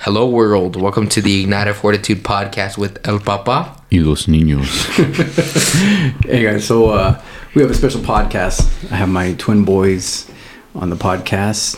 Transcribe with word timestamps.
Hello, 0.00 0.26
world. 0.28 0.76
Welcome 0.80 1.08
to 1.10 1.20
the 1.20 1.42
Ignited 1.42 1.76
Fortitude 1.76 2.22
podcast 2.22 2.78
with 2.78 3.06
El 3.06 3.18
Papa. 3.20 3.76
Y 3.90 3.98
los 3.98 4.26
niños. 4.26 4.66
Hey 6.24 6.44
guys, 6.44 6.64
so 6.66 6.88
uh, 6.90 7.20
we 7.54 7.62
have 7.62 7.70
a 7.70 7.74
special 7.74 8.00
podcast. 8.00 8.62
I 8.90 8.96
have 8.96 9.08
my 9.08 9.34
twin 9.34 9.64
boys 9.64 10.30
on 10.74 10.88
the 10.90 10.96
podcast. 10.96 11.76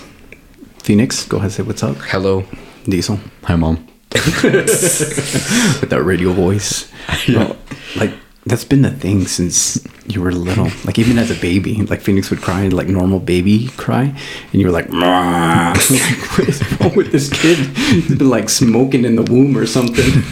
Phoenix, 0.83 1.25
go 1.27 1.39
ahead 1.39 1.47
and 1.47 1.53
say 1.53 1.63
what's 1.63 1.83
up. 1.83 1.97
Hello. 1.97 2.45
Diesel, 2.85 3.19
Hi, 3.45 3.57
mom. 3.57 3.87
with 4.13 5.89
that 5.91 6.03
radio 6.05 6.33
voice. 6.33 6.91
Yeah. 7.27 7.55
like 7.97 8.13
that's 8.45 8.65
been 8.65 8.83
the 8.83 8.91
thing 8.91 9.27
since 9.27 9.83
you 10.07 10.21
were 10.21 10.33
little. 10.33 10.69
Like 10.85 10.99
even 10.99 11.19
as 11.19 11.31
a 11.31 11.41
baby, 11.41 11.83
like 11.83 12.01
Phoenix 12.01 12.31
would 12.31 12.41
cry 12.41 12.69
like 12.69 12.89
normal 12.89 13.21
baby 13.21 13.69
cry, 13.77 14.05
and 14.53 14.61
you 14.61 14.67
were 14.67 14.73
like, 14.73 14.89
what 16.37 16.49
is 16.49 16.81
wrong 16.81 16.95
with 16.97 17.13
this 17.13 17.31
kid? 17.31 17.59
He's 17.59 18.17
been 18.17 18.31
like 18.31 18.49
smoking 18.49 19.05
in 19.05 19.17
the 19.17 19.23
womb 19.23 19.57
or 19.57 19.67
something. 19.67 20.23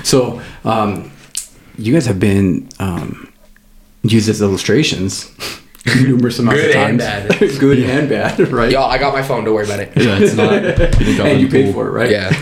so, 0.04 0.40
um, 0.64 1.10
you 1.76 1.92
guys 1.92 2.06
have 2.06 2.20
been 2.20 2.68
um, 2.78 3.32
used 4.02 4.28
as 4.28 4.40
illustrations 4.40 5.34
numerous 5.86 6.38
amounts 6.38 6.60
Good 6.60 6.70
of 6.70 6.76
and 6.76 6.98
bad. 6.98 7.38
Good 7.58 7.78
and 7.78 8.08
bad, 8.08 8.38
right? 8.52 8.70
Y'all, 8.70 8.90
I 8.90 8.98
got 8.98 9.12
my 9.12 9.22
phone. 9.22 9.44
Don't 9.44 9.54
worry 9.54 9.64
about 9.64 9.80
it. 9.80 9.92
Yeah, 9.96 10.18
it's 10.20 10.34
not. 10.34 10.52
and 11.26 11.40
you 11.40 11.48
paid 11.48 11.74
for 11.74 11.88
it, 11.88 11.90
right? 11.90 12.10
Yeah. 12.10 12.32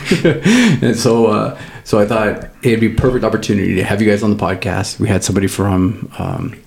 and 0.82 0.96
so, 0.96 1.26
uh, 1.26 1.60
so 1.84 1.98
I 1.98 2.06
thought 2.06 2.50
it'd 2.62 2.80
be 2.80 2.92
a 2.92 2.96
perfect 2.96 3.24
opportunity 3.24 3.76
to 3.76 3.84
have 3.84 4.02
you 4.02 4.10
guys 4.10 4.22
on 4.22 4.30
the 4.30 4.42
podcast. 4.42 4.98
We 4.98 5.08
had 5.08 5.24
somebody 5.24 5.46
from 5.46 6.12
um, 6.18 6.60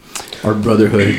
our 0.44 0.54
brotherhood 0.54 1.16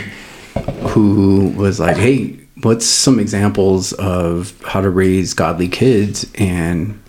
who 0.91 1.53
was 1.57 1.81
like, 1.81 1.97
"Hey, 1.97 2.39
what's 2.63 2.87
some 2.87 3.19
examples 3.19 3.93
of 3.95 4.61
how 4.63 4.81
to 4.81 4.91
raise 4.91 5.35
godly 5.35 5.69
kids?" 5.69 6.31
And 6.35 7.01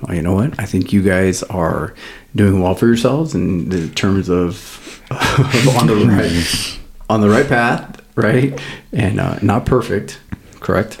well, 0.00 0.14
you 0.14 0.22
know 0.22 0.34
what? 0.34 0.58
I 0.60 0.66
think 0.66 0.92
you 0.92 1.02
guys 1.02 1.42
are 1.44 1.94
doing 2.34 2.60
well 2.60 2.74
for 2.74 2.86
yourselves 2.86 3.34
in 3.34 3.70
the 3.70 3.88
terms 3.88 4.28
of, 4.28 5.02
of 5.10 5.76
on 5.76 5.86
the 5.86 5.94
right 6.06 6.75
on 7.08 7.20
the 7.20 7.28
right 7.28 7.46
path, 7.46 8.02
right? 8.16 8.60
And 8.92 9.20
uh, 9.20 9.38
not 9.42 9.66
perfect, 9.66 10.20
correct? 10.60 11.00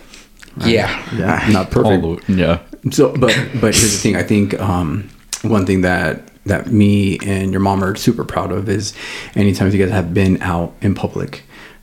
Yeah. 0.64 1.04
Yeah, 1.14 1.46
not 1.50 1.70
perfect. 1.70 2.04
All 2.04 2.16
the, 2.16 2.32
yeah. 2.32 2.60
So, 2.90 3.12
but 3.12 3.34
but 3.60 3.74
here's 3.74 3.92
the 3.92 3.98
thing. 3.98 4.16
I 4.16 4.22
think 4.22 4.58
um, 4.60 5.08
one 5.42 5.66
thing 5.66 5.82
that 5.82 6.22
that 6.44 6.68
me 6.68 7.18
and 7.24 7.50
your 7.50 7.60
mom 7.60 7.82
are 7.82 7.96
super 7.96 8.24
proud 8.24 8.52
of 8.52 8.68
is 8.68 8.94
anytime 9.34 9.70
you 9.72 9.78
guys 9.78 9.90
have 9.90 10.14
been 10.14 10.40
out 10.42 10.72
in 10.80 10.94
public, 10.94 11.42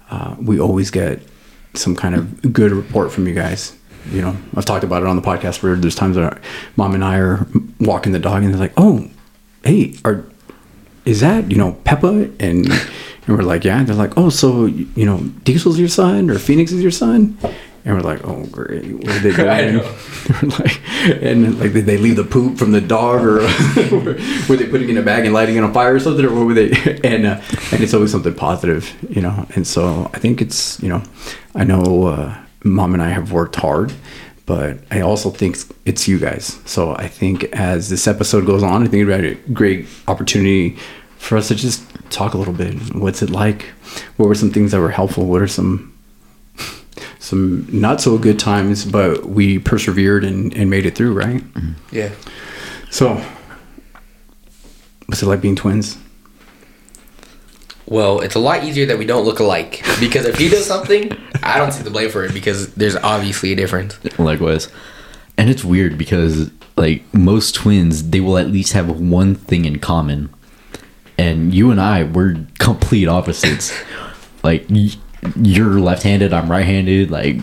uh, 0.09 0.35
we 0.39 0.59
always 0.59 0.89
get 0.89 1.19
some 1.73 1.95
kind 1.95 2.15
of 2.15 2.53
good 2.53 2.71
report 2.71 3.11
from 3.11 3.27
you 3.27 3.33
guys. 3.33 3.75
You 4.11 4.21
know, 4.21 4.37
I've 4.55 4.65
talked 4.65 4.83
about 4.83 5.01
it 5.01 5.07
on 5.07 5.15
the 5.15 5.21
podcast 5.21 5.61
where 5.63 5.75
there's 5.75 5.95
times 5.95 6.15
that 6.15 6.39
mom 6.75 6.93
and 6.93 7.03
I 7.03 7.17
are 7.17 7.45
walking 7.79 8.11
the 8.11 8.19
dog 8.19 8.43
and 8.43 8.53
they're 8.53 8.59
like, 8.59 8.73
"Oh, 8.77 9.09
hey, 9.63 9.95
are 10.05 10.25
is 11.05 11.19
that 11.19 11.51
you 11.51 11.57
know 11.57 11.73
Papa?" 11.83 12.29
And 12.39 12.67
and 13.27 13.37
we're 13.37 13.43
like, 13.43 13.63
"Yeah." 13.63 13.83
They're 13.83 13.95
like, 13.95 14.17
"Oh, 14.17 14.29
so 14.29 14.65
you 14.65 15.05
know 15.05 15.19
Diesel's 15.43 15.79
your 15.79 15.87
son 15.89 16.29
or 16.29 16.39
Phoenix 16.39 16.71
is 16.71 16.81
your 16.81 16.91
son?" 16.91 17.37
And 17.85 17.95
we're 17.95 18.01
like, 18.01 18.25
"Oh, 18.25 18.45
great! 18.45 18.93
What 18.93 19.09
are 19.09 19.19
they 19.19 19.31
doing?" 19.71 19.83
We're 20.41 20.49
like, 20.49 20.81
and 21.21 21.59
like, 21.59 21.73
did 21.73 21.85
they 21.85 21.97
leave 21.97 22.15
the 22.15 22.23
poop 22.23 22.57
from 22.57 22.71
the 22.71 22.79
dog, 22.79 23.25
or 23.25 23.35
were 24.47 24.55
they 24.55 24.67
putting 24.67 24.87
it 24.87 24.91
in 24.91 24.97
a 24.97 25.01
bag 25.01 25.25
and 25.25 25.33
lighting 25.33 25.57
it 25.57 25.63
on 25.63 25.73
fire 25.73 25.95
or 25.95 25.99
something, 25.99 26.25
or 26.25 26.33
what 26.33 26.45
were 26.45 26.53
they? 26.53 26.71
And 27.03 27.25
uh, 27.25 27.41
and 27.71 27.83
it's 27.83 27.93
always 27.93 28.11
something 28.11 28.33
positive, 28.33 28.95
you 29.09 29.21
know. 29.21 29.45
And 29.55 29.67
so 29.67 30.09
I 30.13 30.19
think 30.19 30.41
it's 30.41 30.81
you 30.81 30.87
know, 30.87 31.03
I 31.55 31.65
know 31.65 32.07
uh, 32.07 32.37
mom 32.63 32.93
and 32.93 33.03
I 33.03 33.09
have 33.09 33.33
worked 33.33 33.57
hard, 33.57 33.91
but 34.45 34.77
I 34.89 35.01
also 35.01 35.29
think 35.29 35.57
it's 35.85 36.07
you 36.07 36.19
guys. 36.19 36.59
So 36.65 36.95
I 36.95 37.09
think 37.09 37.43
as 37.53 37.89
this 37.89 38.07
episode 38.07 38.45
goes 38.45 38.63
on, 38.63 38.83
I 38.83 38.87
think 38.87 39.07
it'd 39.09 39.21
be 39.21 39.51
a 39.51 39.53
great 39.53 39.87
opportunity 40.07 40.77
for 41.17 41.37
us 41.37 41.49
to 41.49 41.55
just 41.55 41.83
talk 42.13 42.33
a 42.33 42.37
little 42.37 42.53
bit. 42.53 42.73
What's 42.95 43.21
it 43.21 43.29
like? 43.29 43.63
What 44.17 44.27
were 44.27 44.35
some 44.35 44.51
things 44.51 44.71
that 44.71 44.79
were 44.79 44.91
helpful? 44.91 45.25
What 45.25 45.41
are 45.41 45.47
some 45.47 45.93
some 47.19 47.65
not 47.71 48.01
so 48.01 48.17
good 48.17 48.37
times, 48.37 48.85
but 48.85 49.25
we 49.25 49.57
persevered 49.59 50.23
and, 50.23 50.53
and 50.53 50.69
made 50.69 50.85
it 50.85 50.95
through, 50.95 51.13
right? 51.13 51.41
Mm-hmm. 51.41 51.95
Yeah. 51.95 52.11
So, 52.89 53.23
what's 55.05 55.23
it 55.23 55.27
like 55.27 55.41
being 55.41 55.55
twins? 55.55 55.97
Well, 57.85 58.21
it's 58.21 58.35
a 58.35 58.39
lot 58.39 58.63
easier 58.63 58.85
that 58.87 58.97
we 58.97 59.05
don't 59.05 59.25
look 59.25 59.39
alike 59.39 59.83
because 59.99 60.25
if 60.25 60.37
he 60.37 60.49
does 60.49 60.65
something, 60.65 61.15
I 61.43 61.57
don't 61.57 61.71
see 61.71 61.83
the 61.83 61.91
blame 61.91 62.09
for 62.09 62.23
it 62.25 62.33
because 62.33 62.73
there's 62.75 62.95
obviously 62.95 63.51
a 63.51 63.55
difference. 63.55 63.99
Likewise. 64.19 64.69
And 65.37 65.49
it's 65.49 65.63
weird 65.63 65.97
because, 65.97 66.51
like, 66.77 67.03
most 67.13 67.55
twins, 67.55 68.09
they 68.09 68.19
will 68.19 68.37
at 68.37 68.47
least 68.47 68.73
have 68.73 68.99
one 68.99 69.35
thing 69.35 69.65
in 69.65 69.79
common. 69.79 70.32
And 71.17 71.53
you 71.53 71.71
and 71.71 71.79
I, 71.79 72.03
we're 72.03 72.37
complete 72.59 73.07
opposites. 73.07 73.71
like, 74.43 74.65
you're 75.35 75.79
left 75.79 76.03
handed, 76.03 76.33
I'm 76.33 76.49
right 76.49 76.65
handed. 76.65 77.11
Like, 77.11 77.37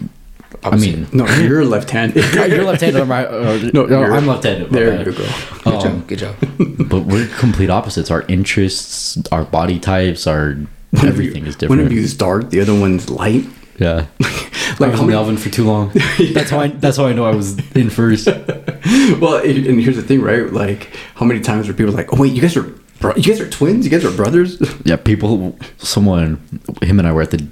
I 0.63 0.77
mean, 0.77 1.07
No, 1.13 1.27
you're 1.39 1.65
left-handed. 1.65 2.17
you're 2.51 2.65
left 2.65 2.83
handed, 2.83 3.01
I'm 3.01 3.11
right. 3.11 3.27
Uh, 3.27 3.71
No, 3.73 3.87
no, 3.87 4.03
I'm 4.03 4.27
left 4.27 4.45
handed. 4.45 4.71
there 4.71 4.99
you 4.99 5.05
go. 5.05 5.13
Good 5.13 5.67
Um, 5.75 5.81
job. 5.81 6.07
Good 6.09 6.19
job. 6.19 6.37
but 6.89 7.05
we're 7.07 7.29
complete 7.39 7.71
opposites. 7.71 8.11
Our 8.11 8.23
interests, 8.23 9.17
our 9.33 9.45
body 9.45 9.79
types, 9.79 10.27
our 10.27 10.57
everything 11.03 11.47
is 11.47 11.55
different. 11.57 11.79
One 11.81 11.87
of 11.87 11.93
you 11.93 12.01
is 12.03 12.15
dark, 12.15 12.51
the 12.51 12.61
other 12.61 12.79
one's 12.79 13.09
light. 13.09 13.45
yeah. 13.79 14.07
Like 14.19 14.29
I 14.29 14.29
was 14.29 14.79
how 14.79 14.85
in 14.87 14.91
many- 14.99 15.09
Melvin 15.13 15.37
for 15.39 15.49
too 15.51 15.65
long. 15.65 15.93
That's 16.35 16.53
why. 16.53 16.69
That's 16.69 16.97
how 16.97 17.07
I 17.07 17.13
know 17.13 17.25
I 17.25 17.35
was 17.35 17.59
in 17.75 17.89
first. 17.91 18.27
Well, 18.27 19.37
and 19.37 19.67
and 19.67 19.81
here's 19.81 19.97
the 19.97 20.03
thing, 20.03 20.21
right? 20.23 20.51
Like, 20.53 20.95
how 21.15 21.25
many 21.27 21.41
times 21.41 21.69
were 21.69 21.75
people 21.75 21.93
like, 21.93 22.13
"Oh 22.13 22.17
wait, 22.21 22.33
you 22.33 22.41
guys 22.41 22.57
are 22.57 22.73
bro- 23.01 23.15
you 23.17 23.23
guys 23.25 23.41
are 23.41 23.49
twins? 23.51 23.85
You 23.85 23.91
guys 23.91 24.05
are 24.05 24.11
brothers?" 24.17 24.61
Yeah, 24.85 24.97
people. 24.97 25.57
Someone, 25.79 26.41
him 26.83 26.99
and 26.99 27.09
I 27.09 27.13
were 27.13 27.23
at 27.23 27.31
the, 27.33 27.47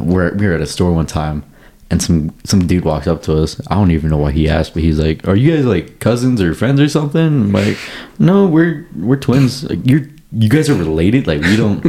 we're 0.00 0.34
we 0.34 0.46
were 0.46 0.54
at 0.54 0.60
a 0.60 0.66
store 0.66 0.92
one 0.92 1.06
time, 1.06 1.44
and 1.90 2.02
some 2.02 2.32
some 2.44 2.66
dude 2.66 2.84
walks 2.84 3.06
up 3.06 3.22
to 3.24 3.36
us. 3.42 3.60
I 3.68 3.74
don't 3.74 3.90
even 3.90 4.10
know 4.10 4.16
why 4.18 4.32
he 4.32 4.48
asked, 4.48 4.74
but 4.74 4.82
he's 4.82 4.98
like, 4.98 5.26
"Are 5.28 5.36
you 5.36 5.54
guys 5.54 5.64
like 5.64 5.98
cousins 6.00 6.40
or 6.40 6.54
friends 6.54 6.80
or 6.80 6.88
something?" 6.88 7.20
I'm 7.26 7.52
like, 7.52 7.76
"No, 8.18 8.46
we're 8.46 8.86
we're 8.96 9.16
twins. 9.16 9.64
Like, 9.64 9.80
you're 9.84 10.02
you 10.32 10.48
guys 10.48 10.68
are 10.68 10.74
related. 10.74 11.26
Like 11.26 11.42
we 11.42 11.56
don't, 11.56 11.82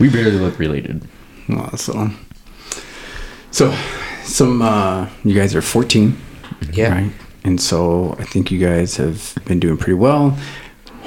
we 0.00 0.08
barely 0.10 0.32
look 0.38 0.58
related." 0.58 1.02
Well, 1.48 1.74
so, 1.78 2.10
so 3.50 3.74
some 4.24 4.60
uh, 4.62 5.08
you 5.24 5.34
guys 5.34 5.54
are 5.54 5.62
14, 5.62 6.14
Yeah. 6.72 6.92
right? 6.92 7.12
And 7.44 7.58
so 7.60 8.14
I 8.18 8.24
think 8.24 8.50
you 8.50 8.58
guys 8.58 8.96
have 8.96 9.34
been 9.46 9.58
doing 9.58 9.78
pretty 9.78 9.94
well. 9.94 10.36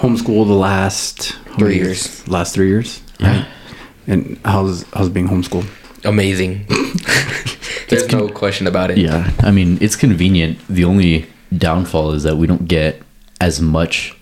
Homeschool 0.01 0.47
the 0.47 0.53
last 0.53 1.33
Three 1.57 1.63
many 1.63 1.75
years. 1.75 2.27
Last 2.27 2.55
three 2.55 2.67
years. 2.69 3.03
Yeah. 3.19 3.45
And 4.07 4.39
how's 4.43 4.83
how's 4.93 5.09
being 5.09 5.27
homeschooled? 5.27 5.67
Amazing. 6.03 6.65
there's 7.89 8.11
no 8.11 8.27
question 8.27 8.65
about 8.65 8.89
it. 8.89 8.97
Yeah, 8.97 9.31
I 9.41 9.51
mean 9.51 9.77
it's 9.79 9.95
convenient. 9.95 10.57
The 10.67 10.85
only 10.85 11.27
downfall 11.55 12.13
is 12.13 12.23
that 12.23 12.37
we 12.37 12.47
don't 12.47 12.67
get 12.67 13.01
as 13.39 13.61
much 13.61 14.17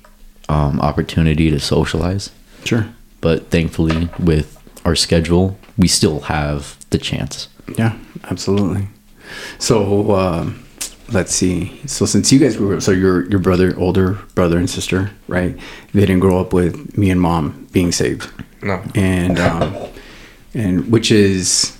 um, 0.50 0.82
opportunity 0.82 1.50
to 1.50 1.60
socialize. 1.62 2.32
Sure. 2.66 2.86
But 3.22 3.50
thankfully, 3.50 4.10
with 4.20 4.58
our 4.84 4.96
schedule, 4.96 5.58
we 5.78 5.88
still 5.88 6.22
have 6.22 6.78
the 6.90 6.98
chance. 6.98 7.48
Yeah, 7.78 7.98
absolutely. 8.30 8.88
So 9.60 10.14
um, 10.16 10.66
let's 11.12 11.34
see. 11.34 11.80
So 11.86 12.06
since 12.06 12.32
you 12.32 12.40
guys 12.40 12.56
grew 12.58 12.76
up, 12.76 12.82
so 12.82 12.92
your 12.92 13.30
your 13.30 13.40
brother, 13.40 13.74
older 13.78 14.14
brother 14.36 14.58
and 14.58 14.70
sister, 14.70 15.12
right? 15.28 15.58
They 15.94 16.02
didn't 16.02 16.20
grow 16.20 16.40
up 16.40 16.54
with 16.54 16.98
me 16.98 17.10
and 17.10 17.20
mom 17.22 17.68
being 17.72 17.92
saved, 17.92 18.30
No. 18.62 18.82
and 18.96 19.40
um, 19.40 19.76
and 20.54 20.92
which 20.92 21.12
is 21.12 21.76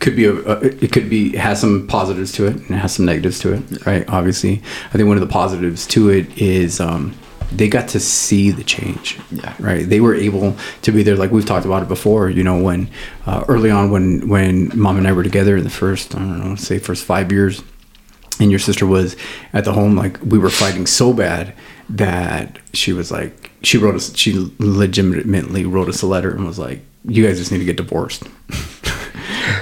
could 0.00 0.16
be 0.16 0.24
a, 0.24 0.34
it 0.60 0.90
could 0.92 1.08
be 1.08 1.36
has 1.36 1.60
some 1.60 1.86
positives 1.86 2.32
to 2.32 2.46
it 2.46 2.54
and 2.56 2.70
it 2.70 2.78
has 2.78 2.94
some 2.94 3.06
negatives 3.06 3.38
to 3.40 3.52
it, 3.54 3.86
right? 3.86 4.08
Obviously, 4.08 4.60
I 4.88 4.96
think 4.96 5.06
one 5.06 5.16
of 5.16 5.20
the 5.20 5.32
positives 5.32 5.86
to 5.88 6.08
it 6.10 6.26
is. 6.40 6.80
Um, 6.80 7.14
they 7.54 7.68
got 7.68 7.86
to 7.88 8.00
see 8.00 8.50
the 8.50 8.64
change 8.64 9.18
Yeah. 9.30 9.54
right 9.60 9.86
they 9.86 10.00
were 10.00 10.14
able 10.14 10.56
to 10.80 10.90
be 10.90 11.02
there 11.02 11.16
like 11.16 11.30
we've 11.32 11.44
talked 11.44 11.66
about 11.66 11.82
it 11.82 11.88
before 11.88 12.30
you 12.30 12.42
know 12.42 12.56
when 12.62 12.88
uh, 13.26 13.44
early 13.46 13.70
on 13.70 13.90
when 13.90 14.26
when 14.26 14.70
mom 14.74 14.96
and 14.96 15.06
i 15.06 15.12
were 15.12 15.22
together 15.22 15.58
in 15.58 15.62
the 15.64 15.68
first 15.68 16.14
i 16.14 16.18
don't 16.20 16.38
know 16.42 16.54
say 16.54 16.78
first 16.78 17.04
five 17.04 17.30
years 17.30 17.62
and 18.40 18.50
your 18.50 18.60
sister 18.60 18.86
was 18.86 19.16
at 19.52 19.64
the 19.64 19.72
home 19.72 19.96
like 19.96 20.20
we 20.22 20.38
were 20.38 20.50
fighting 20.50 20.86
so 20.86 21.12
bad 21.12 21.54
that 21.88 22.58
she 22.72 22.92
was 22.92 23.10
like 23.10 23.50
she 23.62 23.78
wrote 23.78 23.94
us 23.94 24.16
she 24.16 24.50
legitimately 24.58 25.64
wrote 25.64 25.88
us 25.88 26.02
a 26.02 26.06
letter 26.06 26.30
and 26.30 26.46
was 26.46 26.58
like 26.58 26.80
you 27.04 27.26
guys 27.26 27.38
just 27.38 27.50
need 27.50 27.58
to 27.58 27.64
get 27.64 27.76
divorced. 27.76 28.24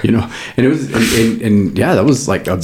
You 0.03 0.11
know? 0.11 0.31
And 0.57 0.65
it 0.65 0.69
was 0.69 0.91
and, 0.91 1.03
and, 1.19 1.41
and 1.41 1.77
yeah 1.77 1.95
that 1.95 2.05
was 2.05 2.27
like 2.27 2.47
a, 2.47 2.59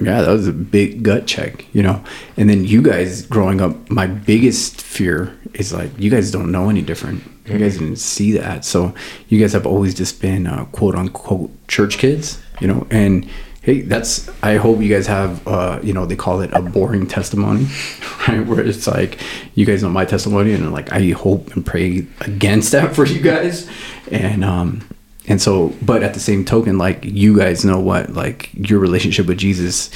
yeah 0.00 0.22
that 0.22 0.30
was 0.30 0.46
a 0.46 0.52
big 0.52 1.02
gut 1.02 1.26
check 1.26 1.66
you 1.74 1.82
know? 1.82 2.02
And 2.36 2.48
then 2.48 2.64
you 2.64 2.82
guys 2.82 3.22
growing 3.26 3.60
up 3.60 3.90
my 3.90 4.06
biggest 4.06 4.80
fear 4.80 5.36
is 5.54 5.72
like 5.72 5.90
you 5.98 6.10
guys 6.10 6.30
don't 6.30 6.50
know 6.50 6.70
any 6.70 6.82
different. 6.82 7.22
You 7.46 7.58
guys 7.58 7.78
didn't 7.78 7.96
see 7.96 8.32
that. 8.32 8.64
So 8.64 8.94
you 9.28 9.40
guys 9.40 9.52
have 9.52 9.66
always 9.66 9.94
just 9.94 10.20
been 10.20 10.46
uh, 10.46 10.64
quote 10.66 10.94
unquote 10.94 11.50
church 11.68 11.98
kids 11.98 12.40
you 12.60 12.66
know? 12.68 12.86
And 12.90 13.28
hey, 13.68 13.82
that's. 13.82 14.30
I 14.42 14.56
hope 14.56 14.80
you 14.80 14.88
guys 14.88 15.06
have. 15.06 15.46
Uh, 15.46 15.78
you 15.82 15.92
know, 15.92 16.06
they 16.06 16.16
call 16.16 16.40
it 16.40 16.50
a 16.54 16.62
boring 16.62 17.06
testimony, 17.06 17.66
right? 18.28 18.44
Where 18.46 18.60
it's 18.60 18.86
like, 18.86 19.20
you 19.54 19.66
guys 19.66 19.82
know 19.82 19.90
my 19.90 20.06
testimony, 20.06 20.54
and 20.54 20.72
like 20.72 20.90
I 20.90 21.10
hope 21.10 21.54
and 21.54 21.64
pray 21.64 22.06
against 22.22 22.72
that 22.72 22.94
for 22.96 23.04
you 23.04 23.20
guys, 23.20 23.68
and 24.10 24.42
um, 24.42 24.88
and 25.26 25.40
so, 25.40 25.74
but 25.82 26.02
at 26.02 26.14
the 26.14 26.20
same 26.20 26.46
token, 26.46 26.78
like 26.78 27.04
you 27.04 27.36
guys 27.36 27.62
know 27.62 27.78
what, 27.78 28.14
like 28.14 28.50
your 28.54 28.78
relationship 28.78 29.26
with 29.26 29.36
Jesus, 29.36 29.90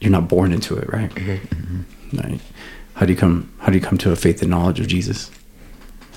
you're 0.00 0.10
not 0.10 0.28
born 0.28 0.52
into 0.52 0.76
it, 0.76 0.92
right? 0.92 1.12
Right. 2.12 2.40
How 2.94 3.06
do 3.06 3.12
you 3.12 3.18
come? 3.18 3.52
How 3.60 3.68
do 3.68 3.78
you 3.78 3.84
come 3.84 3.98
to 3.98 4.10
a 4.10 4.16
faith 4.16 4.42
and 4.42 4.50
knowledge 4.50 4.80
of 4.80 4.88
Jesus? 4.88 5.30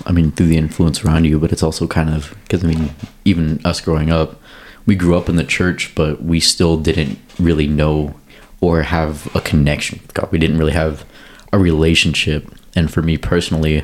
I 0.08 0.12
mean, 0.12 0.32
through 0.32 0.48
the 0.48 0.58
influence 0.58 1.06
around 1.06 1.26
you, 1.26 1.40
but 1.40 1.52
it's 1.52 1.64
also 1.64 1.88
kind 1.88 2.10
of 2.10 2.36
because 2.44 2.64
I 2.64 2.68
mean, 2.68 2.96
even 3.26 3.64
us 3.64 3.80
growing 3.80 4.10
up, 4.10 4.42
we 4.86 4.96
grew 4.96 5.18
up 5.18 5.30
in 5.30 5.36
the 5.36 5.44
church, 5.44 5.94
but 5.96 6.24
we 6.24 6.40
still 6.40 6.78
didn't 6.78 7.20
really 7.40 7.68
know 7.68 8.16
or 8.62 8.84
have 8.84 9.34
a 9.36 9.42
connection 9.42 10.00
with 10.02 10.14
God. 10.14 10.32
We 10.32 10.38
didn't 10.40 10.58
really 10.58 10.74
have 10.74 11.06
a 11.52 11.58
relationship. 11.60 12.48
And 12.76 12.92
for 12.92 13.02
me 13.02 13.18
personally, 13.18 13.84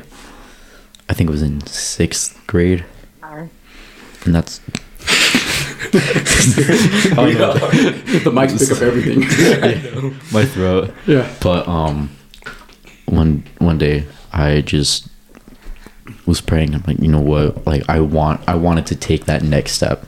I 1.08 1.14
think 1.14 1.28
it 1.28 1.32
was 1.32 1.42
in 1.42 1.66
sixth 1.66 2.46
grade, 2.46 2.84
and 4.24 4.34
that's 4.34 4.58
the 8.22 8.30
mics 8.32 8.58
pick 8.58 8.70
up 8.76 8.82
everything. 8.82 9.20
my 10.32 10.44
throat. 10.44 10.94
yeah. 11.06 11.32
But 11.40 11.66
um, 11.68 12.10
one 13.06 13.44
one 13.58 13.78
day 13.78 14.06
I 14.32 14.60
just 14.62 15.08
was 16.26 16.40
praying. 16.40 16.74
I'm 16.74 16.82
like, 16.86 16.98
you 16.98 17.08
know 17.08 17.20
what? 17.20 17.66
Like, 17.66 17.88
I 17.88 18.00
want 18.00 18.46
I 18.48 18.54
wanted 18.54 18.86
to 18.86 18.96
take 18.96 19.26
that 19.26 19.42
next 19.42 19.72
step, 19.72 20.06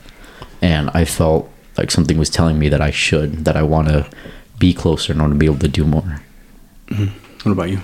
and 0.65 0.89
I 0.93 1.05
felt 1.05 1.47
like 1.77 1.91
something 1.91 2.17
was 2.17 2.29
telling 2.29 2.57
me 2.57 2.69
that 2.69 2.81
I 2.81 2.91
should, 2.91 3.45
that 3.45 3.55
I 3.55 3.61
want 3.63 3.87
to 3.89 4.09
be 4.57 4.73
closer 4.73 5.13
in 5.13 5.21
order 5.21 5.33
to 5.33 5.37
be 5.37 5.45
able 5.45 5.59
to 5.59 5.67
do 5.67 5.83
more. 5.85 6.21
What 7.43 7.51
about 7.51 7.69
you? 7.69 7.79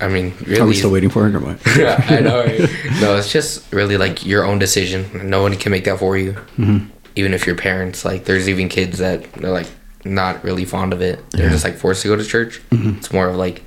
I 0.00 0.08
mean, 0.08 0.34
Are 0.60 0.66
we 0.66 0.74
still 0.74 0.90
waiting 0.90 1.08
for 1.08 1.26
it 1.28 1.34
or 1.34 1.40
what? 1.40 1.58
yeah, 1.78 2.04
I 2.08 2.20
know. 2.20 2.40
Right? 2.44 2.68
No, 3.00 3.16
it's 3.16 3.32
just 3.32 3.72
really 3.72 3.96
like 3.96 4.26
your 4.26 4.44
own 4.44 4.58
decision. 4.58 5.30
No 5.30 5.40
one 5.42 5.56
can 5.56 5.70
make 5.72 5.84
that 5.84 5.98
for 6.00 6.18
you. 6.18 6.32
Mm-hmm. 6.58 6.86
Even 7.16 7.32
if 7.32 7.46
your 7.46 7.56
parents, 7.56 8.04
like, 8.04 8.24
there's 8.24 8.48
even 8.48 8.68
kids 8.68 8.98
that 8.98 9.32
they're 9.34 9.50
like 9.50 9.68
not 10.04 10.42
really 10.44 10.64
fond 10.66 10.92
of 10.92 11.00
it. 11.00 11.18
They're 11.30 11.46
Yeah. 11.46 11.52
just 11.52 11.64
like 11.64 11.76
forced 11.76 12.02
to 12.02 12.08
go 12.08 12.16
to 12.16 12.24
church. 12.24 12.60
Mm-hmm. 12.70 12.98
It's 12.98 13.12
more 13.12 13.28
of 13.28 13.36
like 13.36 13.62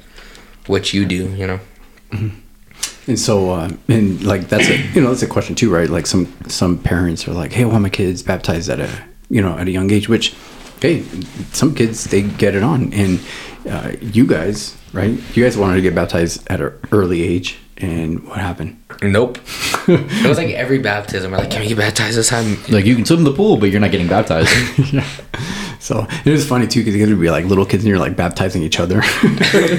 what 0.67 0.93
you 0.93 1.05
do, 1.05 1.29
you 1.35 1.47
know. 1.47 1.59
And 3.07 3.19
so, 3.19 3.51
uh, 3.51 3.69
and 3.87 4.23
like 4.23 4.47
that's 4.47 4.67
a 4.67 4.77
you 4.93 5.01
know 5.01 5.09
that's 5.09 5.21
a 5.21 5.27
question 5.27 5.55
too, 5.55 5.71
right? 5.71 5.89
Like 5.89 6.07
some 6.07 6.33
some 6.47 6.77
parents 6.77 7.27
are 7.27 7.33
like, 7.33 7.51
hey, 7.51 7.63
I 7.63 7.65
want 7.65 7.83
my 7.83 7.89
kids 7.89 8.23
baptized 8.23 8.69
at 8.69 8.79
a 8.79 8.89
you 9.29 9.41
know 9.41 9.57
at 9.57 9.67
a 9.67 9.71
young 9.71 9.91
age, 9.91 10.09
which 10.09 10.35
hey, 10.81 11.03
some 11.51 11.75
kids 11.75 12.05
they 12.05 12.23
get 12.23 12.55
it 12.55 12.63
on, 12.63 12.93
and 12.93 13.19
uh, 13.69 13.91
you 14.01 14.25
guys, 14.25 14.75
right? 14.93 15.11
You 15.35 15.43
guys 15.43 15.57
wanted 15.57 15.75
to 15.75 15.81
get 15.81 15.93
baptized 15.93 16.47
at 16.49 16.61
an 16.61 16.73
early 16.91 17.21
age, 17.23 17.59
and 17.77 18.27
what 18.27 18.39
happened? 18.39 18.81
Nope. 19.01 19.37
it 19.87 20.27
was 20.27 20.37
like 20.37 20.49
every 20.51 20.79
baptism. 20.79 21.31
We're 21.31 21.39
like, 21.39 21.51
can 21.51 21.61
we 21.61 21.67
get 21.67 21.77
baptized 21.77 22.17
this 22.17 22.29
time? 22.29 22.57
Like, 22.69 22.85
you 22.85 22.95
can 22.95 23.05
swim 23.05 23.19
in 23.19 23.25
the 23.25 23.33
pool, 23.33 23.57
but 23.57 23.69
you're 23.69 23.81
not 23.81 23.91
getting 23.91 24.07
baptized. 24.07 24.49
yeah. 24.93 25.07
So 25.85 26.07
it 26.25 26.31
was 26.31 26.47
funny 26.47 26.65
too 26.65 26.79
because 26.79 26.95
you 26.95 26.99
guys 27.05 27.09
would 27.13 27.21
be 27.21 27.29
like 27.29 27.45
little 27.45 27.65
kids 27.65 27.83
and 27.83 27.89
you're 27.89 27.99
like 27.99 28.15
baptizing 28.17 28.63
each 28.63 28.79
other. 28.79 28.95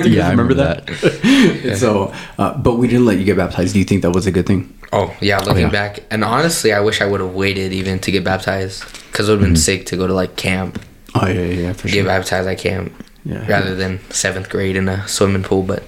yeah, 0.04 0.28
I 0.28 0.30
remember 0.30 0.54
that. 0.54 0.88
So, 1.78 2.12
uh, 2.38 2.56
but 2.56 2.74
we 2.76 2.86
didn't 2.86 3.06
let 3.06 3.18
you 3.18 3.24
get 3.24 3.36
baptized. 3.36 3.72
Do 3.74 3.80
you 3.80 3.84
think 3.84 4.02
that 4.02 4.12
was 4.12 4.26
a 4.26 4.30
good 4.30 4.46
thing? 4.46 4.72
Oh 4.92 5.14
yeah, 5.20 5.38
looking 5.40 5.62
yeah. 5.62 5.70
back, 5.70 5.98
and 6.12 6.22
honestly, 6.24 6.72
I 6.72 6.78
wish 6.80 7.00
I 7.00 7.06
would 7.06 7.20
have 7.20 7.34
waited 7.34 7.72
even 7.72 7.98
to 8.00 8.10
get 8.12 8.22
baptized 8.24 8.84
because 9.10 9.28
it 9.28 9.32
would 9.32 9.40
have 9.40 9.46
been 9.48 9.54
Mm-hmm. 9.54 9.80
sick 9.80 9.86
to 9.86 9.96
go 9.96 10.06
to 10.06 10.14
like 10.14 10.36
camp, 10.36 10.80
Oh 11.16 11.26
yeah, 11.26 11.40
yeah, 11.40 11.60
yeah 11.64 11.72
for 11.72 11.88
get 11.88 12.06
baptized 12.06 12.46
at 12.48 12.58
camp, 12.58 12.92
Yeah. 13.24 13.44
rather 13.48 13.74
than 13.74 13.98
seventh 14.10 14.48
grade 14.48 14.76
in 14.76 14.88
a 14.88 15.06
swimming 15.08 15.42
pool. 15.42 15.62
But 15.64 15.82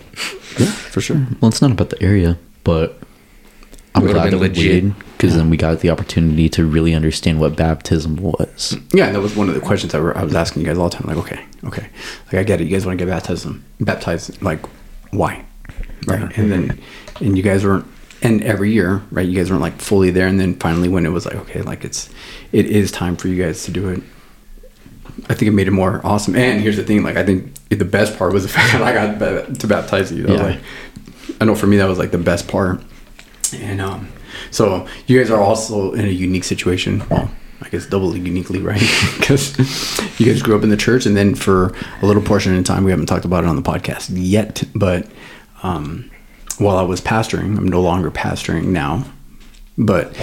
Yeah, 0.59 0.67
for 0.93 1.01
sure. 1.01 1.25
Well, 1.41 1.49
it's 1.51 1.63
not 1.63 1.71
about 1.71 1.91
the 1.91 2.03
area, 2.03 2.37
but 2.65 2.99
I'm 3.95 4.03
Would've 4.03 4.15
glad 4.17 4.31
been 4.31 4.41
that 4.41 4.41
we 4.41 4.49
legit. 4.49 4.85
waited 4.85 4.95
because 5.19 5.35
then 5.35 5.51
we 5.51 5.57
got 5.57 5.81
the 5.81 5.91
opportunity 5.91 6.49
to 6.49 6.65
really 6.65 6.95
understand 6.95 7.41
what 7.41 7.57
baptism 7.57 8.15
was. 8.17 8.77
Yeah, 8.95 9.07
and 9.07 9.17
that 9.17 9.21
was 9.21 9.35
one 9.35 9.49
of 9.49 9.55
the 9.57 9.61
questions 9.61 9.93
I, 9.93 9.99
were, 9.99 10.17
I 10.17 10.23
was 10.23 10.33
asking 10.37 10.63
you 10.63 10.69
guys 10.69 10.79
all 10.79 10.89
the 10.89 10.97
time. 10.97 11.09
Like, 11.09 11.17
okay, 11.27 11.45
okay, 11.65 11.89
like 12.27 12.35
I 12.35 12.43
get 12.45 12.61
it. 12.61 12.65
You 12.65 12.71
guys 12.71 12.87
want 12.87 12.97
to 12.99 13.05
get 13.05 13.11
baptized, 13.11 13.47
baptized. 13.81 14.41
Like, 14.41 14.65
why? 15.11 15.45
Right, 16.07 16.39
and 16.39 16.53
then, 16.53 16.81
and 17.21 17.37
you 17.37 17.43
guys 17.43 17.65
weren't. 17.65 17.85
And 18.23 18.43
every 18.43 18.73
year, 18.73 19.03
right? 19.13 19.27
You 19.29 19.37
guys 19.37 19.49
weren't 19.51 19.63
like 19.63 19.81
fully 19.81 20.11
there. 20.11 20.27
And 20.27 20.41
then 20.41 20.55
finally, 20.57 20.89
when 20.89 21.05
it 21.07 21.11
was 21.11 21.25
like, 21.27 21.37
okay, 21.37 21.63
like 21.63 21.85
it's, 21.85 22.09
it 22.51 22.67
is 22.67 22.91
time 22.91 23.17
for 23.17 23.29
you 23.29 23.41
guys 23.41 23.63
to 23.65 23.71
do 23.71 23.89
it. 23.91 24.03
I 25.29 25.35
think 25.35 25.43
it 25.49 25.53
made 25.53 25.69
it 25.69 25.73
more 25.73 26.01
awesome. 26.05 26.35
And 26.37 26.61
here's 26.61 26.77
the 26.77 26.83
thing: 26.85 27.03
like, 27.05 27.17
I 27.17 27.25
think 27.25 27.55
the 27.69 27.85
best 27.85 28.17
part 28.19 28.33
was 28.33 28.43
the 28.45 28.49
fact 28.59 28.73
that 28.73 28.83
I 28.83 28.93
got 28.93 29.59
to 29.61 29.67
baptize 29.67 30.11
you. 30.13 30.25
That 30.25 30.33
Yeah. 30.37 30.43
like, 30.43 30.61
I 31.41 31.45
know 31.45 31.55
for 31.55 31.67
me 31.67 31.77
that 31.77 31.89
was 31.89 31.99
like 31.99 32.11
the 32.13 32.19
best 32.19 32.49
part. 32.49 32.83
And 33.55 33.81
um, 33.81 34.09
so 34.51 34.87
you 35.07 35.19
guys 35.19 35.31
are 35.31 35.41
also 35.41 35.93
in 35.93 36.05
a 36.05 36.09
unique 36.09 36.45
situation. 36.45 37.03
Well, 37.09 37.31
I 37.61 37.69
guess 37.71 37.87
doubly 37.87 38.21
uniquely, 38.21 38.61
right? 38.61 38.81
Because 39.19 39.59
you 40.21 40.27
guys 40.27 40.43
grew 40.43 40.57
up 40.57 40.63
in 40.63 40.71
the 40.71 40.77
church, 40.77 41.07
and 41.07 41.17
then 41.17 41.35
for 41.35 41.75
a 42.03 42.07
little 42.07 42.23
portion 42.23 42.57
of 42.57 42.65
time, 42.65 42.85
we 42.85 42.91
haven't 42.91 43.07
talked 43.07 43.25
about 43.25 43.45
it 43.45 43.49
on 43.49 43.57
the 43.57 43.63
podcast 43.63 44.11
yet. 44.15 44.63
But 44.75 45.07
um, 45.63 46.11
while 46.59 46.77
I 46.79 46.83
was 46.83 47.01
pastoring, 47.01 47.59
I'm 47.59 47.67
no 47.69 47.81
longer 47.83 48.11
pastoring 48.11 48.67
now. 48.67 49.05
But 49.77 50.17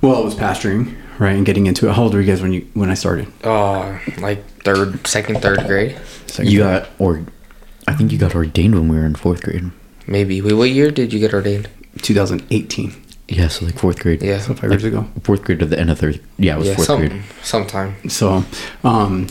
while 0.00 0.16
I 0.16 0.20
was 0.20 0.34
pastoring, 0.34 0.96
right, 1.18 1.36
and 1.36 1.44
getting 1.44 1.66
into 1.66 1.88
it, 1.88 1.94
how 1.94 2.04
old 2.04 2.14
were 2.14 2.20
you 2.20 2.26
guys 2.26 2.40
when 2.42 2.52
you 2.52 2.66
when 2.74 2.90
I 2.90 2.94
started? 2.94 3.26
oh, 3.44 4.00
like 4.18 4.44
third, 4.62 5.04
second, 5.06 5.40
third 5.42 5.66
grade, 5.66 5.98
Second 6.26 6.50
You 6.52 6.62
grade? 6.62 6.82
got, 6.82 6.88
or 6.98 7.24
I 7.88 7.94
think 7.94 8.12
you 8.12 8.18
got 8.18 8.34
ordained 8.34 8.74
when 8.74 8.88
we 8.88 8.96
were 8.96 9.04
in 9.06 9.14
fourth 9.16 9.42
grade. 9.42 9.70
maybe. 10.06 10.40
Wait, 10.40 10.54
what 10.54 10.70
year 10.70 10.90
did 10.90 11.12
you 11.12 11.18
get 11.18 11.34
ordained? 11.34 11.68
2018, 12.02 12.92
Yeah, 13.28 13.48
so 13.48 13.66
like 13.66 13.78
fourth 13.78 13.98
grade. 14.00 14.22
Yeah. 14.22 14.38
so 14.40 14.54
five 14.54 14.70
years 14.70 14.84
ago. 14.84 15.06
Fourth 15.22 15.44
grade 15.44 15.58
to 15.60 15.66
the 15.66 15.78
end 15.78 15.90
of 15.90 15.98
third. 15.98 16.20
Yeah, 16.38 16.54
it 16.56 16.58
was 16.58 16.68
yeah, 16.68 16.74
fourth 16.74 16.86
some, 16.86 17.00
grade. 17.00 17.22
sometime. 17.42 18.08
So, 18.08 18.42
um, 18.84 19.26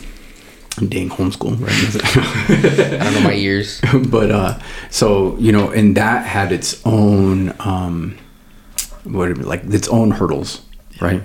I'm 0.78 0.88
dang 0.88 1.10
homeschool, 1.10 1.60
right? 1.60 3.00
I 3.02 3.04
don't 3.04 3.14
know 3.16 3.22
my 3.22 3.34
years. 3.34 3.82
but 4.10 4.30
uh 4.32 4.60
so 4.90 5.36
you 5.38 5.52
know 5.52 5.72
and 5.72 5.98
that 5.98 6.26
had 6.26 6.52
its 6.52 6.86
own 6.86 7.56
um 7.60 8.18
what 9.04 9.36
like 9.40 9.64
its 9.66 9.88
own 9.88 10.12
hurdles 10.12 10.62
right 11.02 11.24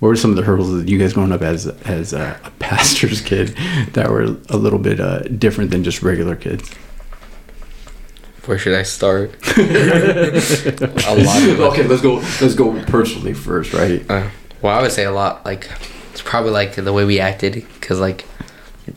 what 0.00 0.08
were 0.08 0.16
some 0.16 0.30
of 0.30 0.36
the 0.36 0.42
hurdles 0.42 0.72
that 0.72 0.88
you 0.88 0.98
guys 0.98 1.12
growing 1.12 1.32
up 1.32 1.42
as 1.42 1.66
as 1.66 2.12
a, 2.12 2.38
a 2.44 2.50
pastor's 2.58 3.20
kid 3.20 3.56
that 3.92 4.10
were 4.10 4.22
a 4.48 4.56
little 4.56 4.78
bit 4.78 5.00
uh 5.00 5.20
different 5.20 5.70
than 5.70 5.82
just 5.84 6.02
regular 6.02 6.36
kids 6.36 6.70
Where 8.46 8.58
should 8.58 8.74
I 8.74 8.82
start? 8.82 9.30
a 9.58 11.14
lot. 11.16 11.42
Of, 11.48 11.60
okay 11.60 11.82
let's 11.84 12.02
go 12.02 12.14
let's 12.40 12.54
go 12.54 12.82
personally 12.84 13.34
first 13.34 13.72
right 13.72 14.02
Uh, 14.10 14.28
well, 14.62 14.78
I 14.78 14.82
would 14.82 14.92
say 14.92 15.04
a 15.04 15.12
lot. 15.12 15.44
Like 15.44 15.70
it's 16.12 16.22
probably 16.22 16.50
like 16.50 16.74
the 16.74 16.92
way 16.92 17.04
we 17.04 17.18
acted, 17.20 17.54
because 17.80 17.98
like, 18.00 18.26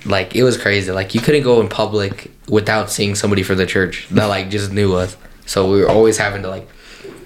like 0.06 0.36
it 0.36 0.44
was 0.44 0.58
crazy. 0.58 0.91
Like 0.91 1.15
you 1.15 1.22
couldn't 1.22 1.44
go 1.44 1.62
in 1.62 1.70
public 1.70 2.32
without 2.50 2.89
seeing 2.89 3.15
somebody 3.15 3.44
from 3.44 3.58
the 3.58 3.65
church 3.65 4.08
that 4.12 4.25
like 4.25 4.50
just 4.50 4.72
knew 4.72 4.94
us. 4.96 5.15
So 5.46 5.70
we 5.72 5.79
were 5.82 5.89
always 5.89 6.17
having 6.17 6.41
to 6.44 6.50
like 6.50 6.67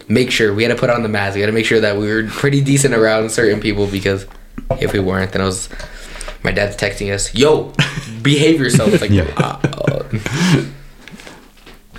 make 0.08 0.30
sure 0.32 0.54
we 0.54 0.64
had 0.64 0.70
to 0.70 0.76
put 0.80 0.90
on 0.90 1.02
the 1.04 1.10
mask. 1.10 1.36
We 1.36 1.42
had 1.42 1.48
to 1.48 1.54
make 1.54 1.66
sure 1.66 1.80
that 1.82 1.98
we 1.98 2.08
were 2.12 2.24
pretty 2.28 2.62
decent 2.62 2.94
around 2.94 3.32
certain 3.32 3.60
people 3.60 3.88
because 3.88 4.26
if 4.80 4.94
we 4.94 5.00
weren't, 5.00 5.32
then 5.32 5.42
it 5.42 5.46
was 5.46 5.70
my 6.44 6.52
dad's 6.52 6.76
texting 6.78 7.12
us, 7.14 7.34
"Yo, 7.34 7.74
behave 8.22 8.60
yourself." 8.60 8.94
It's 8.94 9.02
Like, 9.02 9.12
Yeah. 9.20 9.32
uh, 9.38 9.60
uh, 9.64 10.66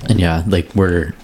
And 0.09 0.21
yeah, 0.21 0.45
like 0.47 0.75
we're 0.75 1.15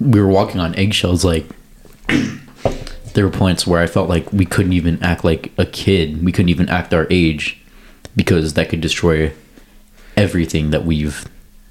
we 0.00 0.20
were 0.20 0.28
walking 0.28 0.60
on 0.60 0.74
eggshells. 0.74 1.24
Like 1.24 1.46
there 3.14 3.24
were 3.24 3.30
points 3.30 3.66
where 3.66 3.80
I 3.80 3.86
felt 3.86 4.08
like 4.08 4.32
we 4.32 4.44
couldn't 4.44 4.72
even 4.72 5.02
act 5.02 5.24
like 5.24 5.52
a 5.58 5.66
kid. 5.66 6.24
We 6.24 6.32
couldn't 6.32 6.50
even 6.50 6.68
act 6.68 6.92
our 6.92 7.06
age 7.10 7.58
because 8.14 8.54
that 8.54 8.68
could 8.68 8.80
destroy 8.80 9.32
everything 10.16 10.70
that 10.70 10.84
we've 10.84 11.26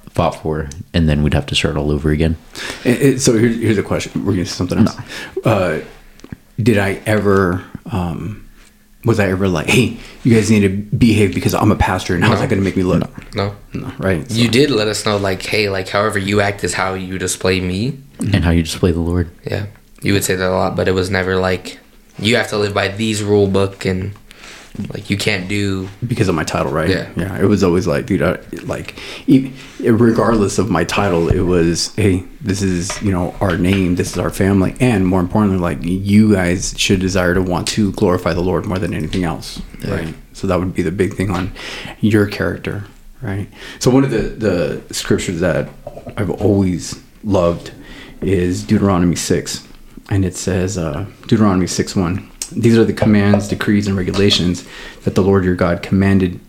fought 0.09 0.31
for, 0.31 0.69
and 0.93 1.07
then 1.07 1.23
we'd 1.23 1.33
have 1.33 1.45
to 1.47 1.55
start 1.55 1.77
all 1.77 1.91
over 1.91 2.09
again. 2.09 2.35
So 2.83 3.37
here's, 3.37 3.57
here's 3.57 3.77
a 3.77 3.83
question 3.83 4.25
we're 4.25 4.33
gonna 4.33 4.45
something 4.45 4.79
else 4.79 4.97
uh 5.45 5.79
did 6.61 6.77
i 6.77 7.01
ever 7.05 7.63
um 7.91 8.40
was 9.05 9.19
i 9.19 9.27
ever 9.27 9.47
like 9.47 9.67
hey 9.67 9.97
you 10.23 10.33
guys 10.35 10.51
need 10.51 10.59
to 10.61 10.69
behave 10.69 11.33
because 11.33 11.53
i'm 11.55 11.71
a 11.71 11.75
pastor 11.75 12.13
and 12.15 12.23
how's 12.23 12.35
No. 12.35 12.41
that 12.41 12.49
gonna 12.49 12.61
make 12.61 12.77
me 12.77 12.83
look 12.83 13.01
no. 13.35 13.55
no, 13.73 13.91
right 13.97 14.29
You 14.29 14.49
did 14.49 14.69
let 14.71 14.87
us 14.87 15.05
know, 15.05 15.15
like, 15.17 15.41
hey, 15.41 15.69
like, 15.69 15.87
however 15.87 16.19
you 16.19 16.41
act 16.41 16.63
is 16.65 16.73
how 16.73 16.95
you 16.95 17.17
display 17.17 17.61
me. 17.61 17.91
Mm-hmm. 17.93 18.35
And 18.35 18.43
how 18.43 18.51
you 18.51 18.61
display 18.63 18.91
the 18.91 18.99
Lord. 18.99 19.31
Yeah, 19.49 19.67
you 20.01 20.11
would 20.13 20.25
say 20.25 20.35
that 20.35 20.47
a 20.49 20.51
lot, 20.51 20.75
but 20.75 20.87
it 20.89 20.91
was 20.91 21.09
never 21.09 21.37
like 21.37 21.79
you 22.19 22.35
have 22.35 22.49
to 22.49 22.57
live 22.57 22.73
by 22.73 22.89
these 22.89 23.23
rule 23.23 23.47
book 23.47 23.85
and 23.85 24.11
like 24.93 25.09
you 25.09 25.17
can't 25.17 25.47
do. 25.49 25.89
because 26.07 26.27
of 26.27 26.35
my 26.35 26.43
title, 26.43 26.71
right? 26.71 26.89
Yeah. 26.89 27.09
yeah. 27.15 27.39
It 27.39 27.45
was 27.45 27.63
always 27.63 27.87
like, 27.87 28.05
dude, 28.05 28.21
I, 28.21 28.39
like, 28.63 28.95
regardless 29.79 30.57
of 30.59 30.69
my 30.69 30.83
title, 30.83 31.29
it 31.29 31.41
was, 31.41 31.93
hey, 31.95 32.23
this 32.39 32.61
is 32.61 33.01
you 33.01 33.11
know 33.11 33.35
our 33.41 33.57
name, 33.57 33.95
this 33.95 34.11
is 34.11 34.17
our 34.17 34.29
family, 34.29 34.75
and 34.79 35.05
more 35.05 35.19
importantly, 35.19 35.59
like 35.59 35.79
you 35.83 36.33
guys 36.33 36.73
should 36.77 36.99
desire 36.99 37.33
to 37.33 37.41
want 37.41 37.67
to 37.69 37.91
glorify 37.93 38.33
the 38.33 38.41
Lord 38.41 38.65
more 38.65 38.79
than 38.79 38.93
anything 38.93 39.23
else, 39.23 39.61
right? 39.87 40.15
So 40.33 40.47
that 40.47 40.57
would 40.57 40.73
be 40.73 40.81
the 40.81 40.91
big 40.91 41.13
thing 41.15 41.29
on 41.29 41.51
your 41.99 42.25
character, 42.27 42.85
right? 43.21 43.47
So 43.79 43.91
one 43.91 44.03
of 44.03 44.11
the 44.11 44.81
the 44.87 44.93
scriptures 44.93 45.39
that 45.41 45.69
I've 46.17 46.31
always 46.31 46.99
loved 47.23 47.73
is 48.21 48.63
Deuteronomy 48.63 49.15
six, 49.17 49.67
and 50.09 50.23
it 50.25 50.35
says 50.35 50.77
uh, 50.77 51.05
Deuteronomy 51.23 51.67
six 51.67 51.95
one. 51.95 52.30
These 52.51 52.77
are 52.77 52.85
the 52.85 52.93
commands, 52.93 53.47
decrees, 53.47 53.87
and 53.87 53.97
regulations 53.97 54.67
that 55.03 55.15
the 55.15 55.21
Lord 55.21 55.43
your 55.43 55.55
God 55.55 55.81
commanded 55.81 56.39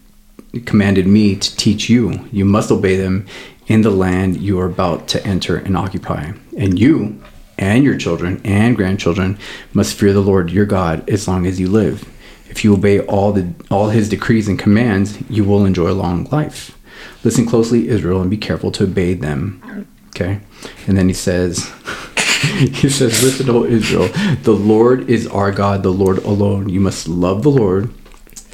commanded 0.66 1.06
me 1.06 1.34
to 1.36 1.56
teach 1.56 1.88
you. 1.88 2.28
You 2.30 2.44
must 2.44 2.70
obey 2.70 2.96
them 2.96 3.26
in 3.68 3.80
the 3.82 3.90
land 3.90 4.36
you 4.36 4.60
are 4.60 4.66
about 4.66 5.08
to 5.08 5.26
enter 5.26 5.56
and 5.56 5.76
occupy. 5.76 6.32
And 6.58 6.78
you 6.78 7.22
and 7.58 7.84
your 7.84 7.96
children 7.96 8.40
and 8.44 8.76
grandchildren 8.76 9.38
must 9.72 9.94
fear 9.94 10.12
the 10.12 10.20
Lord 10.20 10.50
your 10.50 10.66
God 10.66 11.08
as 11.08 11.26
long 11.26 11.46
as 11.46 11.58
you 11.58 11.68
live. 11.68 12.08
If 12.50 12.64
you 12.64 12.74
obey 12.74 13.00
all 13.00 13.32
the 13.32 13.54
all 13.70 13.88
his 13.88 14.08
decrees 14.08 14.46
and 14.46 14.58
commands, 14.58 15.18
you 15.30 15.44
will 15.44 15.64
enjoy 15.64 15.90
a 15.90 15.94
long 15.94 16.24
life. 16.24 16.76
Listen 17.24 17.46
closely, 17.46 17.88
Israel, 17.88 18.20
and 18.20 18.30
be 18.30 18.36
careful 18.36 18.70
to 18.72 18.84
obey 18.84 19.14
them. 19.14 19.86
Okay? 20.08 20.40
And 20.86 20.98
then 20.98 21.08
he 21.08 21.14
says 21.14 21.72
he 22.58 22.88
says, 22.88 23.22
Listen, 23.22 23.50
O 23.50 23.64
Israel, 23.64 24.08
the 24.42 24.52
Lord 24.52 25.08
is 25.08 25.26
our 25.26 25.52
God, 25.52 25.82
the 25.82 25.92
Lord 25.92 26.18
alone. 26.18 26.68
You 26.68 26.80
must 26.80 27.08
love 27.08 27.42
the 27.42 27.50
Lord 27.50 27.92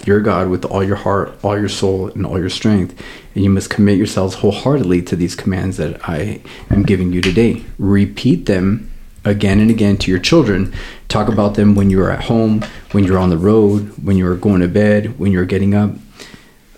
your 0.06 0.20
God 0.20 0.48
with 0.48 0.64
all 0.64 0.82
your 0.82 0.96
heart, 0.96 1.38
all 1.42 1.58
your 1.58 1.68
soul, 1.68 2.08
and 2.08 2.24
all 2.24 2.38
your 2.38 2.50
strength. 2.50 3.00
And 3.34 3.44
you 3.44 3.50
must 3.50 3.70
commit 3.70 3.98
yourselves 3.98 4.36
wholeheartedly 4.36 5.02
to 5.02 5.16
these 5.16 5.36
commands 5.36 5.76
that 5.76 6.08
I 6.08 6.40
am 6.70 6.82
giving 6.82 7.12
you 7.12 7.20
today. 7.20 7.64
Repeat 7.78 8.46
them 8.46 8.90
again 9.24 9.60
and 9.60 9.70
again 9.70 9.96
to 9.98 10.10
your 10.10 10.20
children. 10.20 10.72
Talk 11.08 11.28
about 11.28 11.54
them 11.54 11.74
when 11.74 11.90
you 11.90 12.00
are 12.00 12.10
at 12.10 12.24
home, 12.24 12.64
when 12.92 13.04
you're 13.04 13.18
on 13.18 13.30
the 13.30 13.38
road, 13.38 13.92
when 14.02 14.16
you 14.16 14.26
are 14.26 14.36
going 14.36 14.60
to 14.60 14.68
bed, 14.68 15.18
when 15.18 15.32
you're 15.32 15.44
getting 15.44 15.74
up. 15.74 15.92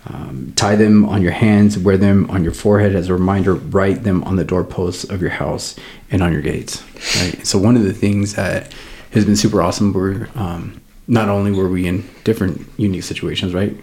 Um, 0.07 0.53
tie 0.55 0.75
them 0.75 1.05
on 1.05 1.21
your 1.21 1.31
hands, 1.31 1.77
wear 1.77 1.95
them 1.95 2.27
on 2.31 2.43
your 2.43 2.53
forehead 2.53 2.95
as 2.95 3.07
a 3.09 3.13
reminder, 3.13 3.53
write 3.53 4.03
them 4.03 4.23
on 4.23 4.35
the 4.35 4.43
doorposts 4.43 5.03
of 5.03 5.21
your 5.21 5.29
house 5.29 5.75
and 6.09 6.23
on 6.23 6.33
your 6.33 6.41
gates. 6.41 6.83
Right? 7.21 7.45
So, 7.45 7.59
one 7.59 7.75
of 7.77 7.83
the 7.83 7.93
things 7.93 8.33
that 8.33 8.73
has 9.11 9.25
been 9.25 9.35
super 9.35 9.61
awesome 9.61 9.93
were 9.93 10.27
um, 10.35 10.81
not 11.07 11.29
only 11.29 11.51
were 11.51 11.69
we 11.69 11.85
in 11.87 12.03
different 12.23 12.65
unique 12.77 13.03
situations, 13.03 13.53
right? 13.53 13.75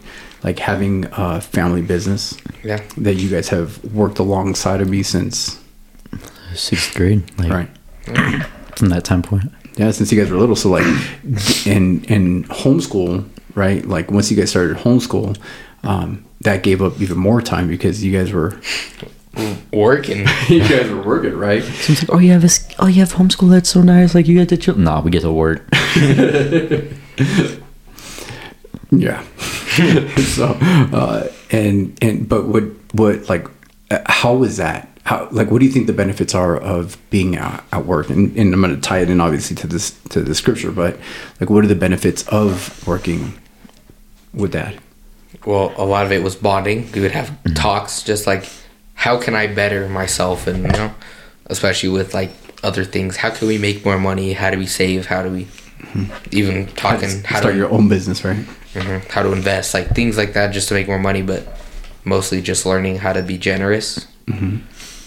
Like 0.43 0.59
having 0.59 1.05
a 1.13 1.41
family 1.41 1.83
business 1.83 2.37
Yeah. 2.65 2.83
that 2.97 3.15
you 3.15 3.29
guys 3.29 3.49
have 3.51 3.83
worked 3.95 4.19
alongside 4.19 4.81
of 4.81 4.89
me 4.89 5.03
since, 5.05 5.63
Sixth 6.55 6.95
grade, 6.95 7.23
like 7.39 7.51
right? 7.53 8.47
from 8.77 8.89
that 8.89 9.05
time 9.05 9.23
point. 9.23 9.45
Yeah, 9.77 9.91
since 9.93 10.11
you 10.11 10.21
guys 10.21 10.31
were 10.31 10.39
little. 10.39 10.57
So 10.57 10.71
like, 10.71 10.87
in 11.67 12.03
in 12.05 12.45
homeschool, 12.45 13.29
right? 13.55 13.85
Like 13.87 14.11
once 14.11 14.31
you 14.31 14.37
guys 14.37 14.51
started 14.51 14.77
homeschool, 14.79 15.37
um, 15.85 16.25
that 16.41 16.63
gave 16.63 16.83
up 16.83 17.01
even 17.01 17.19
more 17.19 17.41
time 17.43 17.69
because 17.69 18.05
you 18.05 18.13
guys 18.17 18.33
were 18.33 18.61
Working. 19.73 20.27
you 20.49 20.61
guys 20.69 20.91
were 20.91 21.03
working, 21.03 21.37
right? 21.37 21.63
So 21.63 21.93
it's 21.93 22.03
like, 22.03 22.13
oh, 22.13 22.19
you 22.19 22.33
have 22.33 22.43
a, 22.43 22.47
s- 22.47 22.69
oh, 22.81 22.89
you 22.89 23.01
have 23.01 23.13
homeschool. 23.13 23.51
That's 23.51 23.69
so 23.69 23.83
nice. 23.83 24.13
Like 24.15 24.27
you 24.27 24.37
get 24.37 24.49
to 24.49 24.57
chill. 24.57 24.75
Nah, 24.75 25.01
we 25.01 25.13
get 25.13 25.21
to 25.23 25.31
work. 25.31 25.63
Yeah. 28.91 29.23
so, 30.17 30.57
uh, 30.61 31.29
and 31.51 31.97
and 32.03 32.29
but 32.29 32.47
what 32.47 32.65
what 32.93 33.29
like 33.29 33.47
uh, 33.91 34.01
how 34.07 34.35
was 34.35 34.57
that? 34.57 34.89
How 35.05 35.29
like 35.31 35.51
what 35.51 35.59
do 35.61 35.67
you 35.67 35.73
think 35.73 35.87
the 35.87 35.93
benefits 35.93 36.35
are 36.35 36.57
of 36.57 36.97
being 37.11 37.37
at, 37.37 37.63
at 37.73 37.85
work? 37.87 38.09
And, 38.11 38.35
and 38.37 38.53
I'm 38.55 38.61
going 38.61 38.75
to 38.75 38.81
tie 38.81 39.01
it 39.01 39.11
in 39.11 39.21
obviously 39.21 39.57
to 39.57 39.67
this 39.67 39.91
to 40.11 40.23
the 40.23 40.35
scripture, 40.35 40.73
but 40.73 40.99
like 41.41 41.51
what 41.51 41.65
are 41.65 41.69
the 41.69 41.75
benefits 41.75 42.27
of 42.29 42.87
working 42.87 43.39
with 44.33 44.53
that? 44.53 44.75
Well, 45.45 45.75
a 45.77 45.85
lot 45.85 46.07
of 46.07 46.13
it 46.13 46.23
was 46.23 46.37
bonding. 46.37 46.91
We 46.93 47.01
would 47.01 47.13
have 47.13 47.31
mm-hmm. 47.31 47.55
talks 47.55 48.03
just 48.03 48.27
like, 48.27 48.49
how 48.95 49.21
can 49.21 49.35
I 49.35 49.47
better 49.47 49.89
myself? 49.89 50.47
And, 50.47 50.65
you 50.65 50.73
know, 50.73 50.95
especially 51.47 51.91
with 51.91 52.15
like 52.15 52.31
other 52.63 52.85
things. 52.85 53.17
How 53.17 53.31
can 53.31 53.49
we 53.49 53.59
make 53.59 53.85
more 53.85 53.99
money? 53.99 54.33
How 54.33 54.51
do 54.51 54.59
we 54.59 54.67
save? 54.67 55.07
How 55.07 55.23
do 55.23 55.31
we 55.31 55.45
mm-hmm. 55.45 56.13
even 56.33 56.67
talking? 56.69 57.09
How 57.23 57.37
to 57.37 57.41
start 57.41 57.55
to, 57.55 57.57
your 57.57 57.71
own 57.71 57.89
business, 57.89 58.25
right? 58.25 58.45
Mhm. 58.75 59.09
how 59.09 59.23
to 59.23 59.33
invest? 59.33 59.75
Like 59.75 59.95
things 59.95 60.17
like 60.17 60.35
that 60.35 60.49
just 60.49 60.69
to 60.69 60.75
make 60.75 60.87
more 60.87 60.99
money, 60.99 61.23
but 61.23 61.47
mostly 62.05 62.43
just 62.43 62.67
learning 62.67 62.99
how 62.99 63.13
to 63.13 63.23
be 63.23 63.39
generous. 63.39 64.07
Mm-hmm. 64.27 64.59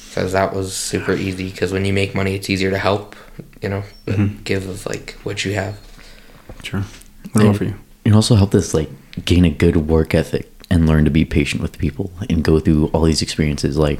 Because 0.09 0.33
that 0.33 0.53
was 0.53 0.75
super 0.75 1.13
easy. 1.13 1.49
Because 1.49 1.71
when 1.71 1.85
you 1.85 1.93
make 1.93 2.13
money, 2.13 2.35
it's 2.35 2.49
easier 2.49 2.69
to 2.69 2.77
help, 2.77 3.15
you 3.61 3.69
know, 3.69 3.83
but 4.05 4.43
give 4.43 4.67
of 4.67 4.85
like 4.85 5.17
what 5.23 5.45
you 5.45 5.53
have. 5.53 5.79
Sure. 6.63 6.83
What 7.31 7.43
about 7.43 7.55
for 7.57 7.63
you? 7.63 7.75
It 8.03 8.13
also 8.13 8.35
help 8.35 8.51
this 8.51 8.73
like 8.73 8.89
gain 9.25 9.45
a 9.45 9.49
good 9.49 9.87
work 9.87 10.13
ethic 10.15 10.51
and 10.69 10.87
learn 10.87 11.03
to 11.05 11.11
be 11.11 11.25
patient 11.25 11.61
with 11.61 11.77
people 11.77 12.11
and 12.29 12.43
go 12.43 12.59
through 12.59 12.87
all 12.87 13.03
these 13.03 13.21
experiences. 13.21 13.77
Like, 13.77 13.99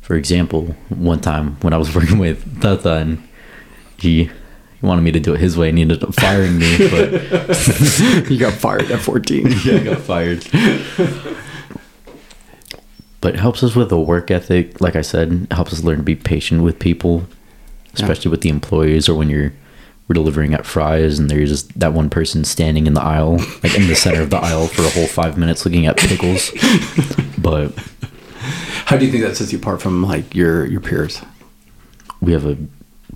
for 0.00 0.16
example, 0.16 0.76
one 0.88 1.20
time 1.20 1.56
when 1.60 1.72
I 1.72 1.78
was 1.78 1.94
working 1.94 2.18
with 2.18 2.60
Tata 2.60 2.96
and 2.96 3.26
he, 3.98 4.24
he 4.24 4.86
wanted 4.86 5.02
me 5.02 5.12
to 5.12 5.20
do 5.20 5.34
it 5.34 5.40
his 5.40 5.56
way 5.56 5.68
and 5.70 5.78
he 5.78 5.82
ended 5.82 6.02
up 6.04 6.14
firing 6.14 6.58
me, 6.58 6.76
but 6.90 7.12
You 8.30 8.38
got 8.38 8.52
fired 8.54 8.90
at 8.90 9.00
14. 9.00 9.46
yeah, 9.64 9.74
I 9.74 9.78
got 9.78 9.98
fired. 10.00 10.44
but 13.20 13.34
it 13.34 13.40
helps 13.40 13.62
us 13.62 13.74
with 13.74 13.90
a 13.90 13.98
work 13.98 14.30
ethic. 14.30 14.80
Like 14.80 14.94
I 14.94 15.02
said, 15.02 15.32
it 15.50 15.52
helps 15.52 15.72
us 15.72 15.82
learn 15.82 15.96
to 15.98 16.02
be 16.02 16.14
patient 16.14 16.62
with 16.62 16.78
people, 16.78 17.26
especially 17.94 18.30
with 18.30 18.42
the 18.42 18.50
employees 18.50 19.08
or 19.08 19.14
when 19.14 19.28
you're 19.30 19.52
we're 20.08 20.14
delivering 20.14 20.54
at 20.54 20.64
Fry's 20.66 21.18
and 21.18 21.30
there's 21.30 21.50
just 21.50 21.78
that 21.78 21.92
one 21.92 22.08
person 22.10 22.44
standing 22.44 22.86
in 22.86 22.94
the 22.94 23.02
aisle, 23.02 23.36
like 23.62 23.76
in 23.76 23.86
the 23.86 23.94
center 23.94 24.22
of 24.22 24.30
the 24.30 24.38
aisle 24.38 24.66
for 24.66 24.82
a 24.82 24.88
whole 24.90 25.06
five 25.06 25.36
minutes 25.36 25.64
looking 25.64 25.86
at 25.86 25.96
pickles. 25.98 26.50
but 27.38 27.72
How 28.86 28.96
do 28.96 29.04
you 29.04 29.12
think 29.12 29.22
that 29.24 29.36
sets 29.36 29.52
you 29.52 29.58
apart 29.58 29.82
from 29.82 30.02
like 30.02 30.34
your 30.34 30.64
your 30.66 30.80
peers? 30.80 31.22
we 32.20 32.32
have 32.32 32.44
a 32.46 32.56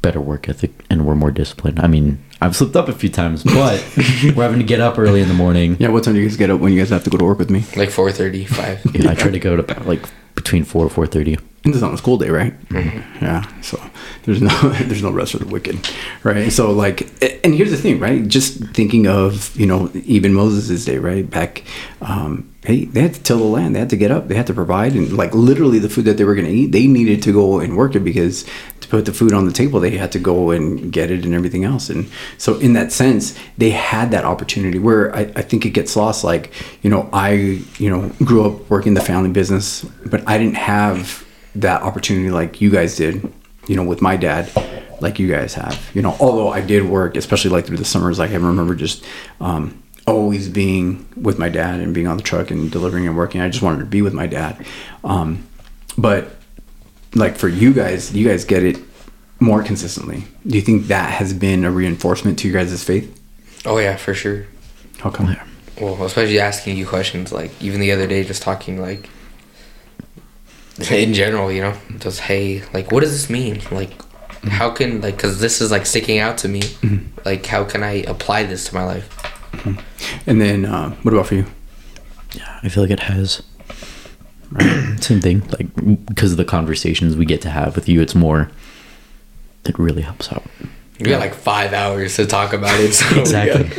better 0.01 0.21
work 0.21 0.49
ethic 0.49 0.71
and 0.91 1.05
we're 1.07 1.15
more 1.15 1.31
disciplined. 1.33 1.81
I 1.81 1.87
mean, 1.89 2.23
I've 2.41 2.55
slipped 2.55 2.77
up 2.77 2.89
a 2.89 2.93
few 2.93 3.09
times, 3.09 3.43
but 3.43 3.83
we're 4.37 4.43
having 4.45 4.59
to 4.59 4.65
get 4.65 4.81
up 4.81 4.99
early 4.99 5.21
in 5.21 5.29
the 5.29 5.35
morning. 5.35 5.77
Yeah, 5.81 5.89
what 5.89 6.05
time 6.05 6.15
do 6.15 6.21
you 6.21 6.29
guys 6.29 6.37
get 6.37 6.51
up 6.51 6.61
when 6.61 6.73
you 6.73 6.79
guys 6.79 6.91
have 6.91 7.03
to 7.05 7.11
go 7.11 7.19
to 7.19 7.25
work 7.25 7.39
with 7.39 7.51
me? 7.51 7.61
Like 7.77 7.89
4.30, 7.89 8.47
5. 8.47 8.97
Yeah, 8.97 9.11
I 9.11 9.15
try 9.15 9.31
to 9.31 9.39
go 9.41 9.57
to 9.61 9.83
like 9.85 10.05
between 10.35 10.65
four 10.65 10.89
four 10.89 11.07
thirty. 11.07 11.37
And 11.65 11.73
it's 11.73 11.83
on 11.83 11.95
a 11.95 11.97
school 11.97 12.19
day, 12.19 12.29
right? 12.29 12.55
Yeah. 12.73 13.47
So 13.61 13.81
there's 14.25 14.43
no 14.43 14.49
there's 14.83 15.03
no 15.03 15.13
rest 15.13 15.33
for 15.33 15.39
the 15.39 15.47
wicked, 15.47 15.89
right? 16.25 16.51
So 16.51 16.73
like, 16.73 17.03
and 17.45 17.55
here's 17.55 17.71
the 17.71 17.77
thing, 17.77 18.01
right? 18.01 18.27
Just 18.27 18.59
thinking 18.75 19.07
of 19.07 19.55
you 19.57 19.67
know 19.67 19.91
even 19.95 20.35
Moses' 20.35 20.85
day, 20.85 20.99
right? 20.99 21.29
Back, 21.29 21.63
um, 22.01 22.53
hey, 22.65 22.87
they 22.87 23.03
had 23.03 23.15
to 23.15 23.23
till 23.23 23.39
the 23.39 23.45
land, 23.45 23.75
they 23.75 23.81
had 23.81 23.91
to 23.91 23.97
get 23.97 24.11
up, 24.11 24.29
they 24.29 24.35
had 24.35 24.47
to 24.49 24.55
provide, 24.55 24.95
and 24.95 25.17
like 25.17 25.35
literally 25.35 25.79
the 25.79 25.89
food 25.89 26.05
that 26.07 26.17
they 26.17 26.25
were 26.25 26.35
going 26.35 26.47
to 26.47 26.53
eat, 26.53 26.73
they 26.73 26.87
needed 26.87 27.23
to 27.23 27.33
go 27.33 27.61
and 27.61 27.77
work 27.77 27.95
it 27.95 28.01
because 28.01 28.45
to 28.81 28.89
put 28.89 29.05
the 29.05 29.13
food 29.13 29.33
on 29.33 29.47
the 29.47 29.53
table, 29.53 29.79
they 29.79 29.91
had 29.91 30.13
to 30.13 30.19
go 30.19 30.51
and 30.51 30.93
get 30.93 31.11
it 31.11 31.25
and 31.25 31.35
everything 31.35 31.65
else. 31.65 31.89
And 31.91 32.11
so 32.39 32.59
in 32.59 32.73
that 32.73 32.93
sense, 32.93 33.39
they 33.57 33.71
had 33.71 34.11
that 34.11 34.25
opportunity 34.25 34.79
where 34.79 35.15
I, 35.15 35.21
I 35.37 35.43
think 35.43 35.65
it 35.65 35.71
gets 35.71 35.97
lost. 35.97 36.25
Like 36.25 36.53
you 36.83 36.91
know, 36.91 37.09
I 37.13 37.33
you 37.79 37.89
know 37.89 38.09
grew 38.25 38.45
up 38.45 38.69
working 38.71 38.95
the 38.95 39.01
family 39.01 39.31
business, 39.31 39.83
but 40.07 40.27
I 40.29 40.39
didn't 40.39 40.57
have 40.57 41.22
that 41.55 41.83
opportunity 41.83 42.31
like 42.31 42.61
you 42.61 42.71
guys 42.71 42.97
did, 42.97 43.33
you 43.67 43.77
know, 43.77 43.85
with 43.85 44.01
my 44.01 44.17
dad, 44.17 44.51
like 45.01 45.19
you 45.19 45.29
guys 45.29 45.55
have. 45.55 45.91
You 45.95 46.03
know, 46.03 46.17
although 46.21 46.49
I 46.49 46.61
did 46.61 46.85
work, 46.85 47.17
especially 47.17 47.51
like 47.51 47.67
through 47.67 47.79
the 47.79 47.85
summers, 47.85 48.19
like 48.19 48.31
I 48.31 48.35
remember 48.35 48.75
just 48.75 49.05
um, 49.41 49.83
always 50.07 50.49
being 50.49 51.07
with 51.17 51.39
my 51.39 51.49
dad 51.49 51.81
and 51.81 51.95
being 51.95 52.07
on 52.07 52.17
the 52.17 52.23
truck 52.23 52.51
and 52.51 52.71
delivering 52.71 53.07
and 53.07 53.17
working. 53.17 53.41
I 53.41 53.49
just 53.49 53.63
wanted 53.63 53.81
to 53.81 53.87
be 53.87 54.03
with 54.03 54.15
my 54.15 54.27
dad. 54.27 54.65
Um, 55.05 55.47
but 55.99 56.37
like 57.15 57.37
for 57.37 57.49
you 57.49 57.73
guys, 57.73 58.15
you 58.15 58.27
guys 58.27 58.45
get 58.45 58.63
it 58.63 58.79
more 59.41 59.63
consistently. 59.63 60.25
Do 60.47 60.57
you 60.57 60.63
think 60.63 60.87
that 60.87 61.11
has 61.11 61.35
been 61.35 61.65
a 61.65 61.71
reinforcement 61.71 62.39
to 62.41 62.49
your 62.49 62.63
guys' 62.63 62.83
faith? 62.83 63.21
Oh, 63.65 63.79
yeah, 63.79 63.97
for 63.97 64.15
sure. 64.15 64.47
How 64.99 65.11
come? 65.11 65.27
That? 65.27 65.47
Well, 65.81 66.05
especially 66.05 66.39
asking 66.41 66.77
you 66.77 66.87
questions, 66.87 67.33
like 67.33 67.51
even 67.63 67.81
the 67.81 67.93
other 67.93 68.07
day, 68.07 68.25
just 68.25 68.43
talking 68.43 68.81
like 68.81 69.09
in 70.91 71.15
general, 71.15 71.51
you 71.53 71.63
know, 71.63 71.77
just 71.99 72.21
hey, 72.21 72.63
like 72.73 72.91
what 72.93 73.01
does 73.01 73.13
this 73.13 73.31
mean? 73.31 73.61
Like, 73.71 73.91
how 74.49 74.71
can 74.71 75.01
like 75.01 75.17
because 75.17 75.41
this 75.41 75.61
is 75.61 75.71
like 75.71 75.87
sticking 75.87 76.19
out 76.19 76.39
to 76.39 76.49
me. 76.49 76.63
Like, 77.25 77.47
how 77.47 77.65
can 77.65 77.83
I 77.83 78.03
apply 78.03 78.45
this 78.45 78.69
to 78.69 78.75
my 78.75 78.85
life? 78.85 79.09
And 80.27 80.41
then 80.41 80.65
uh, 80.65 80.91
what 81.03 81.15
about 81.15 81.27
for 81.27 81.35
you? 81.37 81.47
Yeah, 82.35 82.61
I 82.63 82.69
feel 82.69 82.83
like 82.83 82.91
it 82.91 83.01
has. 83.01 83.43
Same 85.01 85.21
thing, 85.21 85.43
like 85.49 86.07
because 86.07 86.33
of 86.33 86.37
the 86.37 86.45
conversations 86.45 87.17
we 87.17 87.25
get 87.25 87.41
to 87.43 87.51
have 87.51 87.75
with 87.75 87.89
you, 87.89 88.01
it's 88.01 88.15
more. 88.15 88.51
It 89.65 89.79
really 89.79 90.03
helps 90.03 90.31
out. 90.33 90.43
We 90.99 91.07
got 91.09 91.21
like 91.21 91.35
five 91.35 91.73
hours 91.73 92.17
to 92.17 92.27
talk 92.27 92.53
about 92.53 92.79
it. 92.81 92.93
So 92.93 93.07
Exactly. 93.21 93.71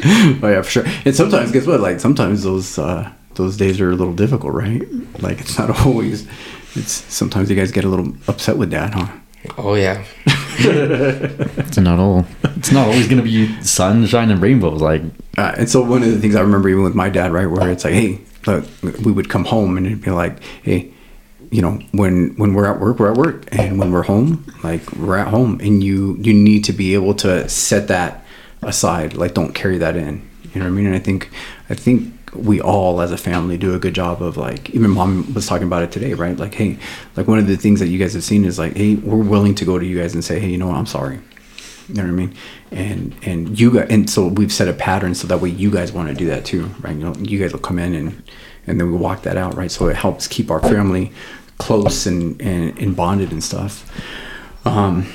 oh 0.41 0.47
yeah, 0.49 0.61
for 0.61 0.69
sure. 0.69 0.83
And 1.05 1.15
sometimes, 1.15 1.51
guess 1.51 1.65
what? 1.67 1.79
Like 1.79 1.99
sometimes 1.99 2.43
those 2.43 2.77
uh, 2.79 3.11
those 3.35 3.55
days 3.57 3.79
are 3.79 3.91
a 3.91 3.95
little 3.95 4.13
difficult, 4.13 4.53
right? 4.53 4.81
Like 5.19 5.39
it's 5.41 5.57
not 5.57 5.69
always. 5.85 6.27
It's 6.75 6.91
sometimes 7.13 7.49
you 7.49 7.55
guys 7.55 7.71
get 7.71 7.83
a 7.83 7.89
little 7.89 8.13
upset 8.27 8.57
with 8.57 8.71
that, 8.71 8.93
huh? 8.93 9.07
Oh 9.57 9.75
yeah, 9.75 10.03
It's 10.59 11.77
not 11.77 11.99
all. 11.99 12.25
It's 12.55 12.71
not 12.71 12.87
always 12.87 13.07
gonna 13.07 13.21
be 13.23 13.61
sunshine 13.61 14.31
and 14.31 14.41
rainbows. 14.41 14.81
Like 14.81 15.01
Uh, 15.37 15.53
and 15.57 15.69
so 15.69 15.81
one 15.83 16.03
of 16.03 16.09
the 16.11 16.19
things 16.19 16.35
I 16.35 16.41
remember 16.41 16.69
even 16.69 16.83
with 16.83 16.95
my 16.95 17.09
dad, 17.09 17.31
right, 17.33 17.47
where 17.49 17.69
it's 17.71 17.83
like, 17.83 17.93
hey, 17.93 18.19
look, 18.47 18.65
we 19.03 19.11
would 19.11 19.29
come 19.29 19.45
home 19.45 19.77
and 19.77 19.85
it'd 19.85 20.01
be 20.01 20.11
like, 20.11 20.41
hey, 20.63 20.91
you 21.51 21.61
know, 21.61 21.79
when 21.91 22.35
when 22.37 22.53
we're 22.53 22.65
at 22.65 22.79
work, 22.79 22.99
we're 22.99 23.11
at 23.11 23.17
work, 23.17 23.47
and 23.51 23.77
when 23.77 23.91
we're 23.91 24.03
home, 24.03 24.45
like 24.63 24.91
we're 24.93 25.17
at 25.17 25.27
home, 25.27 25.59
and 25.61 25.83
you 25.83 26.17
you 26.21 26.33
need 26.33 26.63
to 26.65 26.73
be 26.73 26.93
able 26.93 27.13
to 27.15 27.47
set 27.49 27.87
that 27.89 28.25
aside, 28.61 29.13
like 29.15 29.33
don't 29.33 29.53
carry 29.53 29.77
that 29.77 29.95
in. 29.95 30.27
You 30.53 30.59
know 30.61 30.65
what 30.67 30.71
I 30.73 30.75
mean? 30.75 30.85
And 30.87 30.95
I 30.95 30.99
think 30.99 31.29
I 31.69 31.75
think 31.75 32.22
we 32.35 32.61
all 32.61 33.01
as 33.01 33.11
a 33.11 33.17
family 33.17 33.57
do 33.57 33.73
a 33.73 33.79
good 33.79 33.95
job 33.95 34.21
of 34.21 34.37
like 34.37 34.69
even 34.71 34.89
mom 34.89 35.33
was 35.33 35.45
talking 35.45 35.67
about 35.67 35.83
it 35.83 35.91
today 35.91 36.13
right 36.13 36.37
like 36.37 36.53
hey 36.53 36.77
like 37.15 37.27
one 37.27 37.39
of 37.39 37.47
the 37.47 37.57
things 37.57 37.79
that 37.79 37.87
you 37.87 37.99
guys 37.99 38.13
have 38.13 38.23
seen 38.23 38.45
is 38.45 38.57
like 38.57 38.75
hey 38.75 38.95
we're 38.95 39.17
willing 39.17 39.55
to 39.55 39.65
go 39.65 39.77
to 39.77 39.85
you 39.85 39.99
guys 39.99 40.13
and 40.13 40.23
say 40.23 40.39
hey 40.39 40.49
you 40.49 40.57
know 40.57 40.67
what 40.67 40.75
i'm 40.75 40.85
sorry 40.85 41.19
you 41.89 41.95
know 41.95 42.03
what 42.03 42.09
I 42.09 42.11
mean? 42.11 42.35
And 42.71 43.15
and 43.23 43.59
you 43.59 43.71
got 43.71 43.91
and 43.91 44.09
so 44.09 44.27
we've 44.27 44.51
set 44.53 44.67
a 44.67 44.73
pattern 44.73 45.15
so 45.15 45.27
that 45.27 45.39
way 45.39 45.49
you 45.49 45.69
guys 45.69 45.91
want 45.91 46.09
to 46.09 46.13
do 46.15 46.25
that 46.27 46.45
too, 46.45 46.67
right? 46.81 46.95
You 46.95 47.03
know, 47.03 47.13
you 47.19 47.39
guys 47.39 47.51
will 47.51 47.59
come 47.59 47.79
in 47.79 47.93
and 47.93 48.23
and 48.67 48.79
then 48.79 48.91
we 48.91 48.97
walk 48.97 49.23
that 49.23 49.37
out, 49.37 49.55
right? 49.55 49.69
So 49.69 49.87
it 49.87 49.95
helps 49.95 50.27
keep 50.27 50.49
our 50.49 50.61
family 50.61 51.11
close 51.57 52.05
and 52.05 52.41
and, 52.41 52.77
and 52.79 52.95
bonded 52.95 53.31
and 53.31 53.43
stuff. 53.43 53.89
Um, 54.65 55.11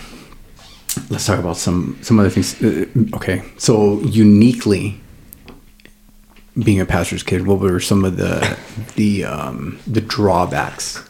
let's 1.08 1.26
talk 1.26 1.38
about 1.38 1.56
some 1.56 1.98
some 2.02 2.18
other 2.18 2.30
things. 2.30 2.62
Uh, 2.62 2.86
Okay, 3.14 3.42
so 3.56 4.00
uniquely 4.00 5.00
being 6.62 6.80
a 6.80 6.86
pastor's 6.86 7.22
kid, 7.22 7.46
what 7.46 7.58
were 7.60 7.80
some 7.80 8.04
of 8.04 8.16
the 8.16 8.58
the 8.96 9.24
um, 9.24 9.78
the 9.86 10.00
drawbacks 10.00 11.02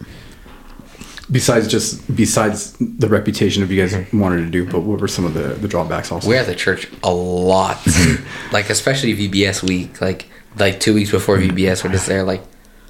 besides 1.31 1.69
just 1.69 2.15
besides 2.15 2.73
the 2.79 3.09
reputation 3.09 3.63
of 3.63 3.71
you 3.71 3.81
guys 3.81 3.93
mm-hmm. 3.93 4.19
wanted 4.19 4.39
to 4.39 4.51
do 4.51 4.65
but 4.65 4.81
what 4.81 5.01
were 5.01 5.09
some 5.09 5.25
of 5.25 5.35
the 5.35 5.49
the 5.61 5.69
drawbacks 5.69 6.11
also 6.11 6.29
We're 6.29 6.41
at 6.41 6.47
the 6.47 6.55
church 6.55 6.89
a 7.03 7.13
lot, 7.13 7.79
like 8.53 8.71
especially 8.71 9.15
VBS 9.15 9.63
week. 9.63 10.01
Like 10.01 10.29
like 10.57 10.81
two 10.81 10.95
weeks 10.95 11.11
before 11.11 11.37
mm-hmm. 11.37 11.57
VBS, 11.57 11.85
we're 11.85 11.93
just 11.93 12.07
there 12.07 12.25
like 12.25 12.43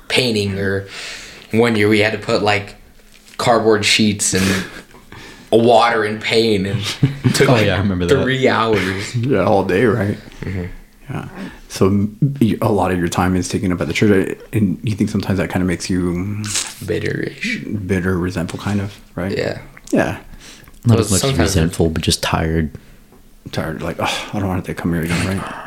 painting. 0.08 0.58
Or 0.58 0.86
one 1.52 1.76
year 1.76 1.88
we 1.88 2.00
had 2.00 2.12
to 2.12 2.18
put 2.18 2.42
like 2.42 2.76
cardboard 3.38 3.84
sheets 3.84 4.34
and 4.34 4.66
water 5.50 6.04
and 6.04 6.20
paint, 6.20 6.66
and 6.66 6.80
it 7.24 7.34
took 7.34 7.48
Oh, 7.48 7.52
like 7.52 7.66
yeah, 7.66 7.76
I 7.76 7.78
remember 7.78 8.06
that. 8.06 8.22
three 8.22 8.48
hours. 8.48 9.16
yeah 9.16 9.44
all 9.44 9.64
day 9.64 9.84
right 9.84 10.16
mm-hmm. 10.40 10.66
Yeah 11.10 11.28
so 11.68 12.08
a 12.60 12.70
lot 12.72 12.90
of 12.92 12.98
your 12.98 13.08
time 13.08 13.34
is 13.36 13.48
taken 13.48 13.72
up 13.72 13.80
at 13.80 13.86
the 13.86 13.92
church 13.94 14.38
and 14.52 14.78
you 14.88 14.94
think 14.94 15.08
sometimes 15.10 15.38
that 15.38 15.48
kind 15.50 15.62
of 15.62 15.66
makes 15.66 15.88
you 15.88 16.00
Bitterish. 16.84 17.86
bitter 17.86 18.18
resentful 18.18 18.58
kind 18.58 18.80
of 18.80 18.98
right 19.16 19.36
Yeah. 19.36 19.60
yeah 19.90 20.20
not 20.84 20.94
Well, 20.96 21.00
as 21.00 21.10
much 21.10 21.20
sometimes- 21.20 21.40
resentful, 21.40 21.90
but 21.90 22.02
just 22.02 22.22
tired. 22.22 22.70
tired 23.52 23.82
like 23.82 23.96
oh, 24.00 24.30
i 24.32 24.38
don't 24.38 24.48
want 24.48 24.64
to 24.64 24.74
come 24.74 24.92
here 24.92 25.02
again 25.02 25.26
right 25.26 25.64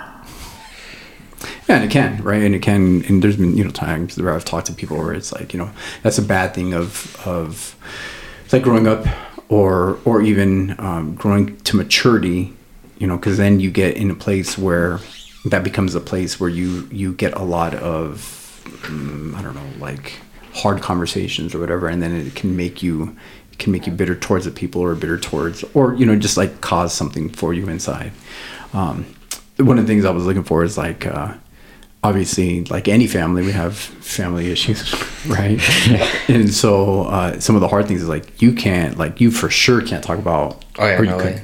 yeah 1.68 1.76
and 1.78 1.84
it 1.86 1.92
can 1.92 2.22
right 2.24 2.42
and 2.44 2.54
it 2.54 2.62
can 2.62 3.04
and 3.06 3.24
there's 3.24 3.38
been 3.38 3.58
you 3.58 3.64
know 3.64 3.72
times 3.72 4.18
where 4.20 4.34
i've 4.34 4.46
talked 4.46 4.68
to 4.68 4.74
people 4.74 4.98
where 4.98 5.14
it's 5.14 5.32
like 5.34 5.54
you 5.54 5.60
know 5.60 5.70
that's 6.04 6.18
a 6.18 6.22
bad 6.22 6.54
thing 6.54 6.74
of 6.74 7.16
of 7.26 7.76
it's 8.44 8.54
like 8.54 8.62
growing 8.64 8.88
up 8.88 9.06
or 9.50 9.98
or 10.06 10.22
even 10.22 10.76
um, 10.80 11.16
growing 11.16 11.58
to 11.62 11.76
maturity 11.76 12.54
you 13.00 13.08
know 13.08 13.18
because 13.18 13.38
then 13.38 13.60
you 13.60 13.72
get 13.72 13.98
in 13.98 14.12
a 14.12 14.16
place 14.16 14.58
where 14.58 15.00
that 15.46 15.64
becomes 15.64 15.96
a 15.96 16.00
place 16.00 16.40
where 16.40 16.50
you 16.50 16.88
you 16.92 17.14
get 17.14 17.34
a 17.34 17.44
lot 17.44 17.74
of 17.76 18.64
mm, 18.84 19.34
i 19.36 19.42
don't 19.42 19.56
know 19.56 19.70
like 19.80 20.20
hard 20.54 20.82
conversations 20.82 21.56
or 21.56 21.60
whatever 21.60 21.88
and 21.88 22.02
then 22.02 22.14
it 22.14 22.36
can 22.36 22.56
make 22.56 22.84
you 22.84 23.16
can 23.58 23.72
make 23.72 23.86
you 23.86 23.94
bitter 23.94 24.16
towards 24.16 24.46
the 24.46 24.52
people 24.52 24.82
or 24.82 24.96
bitter 24.96 25.18
towards 25.18 25.64
or 25.74 25.94
you 25.96 26.06
know 26.06 26.16
just 26.16 26.38
like 26.38 26.62
cause 26.62 26.94
something 26.94 27.30
for 27.30 27.54
you 27.54 27.68
inside 27.70 28.12
um, 28.74 29.06
one 29.58 29.78
of 29.78 29.86
the 29.86 29.92
things 29.92 30.06
i 30.06 30.12
was 30.12 30.26
looking 30.26 30.44
for 30.44 30.64
is 30.64 30.78
like 30.78 31.06
uh, 31.06 31.34
obviously 32.04 32.64
like 32.66 32.88
any 32.88 33.08
family 33.08 33.44
we 33.44 33.52
have 33.52 33.76
family 33.76 34.52
issues 34.52 34.94
right 35.28 35.60
and 36.30 36.54
so 36.54 37.04
uh, 37.04 37.40
some 37.40 37.56
of 37.56 37.62
the 37.62 37.68
hard 37.68 37.88
things 37.88 38.02
is 38.02 38.10
like 38.10 38.42
you 38.42 38.54
can't 38.54 38.98
like 38.98 39.22
you 39.22 39.32
for 39.32 39.50
sure 39.50 39.82
can't 39.82 40.04
talk 40.04 40.20
about 40.20 40.64
Oh 40.80 40.86
yeah, 40.86 40.98
or 41.00 41.04
you 41.04 41.12
no 41.12 41.18
couldn't. 41.18 41.44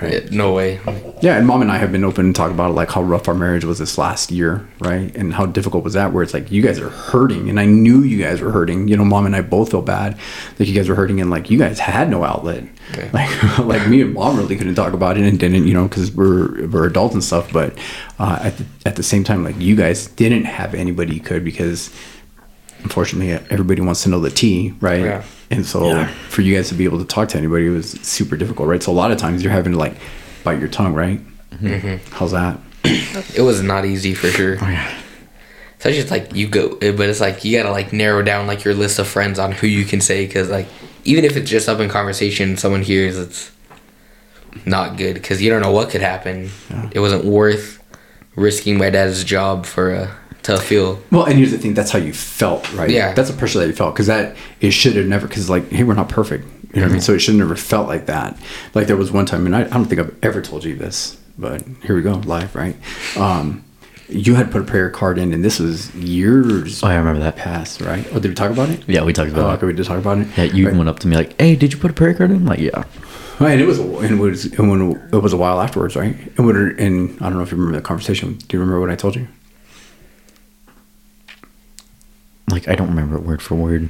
Way. 0.00 0.22
Yeah, 0.22 0.28
no 0.30 0.52
way. 0.52 0.80
Yeah, 1.20 1.36
and 1.36 1.46
mom 1.46 1.62
and 1.62 1.70
I 1.70 1.78
have 1.78 1.92
been 1.92 2.04
open 2.04 2.26
and 2.26 2.36
talk 2.36 2.50
about 2.50 2.74
like 2.74 2.90
how 2.90 3.02
rough 3.02 3.28
our 3.28 3.34
marriage 3.34 3.64
was 3.64 3.78
this 3.78 3.98
last 3.98 4.30
year, 4.30 4.66
right? 4.80 5.14
And 5.16 5.32
how 5.32 5.46
difficult 5.46 5.84
was 5.84 5.94
that? 5.94 6.12
Where 6.12 6.22
it's 6.22 6.34
like 6.34 6.50
you 6.50 6.62
guys 6.62 6.78
are 6.78 6.88
hurting, 6.90 7.48
and 7.48 7.58
I 7.58 7.64
knew 7.64 8.02
you 8.02 8.22
guys 8.22 8.40
were 8.40 8.50
hurting. 8.50 8.88
You 8.88 8.96
know, 8.96 9.04
mom 9.04 9.26
and 9.26 9.34
I 9.34 9.40
both 9.40 9.70
feel 9.70 9.82
bad 9.82 10.18
that 10.56 10.66
you 10.66 10.74
guys 10.74 10.88
were 10.88 10.94
hurting, 10.94 11.20
and 11.20 11.30
like 11.30 11.50
you 11.50 11.58
guys 11.58 11.78
had 11.78 12.10
no 12.10 12.24
outlet. 12.24 12.64
Okay. 12.92 13.10
Like, 13.18 13.58
like 13.58 13.88
me 13.88 14.00
and 14.02 14.14
mom 14.14 14.36
really 14.36 14.56
couldn't 14.56 14.74
talk 14.74 14.92
about 14.92 15.18
it 15.18 15.24
and 15.24 15.38
didn't, 15.38 15.66
you 15.66 15.74
know, 15.74 15.88
because 15.88 16.10
we're 16.12 16.66
we're 16.68 16.86
adults 16.86 17.14
and 17.14 17.22
stuff. 17.22 17.52
But 17.52 17.76
uh, 18.18 18.38
at 18.42 18.56
the, 18.56 18.64
at 18.86 18.96
the 18.96 19.02
same 19.02 19.24
time, 19.24 19.44
like 19.44 19.58
you 19.58 19.76
guys 19.76 20.06
didn't 20.06 20.44
have 20.44 20.74
anybody 20.74 21.14
you 21.14 21.20
could 21.20 21.44
because 21.44 21.94
unfortunately 22.82 23.32
everybody 23.50 23.80
wants 23.80 24.02
to 24.04 24.08
know 24.08 24.20
the 24.20 24.30
tea, 24.30 24.74
right? 24.80 25.04
Yeah. 25.04 25.24
And 25.50 25.64
so 25.64 26.04
for 26.28 26.42
you 26.42 26.54
guys 26.54 26.68
to 26.68 26.74
be 26.74 26.84
able 26.84 26.98
to 26.98 27.04
talk 27.04 27.28
to 27.30 27.38
anybody 27.38 27.68
was 27.68 27.92
super 28.02 28.36
difficult, 28.36 28.68
right? 28.68 28.82
So 28.82 28.92
a 28.92 28.94
lot 28.94 29.10
of 29.10 29.18
times 29.18 29.42
you're 29.42 29.52
having 29.52 29.72
to 29.72 29.78
like 29.78 29.94
bite 30.44 30.58
your 30.60 30.68
tongue, 30.68 30.94
right? 30.94 31.20
Mm-hmm. 31.50 32.14
How's 32.14 32.32
that? 32.32 32.58
It 32.84 33.42
was 33.42 33.62
not 33.62 33.84
easy 33.84 34.14
for 34.14 34.28
sure. 34.28 34.56
Oh 34.60 34.68
yeah. 34.68 35.02
So 35.78 35.88
it's 35.88 35.98
just 35.98 36.10
like 36.10 36.34
you 36.34 36.48
go, 36.48 36.74
but 36.76 37.08
it's 37.08 37.20
like 37.20 37.44
you 37.44 37.56
gotta 37.56 37.70
like 37.70 37.92
narrow 37.92 38.22
down 38.22 38.46
like 38.46 38.64
your 38.64 38.74
list 38.74 38.98
of 38.98 39.06
friends 39.06 39.38
on 39.38 39.52
who 39.52 39.66
you 39.66 39.84
can 39.84 40.00
say 40.00 40.26
because 40.26 40.50
like 40.50 40.66
even 41.04 41.24
if 41.24 41.36
it's 41.36 41.48
just 41.48 41.68
up 41.68 41.80
in 41.80 41.88
conversation, 41.88 42.56
someone 42.56 42.82
hears 42.82 43.16
it's 43.16 43.50
not 44.66 44.96
good 44.96 45.14
because 45.14 45.40
you 45.40 45.50
don't 45.50 45.62
know 45.62 45.70
what 45.70 45.90
could 45.90 46.00
happen. 46.00 46.50
Yeah. 46.70 46.90
It 46.92 47.00
wasn't 47.00 47.24
worth 47.24 47.82
risking 48.36 48.78
my 48.78 48.90
dad's 48.90 49.24
job 49.24 49.66
for 49.66 49.92
uh, 49.92 50.10
to 50.44 50.58
feel. 50.58 50.98
Well, 51.10 51.24
and 51.24 51.36
here's 51.38 51.50
the 51.52 51.58
thing: 51.58 51.74
that's 51.74 51.90
how 51.90 51.98
you 51.98 52.12
felt, 52.12 52.72
right? 52.74 52.90
Yeah. 52.90 53.12
That's 53.14 53.30
the 53.30 53.36
pressure 53.36 53.58
that 53.60 53.66
you 53.66 53.72
felt 53.74 53.94
because 53.94 54.06
that 54.06 54.36
it 54.60 54.70
should 54.72 54.96
have 54.96 55.06
never. 55.06 55.26
Because 55.26 55.48
like, 55.50 55.68
hey, 55.70 55.84
we're 55.84 55.94
not 55.94 56.08
perfect. 56.08 56.44
You 56.44 56.50
know 56.50 56.52
what 56.52 56.74
Mm-hmm. 56.74 56.84
I 56.84 56.92
mean? 56.92 57.00
So 57.00 57.14
it 57.14 57.20
should 57.20 57.32
have 57.34 57.38
never 57.38 57.56
felt 57.56 57.88
like 57.88 58.06
that. 58.06 58.36
Like 58.74 58.86
there 58.88 58.96
was 58.96 59.10
one 59.10 59.24
time, 59.26 59.46
and 59.46 59.56
I, 59.56 59.62
I 59.62 59.64
don't 59.68 59.86
think 59.86 60.00
I've 60.00 60.14
ever 60.22 60.42
told 60.42 60.64
you 60.64 60.76
this, 60.76 61.16
but 61.38 61.62
here 61.82 61.96
we 61.96 62.02
go, 62.02 62.12
live, 62.26 62.54
right? 62.54 62.76
Um, 63.16 63.64
you 64.10 64.34
had 64.34 64.50
put 64.50 64.62
a 64.62 64.64
prayer 64.64 64.88
card 64.90 65.18
in, 65.18 65.32
and 65.34 65.44
this 65.44 65.58
was 65.60 65.94
years 65.94 66.82
Oh, 66.82 66.86
I 66.88 66.96
remember 66.96 67.20
that. 67.20 67.36
past, 67.36 67.80
right? 67.80 68.06
Oh, 68.12 68.18
did 68.20 68.28
we 68.28 68.34
talk 68.34 68.50
about 68.50 68.68
it? 68.70 68.82
Yeah, 68.86 69.02
we 69.04 69.12
talked 69.12 69.30
Oh, 69.32 69.34
about 69.34 69.58
okay, 69.58 69.66
we 69.66 69.72
did 69.72 69.84
talk 69.86 69.98
about 69.98 70.18
it. 70.18 70.28
it. 70.28 70.36
Yeah, 70.36 70.44
you 70.44 70.66
Right. 70.68 70.76
went 70.76 70.88
up 70.88 70.98
to 71.00 71.08
me 71.08 71.16
like, 71.16 71.38
"Hey, 71.40 71.56
did 71.56 71.72
you 71.72 71.78
put 71.78 71.90
a 71.90 71.94
prayer 71.94 72.14
card 72.14 72.30
in?" 72.30 72.36
I'm 72.38 72.46
like, 72.46 72.58
yeah. 72.60 72.84
Right, 73.40 73.52
and 73.52 73.60
it 73.60 73.66
was, 73.66 73.78
a, 73.78 73.82
and 73.82 74.18
it 74.18 74.22
was, 74.22 74.46
and 74.46 74.68
when 74.70 75.08
it 75.12 75.22
was 75.22 75.32
a 75.32 75.36
while 75.36 75.60
afterwards, 75.60 75.94
right? 75.94 76.16
And 76.36 76.46
when, 76.46 76.56
and 76.78 77.16
I 77.22 77.28
don't 77.28 77.34
know 77.38 77.42
if 77.42 77.50
you 77.52 77.56
remember 77.56 77.78
the 77.78 77.82
conversation. 77.82 78.34
Do 78.48 78.56
you 78.56 78.60
remember 78.60 78.80
what 78.80 78.90
I 78.90 78.96
told 78.96 79.14
you? 79.16 79.28
Like 82.50 82.68
I 82.68 82.74
don't 82.74 82.88
remember 82.88 83.16
it 83.16 83.22
word 83.22 83.42
for 83.42 83.54
word. 83.54 83.88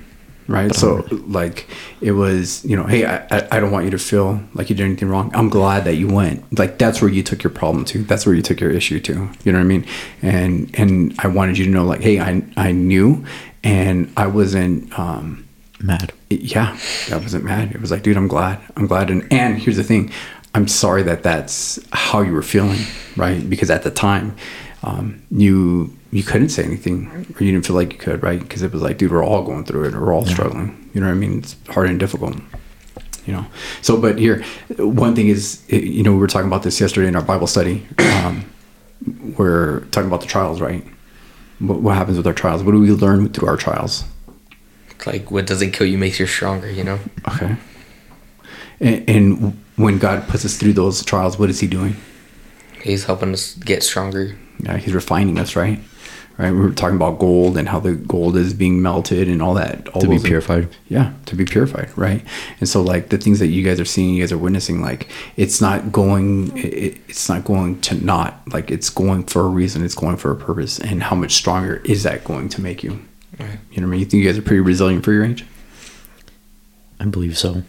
right 0.48 0.74
so 0.74 1.04
like 1.26 1.68
it 2.00 2.12
was 2.12 2.64
you 2.64 2.74
know 2.74 2.84
hey 2.84 3.04
I, 3.04 3.46
I 3.52 3.60
don't 3.60 3.70
want 3.70 3.84
you 3.84 3.90
to 3.90 3.98
feel 3.98 4.40
like 4.54 4.70
you 4.70 4.76
did 4.76 4.84
anything 4.84 5.08
wrong. 5.08 5.30
I'm 5.34 5.48
glad 5.50 5.84
that 5.84 5.96
you 5.96 6.08
went. 6.08 6.58
Like 6.58 6.78
that's 6.78 7.02
where 7.02 7.10
you 7.10 7.22
took 7.22 7.42
your 7.42 7.52
problem 7.52 7.84
to. 7.86 8.02
That's 8.02 8.24
where 8.24 8.34
you 8.34 8.42
took 8.42 8.58
your 8.60 8.70
issue 8.70 8.98
to. 9.00 9.12
You 9.44 9.52
know 9.52 9.58
what 9.58 9.64
i 9.64 9.74
mean? 9.74 9.84
And 10.22 10.70
and 10.78 11.14
i 11.20 11.26
wanted 11.28 11.58
you 11.58 11.64
to 11.66 11.70
know 11.70 11.84
like 11.84 12.00
hey 12.00 12.18
i 12.20 12.42
i 12.56 12.72
knew 12.72 13.24
and 13.62 14.10
i 14.16 14.26
wasn't 14.26 14.98
um 14.98 15.44
Mad. 15.80 16.12
yeah 16.30 16.76
i 17.12 17.16
wasn't 17.16 17.44
mad. 17.44 17.72
It 17.74 17.80
was 17.80 17.90
like 17.90 18.02
dude 18.02 18.16
i'm 18.16 18.28
glad. 18.28 18.58
I'm 18.76 18.86
glad. 18.86 19.10
And 19.10 19.30
and 19.30 19.58
here's 19.58 19.76
the 19.76 19.84
thing. 19.84 20.10
I'm 20.54 20.66
sorry 20.66 21.02
that 21.04 21.22
that's 21.22 21.78
how 21.92 22.22
you 22.22 22.32
were 22.32 22.42
feeling 22.42 22.80
right? 23.16 23.48
Because 23.48 23.70
at 23.70 23.82
the 23.82 23.90
time 23.90 24.34
um, 24.82 25.20
you 25.30 25.94
you 26.10 26.22
couldn't 26.22 26.48
say 26.48 26.64
anything. 26.64 27.08
Or 27.08 27.44
you 27.44 27.52
didn't 27.52 27.66
feel 27.66 27.76
like 27.76 27.92
you 27.92 27.98
could 27.98 28.22
right? 28.22 28.40
Because 28.40 28.62
it 28.62 28.72
was 28.72 28.82
like 28.82 28.98
dude 28.98 29.12
we're 29.12 29.24
all 29.24 29.42
going 29.42 29.64
through 29.64 29.84
it. 29.84 29.94
We're 29.94 30.12
all 30.12 30.26
struggling. 30.26 30.90
You 30.94 31.00
know 31.00 31.06
what 31.06 31.12
i 31.12 31.16
mean? 31.16 31.38
It's 31.38 31.56
hard 31.68 31.90
and 31.90 32.00
difficult 32.00 32.36
you 33.26 33.34
know? 33.34 33.46
So 33.82 34.00
but 34.00 34.18
here 34.18 34.42
one 34.78 35.14
thing 35.14 35.28
is 35.28 35.62
you 35.68 36.02
know 36.02 36.12
we 36.12 36.18
were 36.18 36.26
talking 36.26 36.48
about 36.48 36.62
this 36.62 36.80
yesterday 36.80 37.08
in 37.08 37.14
our 37.14 37.22
bible 37.22 37.46
study 37.46 37.86
um, 37.98 38.50
we're 39.36 39.80
talking 39.86 40.08
about 40.08 40.22
the 40.22 40.26
trials 40.26 40.60
right? 40.60 40.84
What, 41.58 41.80
what 41.80 41.96
happens 41.96 42.16
with 42.16 42.26
our 42.26 42.32
trials? 42.32 42.62
What 42.62 42.72
do 42.72 42.80
we 42.80 42.90
learn 42.90 43.28
through 43.30 43.48
our 43.48 43.56
trials? 43.56 44.04
It's 44.90 45.06
like 45.06 45.30
what 45.30 45.46
doesn't 45.46 45.72
kill 45.72 45.86
you 45.86 45.98
makes 45.98 46.20
you 46.20 46.26
stronger. 46.26 46.70
You 46.70 46.84
know. 46.84 46.98
Okay. 47.28 47.56
And, 48.80 49.08
and 49.08 49.64
when 49.76 49.98
God 49.98 50.28
puts 50.28 50.44
us 50.44 50.56
through 50.56 50.74
those 50.74 51.04
trials, 51.04 51.38
what 51.38 51.50
is 51.50 51.60
He 51.60 51.66
doing? 51.66 51.96
He's 52.82 53.04
helping 53.04 53.32
us 53.32 53.54
get 53.54 53.82
stronger. 53.82 54.36
Yeah, 54.60 54.76
He's 54.76 54.94
refining 54.94 55.38
us, 55.38 55.56
right? 55.56 55.80
Right. 56.36 56.52
We 56.52 56.58
were 56.60 56.70
talking 56.70 56.94
about 56.94 57.18
gold 57.18 57.56
and 57.58 57.68
how 57.68 57.80
the 57.80 57.94
gold 57.94 58.36
is 58.36 58.54
being 58.54 58.80
melted 58.80 59.26
and 59.28 59.42
all 59.42 59.54
that. 59.54 59.88
All 59.88 60.00
To 60.02 60.06
be 60.08 60.18
those- 60.18 60.24
purified. 60.24 60.68
Yeah, 60.88 61.12
to 61.26 61.34
be 61.34 61.44
purified, 61.44 61.90
right? 61.96 62.22
And 62.60 62.68
so, 62.68 62.80
like 62.80 63.08
the 63.08 63.18
things 63.18 63.40
that 63.40 63.48
you 63.48 63.64
guys 63.64 63.80
are 63.80 63.84
seeing, 63.84 64.14
you 64.14 64.22
guys 64.22 64.30
are 64.30 64.38
witnessing, 64.38 64.80
like 64.80 65.08
it's 65.36 65.60
not 65.60 65.90
going, 65.90 66.56
it, 66.56 66.98
it's 67.08 67.28
not 67.28 67.44
going 67.44 67.80
to 67.80 67.96
not 68.04 68.40
like 68.52 68.70
it's 68.70 68.88
going 68.88 69.24
for 69.24 69.40
a 69.42 69.48
reason. 69.48 69.84
It's 69.84 69.96
going 69.96 70.16
for 70.16 70.30
a 70.30 70.36
purpose. 70.36 70.78
And 70.78 71.02
how 71.02 71.16
much 71.16 71.32
stronger 71.34 71.82
is 71.84 72.04
that 72.04 72.22
going 72.22 72.48
to 72.50 72.60
make 72.60 72.84
you? 72.84 73.00
Right. 73.40 73.58
You 73.72 73.80
know 73.80 73.88
what 73.88 73.94
I 73.94 73.96
mean? 73.96 74.00
You 74.00 74.06
think 74.06 74.22
you 74.22 74.28
guys 74.30 74.38
are 74.38 74.42
pretty 74.42 74.60
resilient 74.60 75.04
for 75.04 75.12
your 75.12 75.24
age? 75.24 75.44
I 77.00 77.06
believe 77.06 77.36
so. 77.36 77.62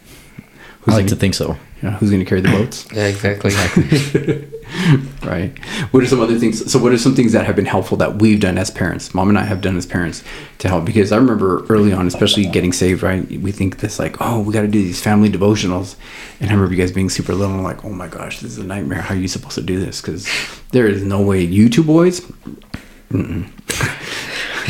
Who's 0.82 0.94
I 0.94 0.98
like 0.98 1.04
the- 1.06 1.10
to 1.10 1.16
think 1.16 1.34
so. 1.34 1.56
Yeah, 1.82 1.96
who's 1.96 2.10
going 2.10 2.20
to 2.20 2.28
carry 2.28 2.40
the 2.42 2.48
boats? 2.48 2.86
Yeah, 2.92 3.06
exactly. 3.06 3.52
right. 5.26 5.58
What 5.92 6.02
are 6.02 6.06
some 6.06 6.20
other 6.20 6.38
things? 6.38 6.70
So, 6.70 6.78
what 6.78 6.92
are 6.92 6.98
some 6.98 7.14
things 7.14 7.32
that 7.32 7.46
have 7.46 7.56
been 7.56 7.66
helpful 7.66 7.96
that 7.98 8.16
we've 8.16 8.40
done 8.40 8.58
as 8.58 8.70
parents? 8.70 9.14
Mom 9.14 9.28
and 9.28 9.38
I 9.38 9.44
have 9.44 9.60
done 9.60 9.76
as 9.76 9.86
parents 9.86 10.22
to 10.58 10.68
help 10.68 10.84
because 10.84 11.10
I 11.10 11.16
remember 11.16 11.64
early 11.66 11.92
on, 11.92 12.06
especially 12.06 12.44
getting 12.46 12.72
saved. 12.72 13.02
Right, 13.02 13.26
we 13.40 13.52
think 13.52 13.78
this 13.78 13.98
like, 13.98 14.16
oh, 14.20 14.40
we 14.40 14.52
got 14.52 14.62
to 14.62 14.68
do 14.68 14.82
these 14.82 15.00
family 15.00 15.30
devotionals, 15.30 15.96
and 16.40 16.50
I 16.50 16.52
remember 16.52 16.74
you 16.74 16.80
guys 16.80 16.92
being 16.92 17.08
super 17.08 17.34
little, 17.34 17.54
and 17.54 17.64
like, 17.64 17.84
oh 17.84 17.90
my 17.90 18.08
gosh, 18.08 18.40
this 18.40 18.52
is 18.52 18.58
a 18.58 18.64
nightmare. 18.64 19.00
How 19.00 19.14
are 19.14 19.18
you 19.18 19.28
supposed 19.28 19.54
to 19.54 19.62
do 19.62 19.80
this? 19.80 20.00
Because 20.00 20.28
there 20.72 20.86
is 20.86 21.02
no 21.02 21.22
way 21.22 21.40
you 21.42 21.68
two 21.68 21.84
boys. 21.84 22.20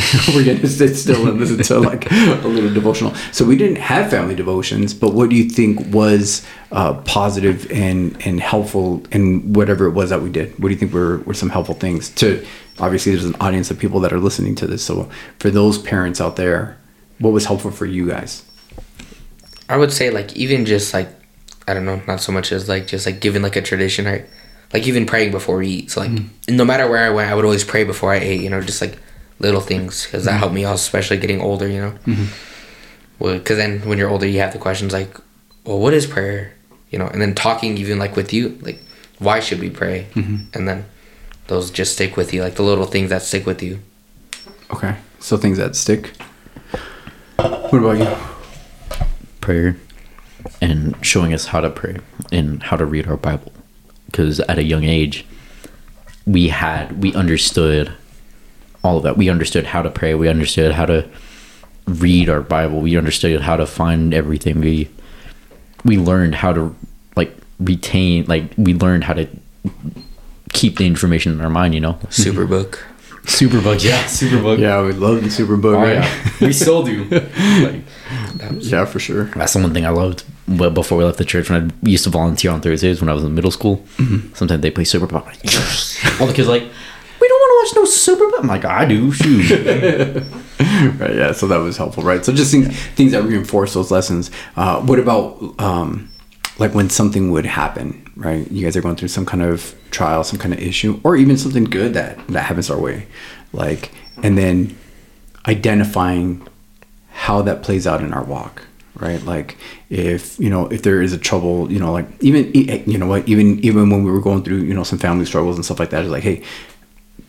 we're 0.34 0.44
gonna 0.44 0.66
sit 0.66 0.96
still 0.96 1.28
and 1.28 1.38
listen 1.38 1.58
to 1.58 1.78
like 1.78 2.10
a 2.10 2.48
little 2.48 2.72
devotional. 2.72 3.14
So 3.32 3.44
we 3.44 3.56
didn't 3.56 3.78
have 3.78 4.10
family 4.10 4.34
devotions, 4.34 4.94
but 4.94 5.14
what 5.14 5.30
do 5.30 5.36
you 5.36 5.48
think 5.48 5.92
was 5.92 6.46
uh, 6.72 6.94
positive 7.02 7.70
and 7.70 8.16
and 8.26 8.40
helpful 8.40 9.02
in 9.12 9.52
whatever 9.52 9.86
it 9.86 9.92
was 9.92 10.10
that 10.10 10.22
we 10.22 10.30
did? 10.30 10.52
What 10.58 10.68
do 10.68 10.74
you 10.74 10.78
think 10.78 10.92
were 10.92 11.18
were 11.18 11.34
some 11.34 11.50
helpful 11.50 11.74
things 11.74 12.10
to? 12.16 12.44
Obviously, 12.78 13.12
there's 13.12 13.24
an 13.24 13.36
audience 13.40 13.70
of 13.70 13.78
people 13.78 14.00
that 14.00 14.12
are 14.12 14.18
listening 14.18 14.54
to 14.56 14.66
this. 14.66 14.84
So 14.84 15.10
for 15.38 15.50
those 15.50 15.76
parents 15.78 16.20
out 16.20 16.36
there, 16.36 16.78
what 17.18 17.32
was 17.32 17.44
helpful 17.44 17.70
for 17.70 17.86
you 17.86 18.08
guys? 18.08 18.44
I 19.68 19.76
would 19.76 19.92
say 19.92 20.10
like 20.10 20.36
even 20.36 20.64
just 20.66 20.94
like 20.94 21.08
I 21.68 21.74
don't 21.74 21.84
know, 21.84 22.02
not 22.06 22.20
so 22.20 22.32
much 22.32 22.52
as 22.52 22.68
like 22.68 22.86
just 22.86 23.06
like 23.06 23.20
giving 23.20 23.42
like 23.42 23.56
a 23.56 23.62
tradition, 23.62 24.06
right? 24.06 24.26
Like 24.72 24.86
even 24.86 25.06
praying 25.06 25.30
before 25.30 25.56
we 25.58 25.68
eat. 25.68 25.90
So 25.90 26.00
like 26.00 26.10
no 26.48 26.64
matter 26.64 26.88
where 26.88 27.04
I 27.04 27.10
went, 27.10 27.30
I 27.30 27.34
would 27.34 27.44
always 27.44 27.64
pray 27.64 27.84
before 27.84 28.12
I 28.12 28.16
ate. 28.16 28.40
You 28.40 28.50
know, 28.50 28.60
just 28.60 28.80
like 28.80 28.98
little 29.40 29.60
things 29.60 30.04
because 30.04 30.24
that 30.24 30.32
mm-hmm. 30.32 30.38
helped 30.38 30.54
me 30.54 30.64
out, 30.64 30.76
especially 30.76 31.16
getting 31.16 31.40
older. 31.40 31.66
You 31.66 31.80
know, 31.80 31.90
mm-hmm. 32.06 32.26
well, 33.18 33.38
because 33.38 33.56
then 33.56 33.80
when 33.88 33.98
you're 33.98 34.08
older, 34.08 34.26
you 34.26 34.38
have 34.40 34.52
the 34.52 34.58
questions 34.58 34.92
like, 34.92 35.16
well, 35.64 35.78
what 35.78 35.92
is 35.92 36.06
prayer? 36.06 36.52
You 36.90 36.98
know, 36.98 37.06
and 37.06 37.20
then 37.20 37.34
talking 37.34 37.76
even 37.78 37.98
like 37.98 38.16
with 38.16 38.32
you, 38.32 38.58
like 38.62 38.80
why 39.18 39.40
should 39.40 39.60
we 39.60 39.70
pray? 39.70 40.06
Mm-hmm. 40.14 40.56
And 40.56 40.68
then 40.68 40.84
those 41.48 41.70
just 41.70 41.94
stick 41.94 42.16
with 42.16 42.32
you, 42.32 42.42
like 42.42 42.54
the 42.54 42.62
little 42.62 42.86
things 42.86 43.10
that 43.10 43.22
stick 43.22 43.46
with 43.46 43.62
you. 43.62 43.80
Okay, 44.72 44.96
so 45.18 45.36
things 45.36 45.58
that 45.58 45.74
stick. 45.74 46.12
What 47.36 47.74
about 47.74 47.98
you? 47.98 48.30
prayer 49.40 49.76
and 50.60 50.94
showing 51.04 51.34
us 51.34 51.46
how 51.46 51.60
to 51.60 51.70
pray 51.70 51.96
and 52.30 52.62
how 52.62 52.76
to 52.76 52.84
read 52.84 53.06
our 53.08 53.16
Bible. 53.16 53.52
Because 54.06 54.40
at 54.40 54.58
a 54.58 54.62
young 54.62 54.84
age, 54.84 55.24
we 56.26 56.48
had, 56.48 57.02
we 57.02 57.14
understood 57.14 57.92
all 58.82 58.98
of 58.98 59.02
that. 59.02 59.16
We 59.16 59.28
understood 59.28 59.66
how 59.66 59.82
to 59.82 59.90
pray. 59.90 60.14
We 60.14 60.28
understood 60.28 60.72
how 60.72 60.86
to 60.86 61.08
read 61.86 62.28
our 62.28 62.40
Bible. 62.40 62.80
We 62.80 62.96
understood 62.96 63.40
how 63.40 63.56
to 63.56 63.66
find 63.66 64.14
everything. 64.14 64.60
We, 64.60 64.88
we 65.84 65.98
learned 65.98 66.36
how 66.36 66.52
to 66.52 66.74
like 67.16 67.34
retain, 67.58 68.24
like 68.26 68.44
we 68.56 68.74
learned 68.74 69.04
how 69.04 69.14
to 69.14 69.28
keep 70.52 70.78
the 70.78 70.86
information 70.86 71.32
in 71.32 71.40
our 71.40 71.50
mind, 71.50 71.74
you 71.74 71.80
know? 71.80 71.94
Superbook. 72.08 72.78
Superbook, 73.24 73.84
yeah, 73.84 74.02
Superbook. 74.04 74.58
Yeah, 74.58 74.82
we 74.82 74.92
loved 74.92 75.24
the 75.24 75.28
Superbook. 75.28 75.76
Oh, 75.76 75.82
right? 75.82 75.94
yeah. 75.96 76.30
we 76.46 76.52
still 76.52 76.82
do. 76.82 77.04
like, 77.04 77.82
yeah, 78.60 78.84
for 78.86 78.98
sure. 78.98 79.24
That's 79.24 79.52
the 79.52 79.60
one 79.60 79.74
thing 79.74 79.84
I 79.84 79.90
loved. 79.90 80.24
But 80.48 80.70
before 80.70 80.98
we 80.98 81.04
left 81.04 81.18
the 81.18 81.24
church, 81.24 81.50
when 81.50 81.70
I 81.70 81.88
used 81.88 82.04
to 82.04 82.10
volunteer 82.10 82.50
on 82.50 82.60
Thursdays 82.60 83.00
when 83.00 83.08
I 83.08 83.12
was 83.12 83.22
in 83.22 83.34
middle 83.34 83.50
school, 83.50 83.84
mm-hmm. 83.98 84.34
sometimes 84.34 84.62
they 84.62 84.70
play 84.70 84.84
Superbook. 84.84 85.20
I'm 85.20 85.26
like, 85.26 85.44
yes. 85.44 86.20
All 86.20 86.26
the 86.26 86.32
kids 86.32 86.48
like, 86.48 86.64
no 87.74 87.84
Super. 87.84 88.24
I'm 88.38 88.46
like, 88.46 88.64
I 88.64 88.84
do. 88.84 89.12
Shoot. 89.12 89.50
right 90.98 91.14
yeah 91.14 91.32
so 91.32 91.46
that 91.46 91.56
was 91.56 91.76
helpful 91.76 92.02
right 92.02 92.24
so 92.24 92.32
just 92.32 92.50
things, 92.50 92.68
things 92.94 93.12
that 93.12 93.22
reinforce 93.22 93.74
those 93.74 93.90
lessons 93.90 94.30
uh, 94.56 94.80
what 94.82 94.98
about 94.98 95.58
um, 95.58 96.10
like 96.58 96.74
when 96.74 96.90
something 96.90 97.30
would 97.30 97.46
happen 97.46 98.06
right 98.16 98.50
you 98.50 98.64
guys 98.64 98.76
are 98.76 98.82
going 98.82 98.96
through 98.96 99.08
some 99.08 99.24
kind 99.24 99.42
of 99.42 99.74
trial 99.90 100.22
some 100.22 100.38
kind 100.38 100.52
of 100.52 100.60
issue 100.60 101.00
or 101.02 101.16
even 101.16 101.36
something 101.36 101.64
good 101.64 101.94
that 101.94 102.24
that 102.28 102.42
happens 102.42 102.70
our 102.70 102.78
way 102.78 103.06
like 103.52 103.90
and 104.22 104.36
then 104.36 104.76
identifying 105.48 106.46
how 107.12 107.40
that 107.42 107.62
plays 107.62 107.86
out 107.86 108.02
in 108.02 108.12
our 108.12 108.24
walk 108.24 108.62
right 108.96 109.22
like 109.24 109.56
if 109.88 110.38
you 110.38 110.50
know 110.50 110.66
if 110.66 110.82
there 110.82 111.00
is 111.00 111.12
a 111.12 111.18
trouble 111.18 111.72
you 111.72 111.78
know 111.78 111.92
like 111.92 112.06
even 112.20 112.52
you 112.52 112.98
know 112.98 113.06
what 113.06 113.26
even 113.26 113.58
even 113.64 113.88
when 113.88 114.04
we 114.04 114.10
were 114.10 114.20
going 114.20 114.42
through 114.42 114.58
you 114.58 114.74
know 114.74 114.82
some 114.82 114.98
family 114.98 115.24
struggles 115.24 115.56
and 115.56 115.64
stuff 115.64 115.78
like 115.78 115.90
that 115.90 116.02
it's 116.02 116.10
like 116.10 116.22
hey 116.22 116.42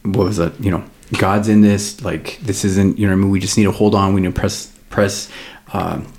what 0.03 0.25
was 0.25 0.37
that 0.37 0.59
you 0.59 0.71
know 0.71 0.83
god's 1.17 1.47
in 1.47 1.61
this 1.61 2.01
like 2.03 2.39
this 2.41 2.63
isn't 2.63 2.97
you 2.97 3.05
know 3.05 3.13
what 3.13 3.19
i 3.19 3.21
mean 3.23 3.31
we 3.31 3.39
just 3.39 3.57
need 3.57 3.65
to 3.65 3.71
hold 3.71 3.95
on 3.95 4.13
we 4.13 4.21
need 4.21 4.33
to 4.33 4.39
press 4.39 4.67
press 4.89 5.29
um, 5.73 6.11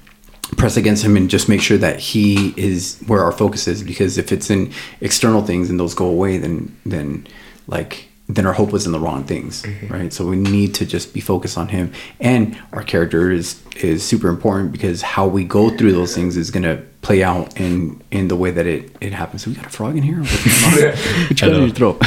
press 0.56 0.76
against 0.76 1.04
him 1.04 1.16
and 1.16 1.30
just 1.30 1.48
make 1.48 1.60
sure 1.60 1.78
that 1.78 1.98
he 1.98 2.54
is 2.56 3.02
where 3.06 3.22
our 3.22 3.32
focus 3.32 3.68
is 3.68 3.82
because 3.82 4.18
if 4.18 4.32
it's 4.32 4.50
in 4.50 4.72
external 5.00 5.42
things 5.42 5.70
and 5.70 5.78
those 5.80 5.94
go 5.94 6.06
away 6.06 6.38
then 6.38 6.74
then 6.84 7.26
like 7.66 8.08
then 8.28 8.46
our 8.46 8.52
hope 8.52 8.70
was 8.72 8.86
in 8.86 8.92
the 8.92 9.00
wrong 9.00 9.24
things 9.24 9.64
right? 9.88 10.12
So 10.12 10.26
we 10.26 10.36
need 10.36 10.74
to 10.76 10.86
just 10.86 11.12
be 11.12 11.20
focused 11.20 11.58
on 11.58 11.68
him. 11.68 11.92
And 12.20 12.58
our 12.72 12.82
character 12.82 13.30
is 13.30 13.62
is 13.76 14.02
super 14.02 14.28
important 14.28 14.72
because 14.72 15.02
how 15.02 15.26
we 15.26 15.44
go 15.44 15.70
through 15.76 15.92
those 15.92 16.14
things 16.14 16.36
is 16.36 16.50
going 16.50 16.62
to 16.62 16.82
play 17.02 17.22
out 17.22 17.60
in 17.60 18.00
in 18.12 18.28
the 18.28 18.36
way 18.36 18.50
that 18.52 18.66
it 18.66 18.90
it 19.00 19.12
happens. 19.12 19.42
So 19.42 19.50
we 19.50 19.56
got 19.56 19.66
a 19.66 19.70
frog 19.70 19.96
in 19.96 20.04
here? 20.04 20.20
What's 20.20 20.62
going 20.72 20.86
on? 20.86 21.28
You 21.28 21.34
got 21.34 21.50
in 21.50 21.62
your 21.62 21.70
throat 21.70 22.00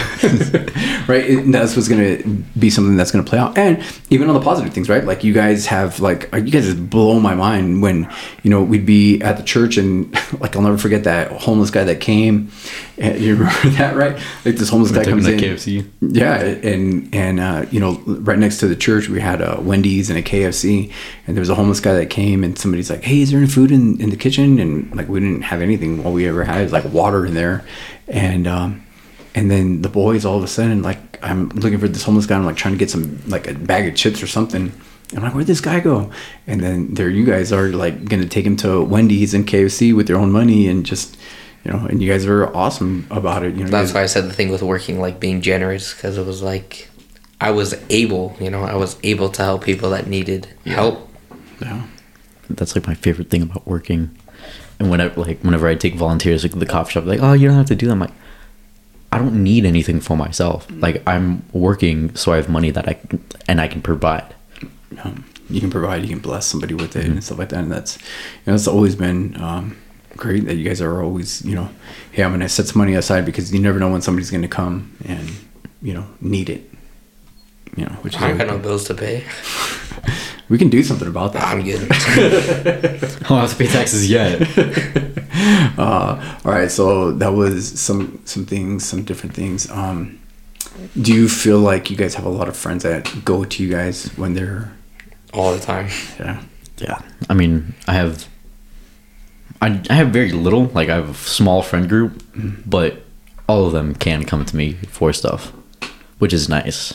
right? 1.07 1.29
It, 1.29 1.51
that's 1.51 1.75
what's 1.75 1.87
going 1.89 2.17
to 2.17 2.27
be 2.57 2.69
something 2.69 2.95
that's 2.95 3.11
going 3.11 3.23
to 3.23 3.29
play 3.29 3.37
out. 3.37 3.57
And 3.57 3.83
even 4.09 4.29
on 4.29 4.33
the 4.33 4.41
positive 4.41 4.73
things 4.73 4.89
right? 4.89 5.03
Like 5.03 5.23
you 5.23 5.33
guys 5.33 5.65
have 5.67 5.99
like 5.99 6.29
you 6.33 6.49
guys 6.49 6.65
just 6.65 6.89
blow 6.89 7.19
my 7.19 7.35
mind 7.35 7.81
when 7.81 8.09
you 8.43 8.49
know 8.49 8.63
we'd 8.63 8.85
be 8.85 9.21
at 9.21 9.37
the 9.37 9.43
church 9.43 9.77
and 9.77 10.13
like 10.39 10.55
i'll 10.55 10.61
never 10.61 10.77
forget 10.77 11.03
that 11.03 11.31
homeless 11.31 11.69
guy 11.69 11.83
that 11.83 11.99
came. 11.99 12.51
And 12.97 13.19
you 13.19 13.35
remember 13.35 13.69
that 13.77 13.95
right? 13.97 14.15
Like 14.45 14.55
this 14.55 14.69
homeless 14.69 14.91
guy 14.91 15.03
took 15.03 15.13
him 15.13 15.23
comes 15.23 15.27
in. 15.27 15.39
KFC. 15.39 15.91
yeah 16.01 16.39
and 16.39 17.13
and 17.13 17.39
uh, 17.41 17.65
you 17.69 17.81
know 17.81 18.01
right 18.05 18.39
next 18.39 18.59
to 18.59 18.67
the 18.67 18.75
church 18.75 19.09
we 19.09 19.19
had 19.19 19.41
a 19.41 19.59
wendy's 19.59 20.09
and 20.09 20.17
a 20.17 20.21
kfc 20.21 20.91
and 21.27 21.35
there 21.35 21.41
was 21.41 21.49
a 21.49 21.55
homeless 21.55 21.79
guy 21.79 21.93
that 21.93 22.09
came 22.09 22.43
and 22.43 22.57
somebody's 22.57 22.89
like 22.89 23.03
hey 23.03 23.21
is 23.21 23.31
there 23.31 23.39
any 23.39 23.49
food 23.49 23.71
in, 23.71 23.99
in 23.99 24.09
the 24.09 24.15
kitchen? 24.15 24.59
And 24.59 24.84
like 24.93 25.07
we 25.07 25.19
didn't 25.19 25.41
have 25.43 25.61
anything 25.61 26.05
all 26.05 26.11
we 26.13 26.27
ever 26.27 26.43
had 26.43 26.61
is 26.65 26.71
like 26.71 26.85
water 26.93 27.25
in 27.25 27.33
there 27.33 27.63
and 28.07 28.47
um 28.47 28.85
and 29.33 29.49
then 29.51 29.81
the 29.81 29.89
boys 29.89 30.25
all 30.25 30.37
of 30.37 30.43
a 30.43 30.47
sudden 30.47 30.81
like 30.81 30.99
i'm 31.23 31.49
looking 31.49 31.79
for 31.79 31.87
this 31.87 32.03
homeless 32.03 32.25
guy 32.25 32.35
i'm 32.37 32.45
like 32.45 32.55
trying 32.55 32.73
to 32.73 32.77
get 32.77 32.89
some 32.89 33.21
like 33.27 33.47
a 33.47 33.53
bag 33.53 33.87
of 33.87 33.95
chips 33.95 34.21
or 34.21 34.27
something 34.27 34.71
I'm 35.15 35.21
like, 35.21 35.35
where'd 35.35 35.45
this 35.45 35.61
guy 35.61 35.81
go? 35.81 36.09
And 36.47 36.59
then 36.61 36.95
there 36.95 37.09
you 37.11 37.25
guys 37.25 37.53
are 37.53 37.67
like 37.69 38.05
gonna 38.05 38.25
take 38.27 38.43
him 38.43 38.57
to 38.57 38.83
Wendy's 38.83 39.35
and 39.35 39.45
KFC 39.47 39.95
with 39.95 40.09
your 40.09 40.17
own 40.17 40.31
money 40.31 40.67
and 40.67 40.83
just 40.83 41.15
you 41.63 41.71
know, 41.71 41.85
and 41.85 42.01
you 42.01 42.11
guys 42.11 42.25
are 42.25 42.53
awesome 42.57 43.05
about 43.11 43.43
it. 43.43 43.53
You 43.53 43.59
know, 43.59 43.65
you 43.65 43.71
That's 43.71 43.89
guys- 43.91 43.93
why 43.93 44.01
I 44.01 44.05
said 44.07 44.25
the 44.25 44.33
thing 44.33 44.49
with 44.49 44.63
working, 44.63 44.99
like 44.99 45.19
being 45.19 45.41
generous, 45.41 45.93
because 45.93 46.17
it 46.17 46.25
was 46.25 46.41
like 46.41 46.89
I 47.39 47.51
was 47.51 47.75
able, 47.91 48.35
you 48.41 48.49
know, 48.49 48.63
I 48.63 48.75
was 48.75 48.97
able 49.03 49.29
to 49.29 49.43
help 49.43 49.63
people 49.63 49.91
that 49.91 50.07
needed 50.07 50.47
help. 50.65 51.07
yeah. 51.61 51.83
That's 52.49 52.75
like 52.75 52.87
my 52.87 52.95
favorite 52.95 53.29
thing 53.29 53.43
about 53.43 53.65
working. 53.67 54.09
And 54.79 54.89
whenever, 54.91 55.21
like, 55.21 55.39
whenever 55.41 55.67
I 55.67 55.75
take 55.75 55.95
volunteers 55.95 56.43
like 56.43 56.57
the 56.57 56.65
coffee 56.65 56.93
shop, 56.93 57.05
like, 57.05 57.21
oh, 57.21 57.33
you 57.33 57.47
don't 57.47 57.57
have 57.57 57.67
to 57.67 57.75
do 57.75 57.85
that. 57.87 57.93
I'm 57.93 57.99
like, 57.99 58.11
I 59.11 59.17
don't 59.17 59.41
need 59.43 59.65
anything 59.65 60.01
for 60.01 60.17
myself. 60.17 60.67
Like, 60.69 61.01
I'm 61.07 61.45
working 61.53 62.13
so 62.15 62.33
I 62.33 62.35
have 62.37 62.49
money 62.49 62.71
that 62.71 62.87
I 62.87 62.93
can, 62.93 63.23
and 63.47 63.61
I 63.61 63.67
can 63.67 63.81
provide. 63.81 64.35
um, 65.03 65.23
you 65.49 65.61
can 65.61 65.69
provide, 65.69 66.01
you 66.01 66.09
can 66.09 66.19
bless 66.19 66.45
somebody 66.47 66.73
with 66.73 66.95
it 66.95 67.05
and 67.05 67.23
stuff 67.23 67.37
like 67.37 67.49
that. 67.49 67.59
And 67.59 67.71
that's, 67.71 67.97
you 67.97 68.03
know, 68.47 68.55
it's 68.55 68.67
always 68.67 68.95
been 68.95 69.39
um, 69.41 69.77
great 70.17 70.45
that 70.45 70.55
you 70.55 70.65
guys 70.67 70.81
are 70.81 71.03
always, 71.03 71.45
you 71.45 71.55
know, 71.55 71.69
hey, 72.11 72.23
I'm 72.23 72.31
gonna 72.31 72.49
set 72.49 72.67
some 72.67 72.79
money 72.79 72.95
aside 72.95 73.25
because 73.25 73.53
you 73.53 73.59
never 73.59 73.79
know 73.79 73.89
when 73.91 74.01
somebody's 74.01 74.31
gonna 74.31 74.47
come 74.47 74.95
and, 75.05 75.29
you 75.81 75.93
know, 75.93 76.05
need 76.19 76.49
it. 76.49 76.69
You 77.77 77.85
know, 77.85 77.91
which 78.01 78.15
is 78.15 78.21
I 78.23 78.35
got 78.35 78.47
no 78.47 78.57
bills 78.57 78.85
to 78.85 78.93
pay. 78.93 79.23
we 80.49 80.57
can 80.57 80.69
do 80.69 80.83
something 80.83 81.07
about 81.07 81.33
that. 81.33 81.43
I'm 81.43 81.63
good. 81.63 81.87
I 81.91 83.27
don't 83.27 83.39
have 83.39 83.51
to 83.51 83.55
pay 83.57 83.67
taxes 83.67 84.09
yet. 84.09 84.41
uh, 85.77 86.37
all 86.45 86.51
right, 86.51 86.69
so 86.71 87.11
that 87.13 87.33
was 87.33 87.79
some 87.79 88.19
some 88.25 88.45
things, 88.45 88.85
some 88.85 89.03
different 89.03 89.35
things. 89.35 89.69
Um, 89.71 90.19
do 91.01 91.13
you 91.13 91.27
feel 91.29 91.59
like 91.59 91.89
you 91.89 91.97
guys 91.97 92.15
have 92.15 92.25
a 92.25 92.29
lot 92.29 92.47
of 92.47 92.55
friends 92.57 92.83
that 92.83 93.09
go 93.23 93.43
to 93.45 93.63
you 93.63 93.69
guys 93.69 94.07
when 94.17 94.33
they're 94.33 94.71
All 95.33 95.53
the 95.53 95.59
time. 95.59 95.87
yeah? 96.19 96.41
yeah. 96.77 97.01
I 97.29 97.33
mean, 97.33 97.73
I 97.87 97.93
have, 97.93 98.27
I, 99.61 99.81
I 99.89 99.93
have 99.93 100.09
very 100.09 100.31
little. 100.31 100.65
Like, 100.73 100.89
I 100.89 100.95
have 100.95 101.09
a 101.09 101.13
small 101.13 101.61
friend 101.61 101.87
group, 101.87 102.21
but 102.65 103.03
all 103.47 103.65
of 103.65 103.71
them 103.73 103.95
can 103.95 104.23
come 104.25 104.43
to 104.45 104.55
me 104.55 104.73
for 104.89 105.13
stuff, 105.13 105.51
which 106.19 106.33
is 106.33 106.49
nice. 106.49 106.93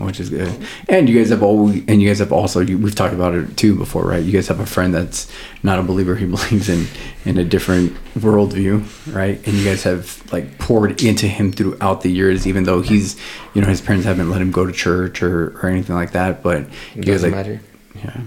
Which 0.00 0.20
is 0.20 0.30
good. 0.30 0.52
And 0.88 1.08
you 1.08 1.16
guys 1.18 1.30
have 1.30 1.42
always, 1.42 1.82
and 1.88 2.00
you 2.02 2.08
guys 2.08 2.18
have 2.18 2.32
also, 2.32 2.60
you, 2.60 2.76
we've 2.78 2.94
talked 2.94 3.14
about 3.14 3.34
it 3.34 3.56
too 3.56 3.74
before, 3.74 4.04
right? 4.04 4.22
You 4.22 4.32
guys 4.32 4.48
have 4.48 4.60
a 4.60 4.66
friend 4.66 4.92
that's 4.94 5.30
not 5.62 5.78
a 5.78 5.82
believer; 5.82 6.14
he 6.16 6.26
believes 6.36 6.68
in 6.68 6.86
in 7.24 7.38
a 7.38 7.44
different 7.44 7.92
worldview, 8.18 8.84
right? 9.14 9.44
And 9.46 9.56
you 9.56 9.64
guys 9.64 9.82
have 9.84 10.22
like 10.32 10.58
poured 10.58 11.02
into 11.02 11.26
him 11.26 11.52
throughout 11.52 12.02
the 12.02 12.10
years, 12.10 12.46
even 12.46 12.64
though 12.64 12.80
he's, 12.82 13.16
you 13.54 13.62
know, 13.62 13.68
his 13.68 13.80
parents 13.80 14.04
haven't 14.06 14.30
let 14.30 14.40
him 14.42 14.50
go 14.50 14.66
to 14.66 14.72
church 14.72 15.22
or 15.22 15.56
or 15.58 15.66
anything 15.68 15.96
like 15.96 16.12
that. 16.12 16.42
But 16.42 16.62
you 16.94 17.02
It 17.02 17.06
guys 17.06 17.22
doesn't 17.22 17.30
like, 17.32 17.46
matter. 17.46 17.60
yeah, 17.96 18.20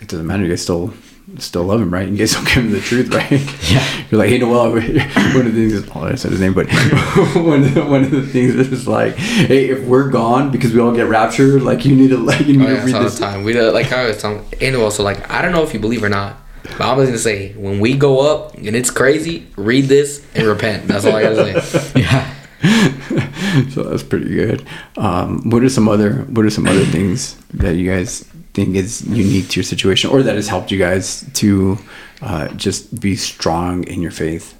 it 0.00 0.08
doesn't 0.08 0.26
matter. 0.26 0.42
You 0.42 0.50
guys 0.50 0.62
still 0.62 0.92
still 1.38 1.64
love 1.64 1.80
him, 1.80 1.92
right? 1.92 2.08
You 2.08 2.16
guys 2.16 2.32
don't 2.32 2.44
give 2.46 2.54
him 2.56 2.70
the 2.70 2.80
truth, 2.80 3.12
right? 3.14 3.30
Yeah. 3.70 4.04
You're 4.10 4.18
like, 4.18 4.30
hey, 4.30 4.38
Noel. 4.38 4.70
One 4.72 4.80
of 4.80 4.84
the 4.84 5.50
things 5.52 5.72
is, 5.74 5.88
oh, 5.94 6.04
I 6.04 6.14
said 6.14 6.30
his 6.32 6.40
name, 6.40 6.54
but 6.54 6.66
one 7.34 7.64
of 7.64 7.74
the, 7.74 7.84
one 7.84 8.02
of 8.04 8.10
the 8.10 8.22
things 8.26 8.54
is 8.54 8.88
like, 8.88 9.14
hey, 9.16 9.68
if 9.68 9.84
we're 9.86 10.08
gone 10.08 10.50
because 10.50 10.72
we 10.72 10.80
all 10.80 10.92
get 10.92 11.06
raptured, 11.08 11.62
like 11.62 11.84
you 11.84 11.94
need 11.94 12.08
to 12.08 12.16
like 12.16 12.46
you 12.46 12.56
need 12.56 12.68
Oh, 12.70 12.76
to 12.76 12.82
read 12.82 12.94
all 12.94 13.02
the 13.02 13.08
this. 13.10 13.18
time. 13.18 13.44
We 13.44 13.52
do, 13.52 13.70
like 13.70 13.92
I 13.92 14.06
was 14.08 14.20
telling, 14.20 14.44
and 14.60 14.74
also 14.76 15.02
like 15.02 15.30
I 15.30 15.42
don't 15.42 15.52
know 15.52 15.62
if 15.62 15.74
you 15.74 15.80
believe 15.80 16.02
or 16.02 16.08
not, 16.08 16.36
but 16.62 16.80
I'm 16.80 16.96
just 16.98 17.08
gonna 17.08 17.18
say 17.18 17.52
when 17.52 17.78
we 17.80 17.94
go 17.96 18.20
up 18.20 18.54
and 18.56 18.74
it's 18.74 18.90
crazy, 18.90 19.46
read 19.56 19.84
this 19.86 20.26
and 20.34 20.46
repent. 20.46 20.88
That's 20.88 21.04
all 21.04 21.14
I 21.14 21.22
gotta 21.22 21.62
say. 21.62 22.00
Yeah. 22.00 22.34
so 23.70 23.84
that's 23.84 24.02
pretty 24.02 24.30
good. 24.34 24.66
Um, 24.96 25.48
what 25.50 25.62
are 25.62 25.68
some 25.68 25.88
other 25.88 26.14
What 26.24 26.44
are 26.44 26.50
some 26.50 26.66
other 26.66 26.84
things 26.86 27.36
that 27.54 27.76
you 27.76 27.88
guys 27.90 28.24
think 28.64 28.76
is 28.76 29.02
unique 29.06 29.48
to 29.50 29.60
your 29.60 29.64
situation, 29.64 30.10
or 30.10 30.22
that 30.22 30.34
has 30.36 30.48
helped 30.48 30.70
you 30.70 30.78
guys 30.78 31.24
to 31.34 31.78
uh, 32.22 32.48
just 32.56 32.98
be 33.00 33.16
strong 33.16 33.84
in 33.84 34.02
your 34.02 34.10
faith? 34.12 34.54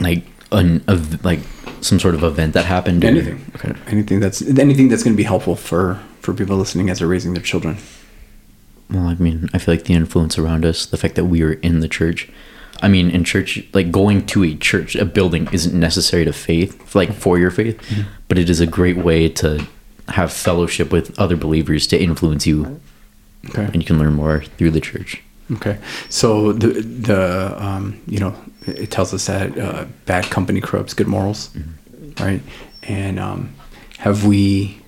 Like 0.00 0.24
an 0.52 0.82
of 0.86 1.24
like 1.24 1.40
some 1.80 1.98
sort 2.00 2.14
of 2.14 2.22
event 2.24 2.54
that 2.54 2.64
happened. 2.66 3.04
or- 3.04 3.08
Anything, 3.08 3.38
Okay. 3.56 3.72
anything 3.86 4.20
that's 4.20 4.42
anything 4.42 4.88
that's 4.90 5.02
going 5.04 5.14
to 5.16 5.22
be 5.24 5.28
helpful 5.34 5.56
for 5.56 5.98
for 6.20 6.34
people 6.34 6.56
listening 6.56 6.90
as 6.90 6.98
they're 6.98 7.08
raising 7.08 7.34
their 7.34 7.42
children. 7.52 7.76
Well, 8.90 9.06
I 9.06 9.14
mean, 9.14 9.48
I 9.54 9.58
feel 9.58 9.74
like 9.74 9.84
the 9.84 9.94
influence 9.94 10.38
around 10.38 10.64
us, 10.64 10.86
the 10.86 10.96
fact 10.96 11.14
that 11.16 11.26
we 11.26 11.42
are 11.42 11.52
in 11.52 11.80
the 11.80 11.88
church. 11.88 12.28
I 12.80 12.88
mean, 12.88 13.10
in 13.10 13.24
church, 13.24 13.64
like 13.74 13.90
going 13.90 14.24
to 14.26 14.44
a 14.44 14.54
church, 14.54 14.94
a 14.96 15.04
building 15.04 15.48
isn't 15.52 15.74
necessary 15.78 16.24
to 16.24 16.32
faith, 16.32 16.94
like 16.94 17.12
for 17.12 17.36
your 17.38 17.50
faith, 17.50 17.76
but 18.28 18.38
it 18.38 18.48
is 18.48 18.60
a 18.60 18.66
great 18.66 18.96
way 18.96 19.28
to 19.42 19.66
have 20.08 20.32
fellowship 20.32 20.92
with 20.92 21.18
other 21.18 21.36
believers 21.36 21.86
to 21.88 21.96
influence 22.00 22.46
you, 22.46 22.80
Okay. 23.50 23.64
and 23.64 23.76
you 23.76 23.84
can 23.84 23.98
learn 23.98 24.14
more 24.14 24.42
through 24.42 24.70
the 24.70 24.80
church. 24.80 25.22
Okay, 25.50 25.78
so 26.10 26.52
the 26.52 26.82
the 26.82 27.64
um, 27.64 28.00
you 28.06 28.18
know 28.18 28.34
it 28.66 28.90
tells 28.90 29.14
us 29.14 29.26
that 29.26 29.58
uh, 29.58 29.86
bad 30.04 30.24
company 30.24 30.60
corrupts 30.60 30.92
good 30.92 31.06
morals, 31.06 31.50
right? 32.20 32.42
And 32.82 33.18
um, 33.18 33.54
have 33.98 34.26
we 34.26 34.78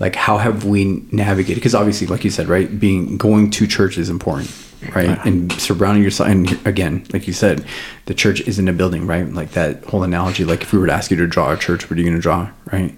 like 0.00 0.16
how 0.16 0.38
have 0.38 0.64
we 0.64 1.04
navigated? 1.12 1.56
Because 1.56 1.74
obviously, 1.74 2.08
like 2.08 2.24
you 2.24 2.30
said, 2.30 2.48
right, 2.48 2.80
being 2.80 3.18
going 3.18 3.50
to 3.50 3.66
church 3.68 3.98
is 3.98 4.08
important, 4.08 4.50
right? 4.96 5.24
And 5.24 5.52
surrounding 5.52 6.02
yourself, 6.02 6.28
and 6.28 6.66
again, 6.66 7.06
like 7.12 7.28
you 7.28 7.32
said, 7.32 7.64
the 8.06 8.14
church 8.14 8.40
isn't 8.40 8.66
a 8.66 8.72
building, 8.72 9.06
right? 9.06 9.28
Like 9.32 9.52
that 9.52 9.84
whole 9.84 10.02
analogy. 10.02 10.44
Like 10.44 10.62
if 10.62 10.72
we 10.72 10.78
were 10.80 10.86
to 10.86 10.92
ask 10.92 11.12
you 11.12 11.16
to 11.18 11.26
draw 11.28 11.52
a 11.52 11.56
church, 11.56 11.88
what 11.88 11.98
are 11.98 12.02
you 12.02 12.08
going 12.08 12.16
to 12.16 12.22
draw, 12.22 12.50
right? 12.72 12.92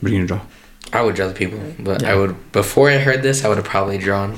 What 0.00 0.10
are 0.10 0.14
you 0.14 0.18
going 0.18 0.28
to 0.28 0.34
draw? 0.34 0.40
I 0.92 1.02
would 1.02 1.14
draw 1.14 1.28
the 1.28 1.34
people, 1.34 1.58
but 1.78 2.04
I 2.04 2.14
would 2.14 2.52
before 2.52 2.90
I 2.90 2.98
heard 2.98 3.22
this, 3.22 3.44
I 3.44 3.48
would 3.48 3.56
have 3.58 3.66
probably 3.66 3.98
drawn 3.98 4.36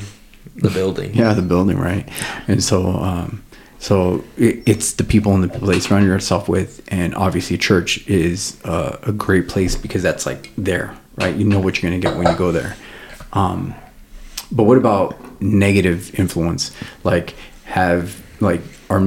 the 0.56 0.70
building. 0.70 1.14
Yeah, 1.14 1.34
the 1.34 1.42
building, 1.42 1.78
right? 1.78 2.08
And 2.48 2.62
so, 2.62 2.88
um, 2.88 3.44
so 3.78 4.24
it, 4.36 4.62
it's 4.66 4.92
the 4.94 5.04
people 5.04 5.34
and 5.34 5.44
the 5.44 5.48
people 5.48 5.68
that 5.68 5.74
you 5.74 5.80
surround 5.80 6.06
yourself 6.06 6.48
with, 6.48 6.82
and 6.88 7.14
obviously, 7.14 7.58
church 7.58 8.06
is 8.08 8.58
uh, 8.64 8.98
a 9.02 9.12
great 9.12 9.48
place 9.48 9.76
because 9.76 10.02
that's 10.02 10.26
like 10.26 10.50
there, 10.56 10.96
right? 11.16 11.34
You 11.36 11.44
know 11.44 11.60
what 11.60 11.80
you're 11.80 11.90
gonna 11.90 12.00
get 12.00 12.16
when 12.16 12.26
you 12.26 12.36
go 12.36 12.50
there. 12.50 12.76
Um, 13.32 13.74
but 14.50 14.64
what 14.64 14.78
about 14.78 15.16
negative 15.42 16.18
influence? 16.18 16.72
Like, 17.04 17.34
have 17.64 18.20
like 18.40 18.62
our 18.90 19.00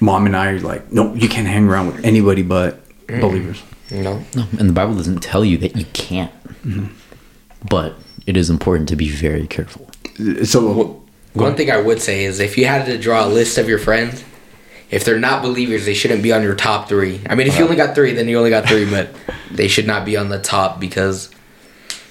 mom 0.00 0.26
and 0.26 0.36
I 0.36 0.50
are 0.50 0.60
like, 0.60 0.90
no, 0.92 1.14
you 1.14 1.28
can't 1.28 1.46
hang 1.46 1.68
around 1.68 1.86
with 1.86 2.04
anybody 2.04 2.42
but 2.42 2.80
believers. 3.06 3.62
No, 3.90 4.24
No, 4.34 4.46
and 4.58 4.68
the 4.68 4.72
Bible 4.72 4.94
doesn't 4.96 5.22
tell 5.22 5.44
you 5.44 5.56
that 5.58 5.76
you 5.76 5.84
can't, 5.92 6.32
but 7.68 7.94
it 8.26 8.36
is 8.36 8.50
important 8.50 8.88
to 8.90 8.96
be 8.96 9.08
very 9.08 9.46
careful. 9.46 9.90
So, 10.44 11.02
one 11.32 11.56
thing 11.56 11.70
I 11.70 11.78
would 11.78 12.00
say 12.00 12.24
is 12.24 12.40
if 12.40 12.56
you 12.56 12.66
had 12.66 12.86
to 12.86 12.98
draw 12.98 13.26
a 13.26 13.28
list 13.28 13.58
of 13.58 13.68
your 13.68 13.78
friends, 13.78 14.24
if 14.90 15.04
they're 15.04 15.18
not 15.18 15.42
believers, 15.42 15.86
they 15.86 15.94
shouldn't 15.94 16.22
be 16.22 16.32
on 16.32 16.42
your 16.42 16.54
top 16.54 16.88
three. 16.88 17.20
I 17.28 17.34
mean, 17.34 17.46
if 17.48 17.58
you 17.58 17.64
only 17.64 17.76
got 17.76 17.94
three, 17.94 18.12
then 18.12 18.28
you 18.28 18.38
only 18.38 18.50
got 18.50 18.68
three, 18.68 18.88
but 18.88 19.10
they 19.50 19.66
should 19.66 19.86
not 19.86 20.04
be 20.04 20.16
on 20.16 20.28
the 20.28 20.38
top 20.40 20.78
because 20.78 21.30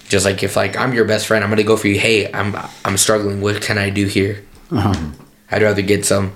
just 0.09 0.25
like 0.25 0.43
if 0.43 0.55
like 0.55 0.75
I'm 0.77 0.93
your 0.93 1.05
best 1.05 1.27
friend, 1.27 1.43
I'm 1.43 1.49
gonna 1.49 1.63
go 1.63 1.77
for 1.77 1.87
you. 1.87 1.99
Hey, 1.99 2.31
I'm 2.31 2.55
I'm 2.83 2.97
struggling. 2.97 3.41
What 3.41 3.61
can 3.61 3.77
I 3.77 3.89
do 3.89 4.05
here? 4.05 4.43
uh 4.71 5.11
I'd 5.51 5.61
rather 5.61 5.83
get 5.83 6.03
some 6.03 6.33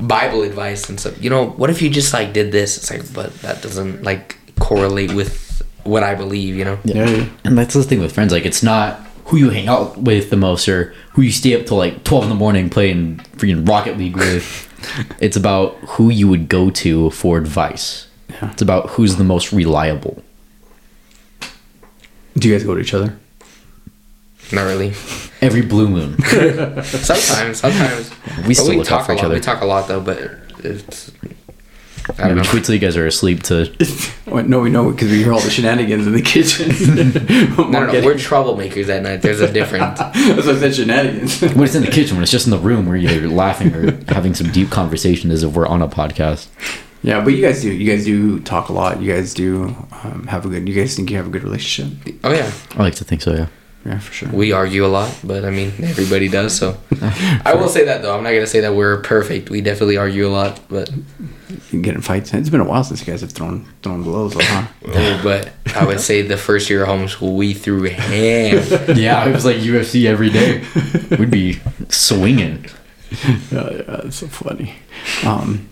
Bible 0.00 0.42
advice 0.42 0.88
and 0.88 0.98
stuff. 1.00 1.20
You 1.22 1.28
know, 1.28 1.46
what 1.50 1.70
if 1.70 1.82
you 1.82 1.90
just 1.90 2.12
like 2.14 2.32
did 2.32 2.52
this? 2.52 2.76
It's 2.76 2.90
like, 2.90 3.12
but 3.12 3.34
that 3.42 3.62
doesn't 3.62 4.04
like 4.04 4.38
correlate 4.60 5.12
with 5.12 5.43
what 5.84 6.02
I 6.02 6.14
believe. 6.14 6.56
You 6.56 6.64
know. 6.64 6.78
yeah, 6.84 7.08
yeah. 7.08 7.28
And 7.44 7.56
that's 7.56 7.74
the 7.74 7.82
thing 7.82 8.00
with 8.00 8.12
friends. 8.12 8.32
Like, 8.32 8.44
it's 8.46 8.62
not 8.62 9.00
who 9.26 9.36
you 9.38 9.50
hang 9.50 9.68
out 9.68 9.96
with 9.96 10.28
the 10.30 10.36
most 10.36 10.68
or 10.68 10.92
who 11.12 11.22
you 11.22 11.32
stay 11.32 11.58
up 11.58 11.66
till 11.66 11.78
like 11.78 12.04
12 12.04 12.24
in 12.24 12.28
the 12.30 12.34
morning 12.34 12.68
playing 12.68 13.16
freaking 13.36 13.66
Rocket 13.68 13.96
League 13.96 14.16
with. 14.16 14.70
it's 15.20 15.36
about 15.36 15.76
who 15.96 16.10
you 16.10 16.28
would 16.28 16.48
go 16.48 16.68
to 16.70 17.08
for 17.10 17.38
advice. 17.38 18.08
Yeah. 18.28 18.50
It's 18.52 18.60
about 18.62 18.90
who's 18.90 19.16
the 19.16 19.24
most 19.24 19.52
reliable. 19.52 20.22
Do 22.36 22.48
you 22.48 22.54
guys 22.54 22.64
go 22.64 22.74
to 22.74 22.80
each 22.80 22.92
other? 22.94 23.16
Not 24.52 24.64
really. 24.64 24.88
Every 25.40 25.62
blue 25.62 25.88
moon. 25.88 26.20
Sometimes, 26.82 27.58
sometimes 27.60 28.10
We 28.38 28.48
But 28.48 28.56
still 28.56 28.74
look 28.76 28.86
talk 28.86 29.00
out 29.00 29.06
for 29.06 29.12
a 29.12 29.14
each 29.14 29.22
lot. 29.22 29.26
other. 29.26 29.34
We 29.36 29.40
talk 29.40 29.60
a 29.62 29.66
lot 29.66 29.88
though, 29.88 30.00
but 30.00 30.18
it's. 30.64 31.10
I 32.18 32.24
I 32.24 32.28
don't 32.28 32.36
know. 32.36 32.42
wait 32.52 32.64
till 32.64 32.74
you 32.74 32.80
guys 32.80 32.96
are 32.96 33.06
asleep 33.06 33.42
to. 33.44 33.72
Well, 34.26 34.42
no, 34.42 34.60
we 34.60 34.70
know 34.70 34.90
because 34.90 35.10
we 35.10 35.18
hear 35.22 35.32
all 35.34 35.38
the 35.40 35.50
shenanigans 35.50 36.06
in 36.06 36.12
the 36.14 36.22
kitchen. 36.22 36.68
No, 37.56 37.64
no, 37.68 37.86
no, 37.86 38.04
we're 38.04 38.14
troublemakers 38.14 38.88
at 38.88 39.02
night. 39.02 39.20
There's 39.22 39.40
a 39.40 39.52
different. 39.52 39.96
That's 39.98 40.46
why 40.46 40.52
I 40.54 40.56
said 40.58 40.74
shenanigans. 40.74 41.40
When 41.42 41.62
it's 41.62 41.74
in 41.74 41.82
the 41.84 41.90
kitchen, 41.90 42.16
when 42.16 42.22
it's 42.22 42.32
just 42.32 42.46
in 42.46 42.50
the 42.50 42.58
room 42.58 42.86
where 42.86 42.96
you're 42.96 43.28
laughing 43.28 43.72
or 43.74 43.92
having 44.12 44.34
some 44.34 44.50
deep 44.50 44.70
conversation 44.70 45.30
as 45.30 45.42
if 45.44 45.52
we're 45.54 45.66
on 45.68 45.82
a 45.82 45.88
podcast. 45.88 46.48
yeah, 47.02 47.22
but 47.22 47.34
you 47.34 47.42
guys 47.42 47.60
do. 47.62 47.70
You 47.70 47.88
guys 47.90 48.04
do 48.06 48.40
talk 48.40 48.70
a 48.70 48.72
lot. 48.72 49.00
You 49.02 49.12
guys 49.12 49.34
do 49.34 49.64
um, 50.02 50.26
have 50.28 50.46
a 50.46 50.48
good. 50.48 50.66
You 50.68 50.74
guys 50.74 50.96
think 50.96 51.10
you 51.10 51.16
have 51.18 51.26
a 51.26 51.30
good 51.30 51.44
relationship? 51.44 52.16
Oh 52.24 52.32
yeah, 52.32 52.50
I 52.72 52.82
like 52.82 52.94
to 52.96 53.04
think 53.04 53.20
so, 53.20 53.34
yeah. 53.34 53.46
Yeah, 53.84 53.98
for 53.98 54.12
sure. 54.12 54.28
we 54.30 54.52
argue 54.52 54.86
a 54.86 54.88
lot, 54.88 55.14
but 55.22 55.44
I 55.44 55.50
mean 55.50 55.72
everybody 55.82 56.28
does. 56.28 56.56
So 56.56 56.76
I 57.44 57.54
will 57.54 57.68
say 57.68 57.84
that 57.84 58.00
though. 58.02 58.16
I'm 58.16 58.22
not 58.24 58.30
gonna 58.30 58.46
say 58.46 58.60
that 58.60 58.74
we're 58.74 59.02
perfect. 59.02 59.50
We 59.50 59.60
definitely 59.60 59.98
argue 59.98 60.26
a 60.26 60.32
lot, 60.32 60.58
but 60.68 60.88
You 61.70 61.82
get 61.82 61.94
in 61.94 62.00
fights. 62.00 62.32
It's 62.32 62.48
been 62.48 62.60
a 62.62 62.64
while 62.64 62.82
since 62.82 63.00
you 63.00 63.06
guys 63.06 63.20
have 63.20 63.32
thrown 63.32 63.66
thrown 63.82 64.02
blows, 64.02 64.32
though, 64.32 64.40
huh? 64.42 64.66
oh, 64.88 65.20
but 65.22 65.52
I 65.76 65.84
would 65.84 66.00
say 66.00 66.22
the 66.22 66.38
first 66.38 66.70
year 66.70 66.82
of 66.84 66.88
homeschool 66.88 67.36
we 67.36 67.52
threw 67.52 67.82
ham. 67.84 68.64
Yeah, 68.96 69.28
it 69.28 69.32
was 69.34 69.44
like 69.44 69.56
UFC 69.56 70.06
every 70.06 70.30
day. 70.30 70.64
We'd 71.18 71.30
be 71.30 71.60
swinging. 71.90 72.64
yeah, 73.52 73.70
yeah, 73.70 73.82
that's 73.86 74.16
so 74.16 74.28
funny. 74.28 74.76
Um, 75.26 75.68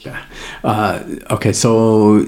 yeah. 0.00 0.24
Uh, 0.62 1.02
okay, 1.30 1.52
so 1.52 2.24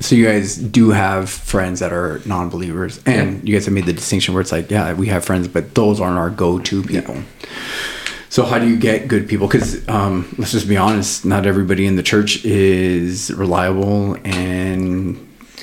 so 0.00 0.14
you 0.14 0.26
guys 0.26 0.56
do 0.56 0.90
have 0.90 1.30
friends 1.30 1.80
that 1.80 1.92
are 1.92 2.20
non-believers, 2.24 3.00
and 3.06 3.46
you 3.46 3.54
guys 3.54 3.66
have 3.66 3.74
made 3.74 3.86
the 3.86 3.92
distinction 3.92 4.34
where 4.34 4.40
it's 4.40 4.52
like, 4.52 4.70
yeah, 4.70 4.92
we 4.94 5.06
have 5.08 5.24
friends, 5.24 5.46
but 5.46 5.74
those 5.74 6.00
aren't 6.00 6.18
our 6.18 6.30
go-to 6.30 6.82
people. 6.82 7.16
So 8.30 8.44
how 8.44 8.58
do 8.58 8.68
you 8.68 8.76
get 8.76 9.08
good 9.08 9.28
people? 9.28 9.48
Because 9.48 9.86
um, 9.88 10.32
let's 10.38 10.52
just 10.52 10.68
be 10.68 10.76
honest, 10.76 11.24
not 11.24 11.46
everybody 11.46 11.86
in 11.86 11.96
the 11.96 12.02
church 12.02 12.44
is 12.44 13.30
reliable 13.32 14.16
and 14.24 15.16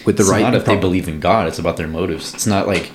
with 0.06 0.17
the 0.17 0.23
It's 0.23 0.30
right. 0.30 0.41
not 0.41 0.54
if 0.54 0.65
they 0.65 0.78
believe 0.78 1.08
in 1.08 1.19
God, 1.19 1.47
it's 1.47 1.60
about 1.60 1.78
their 1.78 1.88
motives. 1.88 2.34
It's 2.34 2.45
not 2.45 2.67
like 2.67 2.91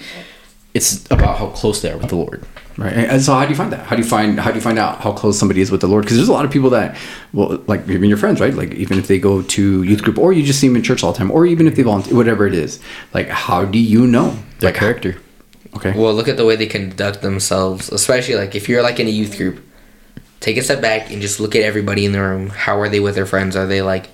it's 0.74 1.04
about 1.10 1.38
how 1.38 1.48
close 1.48 1.82
they 1.82 1.90
are 1.90 1.98
with 1.98 2.08
the 2.08 2.16
Lord. 2.16 2.44
Right. 2.78 2.92
And 2.94 3.20
so 3.20 3.34
how 3.34 3.44
do 3.44 3.50
you 3.50 3.56
find 3.56 3.70
that? 3.72 3.86
How 3.86 3.96
do 3.96 4.02
you 4.02 4.08
find 4.08 4.40
how 4.40 4.50
do 4.50 4.54
you 4.54 4.62
find 4.62 4.78
out 4.78 5.00
how 5.00 5.12
close 5.12 5.38
somebody 5.38 5.60
is 5.60 5.70
with 5.70 5.82
the 5.82 5.86
Lord? 5.86 6.04
Because 6.04 6.16
there's 6.16 6.28
a 6.28 6.32
lot 6.32 6.46
of 6.46 6.50
people 6.50 6.70
that 6.70 6.96
well 7.34 7.62
like 7.66 7.86
even 7.88 8.08
your 8.08 8.16
friends, 8.16 8.40
right? 8.40 8.54
Like 8.54 8.72
even 8.72 8.98
if 8.98 9.08
they 9.08 9.18
go 9.18 9.42
to 9.42 9.82
youth 9.82 10.02
group 10.02 10.18
or 10.18 10.32
you 10.32 10.42
just 10.42 10.58
see 10.58 10.68
them 10.68 10.76
in 10.76 10.82
church 10.82 11.04
all 11.04 11.12
the 11.12 11.18
time, 11.18 11.30
or 11.30 11.44
even 11.44 11.66
if 11.66 11.76
they 11.76 11.82
volunteer 11.82 12.16
whatever 12.16 12.46
it 12.46 12.54
is. 12.54 12.80
Like 13.12 13.28
how 13.28 13.66
do 13.66 13.78
you 13.78 14.06
know? 14.06 14.38
Their 14.60 14.70
like 14.70 14.78
character. 14.78 15.18
Okay. 15.76 15.92
Well, 15.92 16.14
look 16.14 16.28
at 16.28 16.38
the 16.38 16.46
way 16.46 16.56
they 16.56 16.66
conduct 16.66 17.20
themselves, 17.20 17.90
especially 17.90 18.36
like 18.36 18.54
if 18.54 18.68
you're 18.68 18.82
like 18.82 18.98
in 18.98 19.06
a 19.06 19.10
youth 19.10 19.36
group. 19.36 19.62
Take 20.40 20.56
a 20.56 20.62
step 20.62 20.80
back 20.80 21.12
and 21.12 21.22
just 21.22 21.38
look 21.38 21.54
at 21.54 21.62
everybody 21.62 22.04
in 22.04 22.10
the 22.10 22.20
room. 22.20 22.48
How 22.48 22.80
are 22.80 22.88
they 22.88 22.98
with 22.98 23.14
their 23.14 23.26
friends? 23.26 23.54
Are 23.54 23.66
they 23.66 23.80
like 23.80 24.08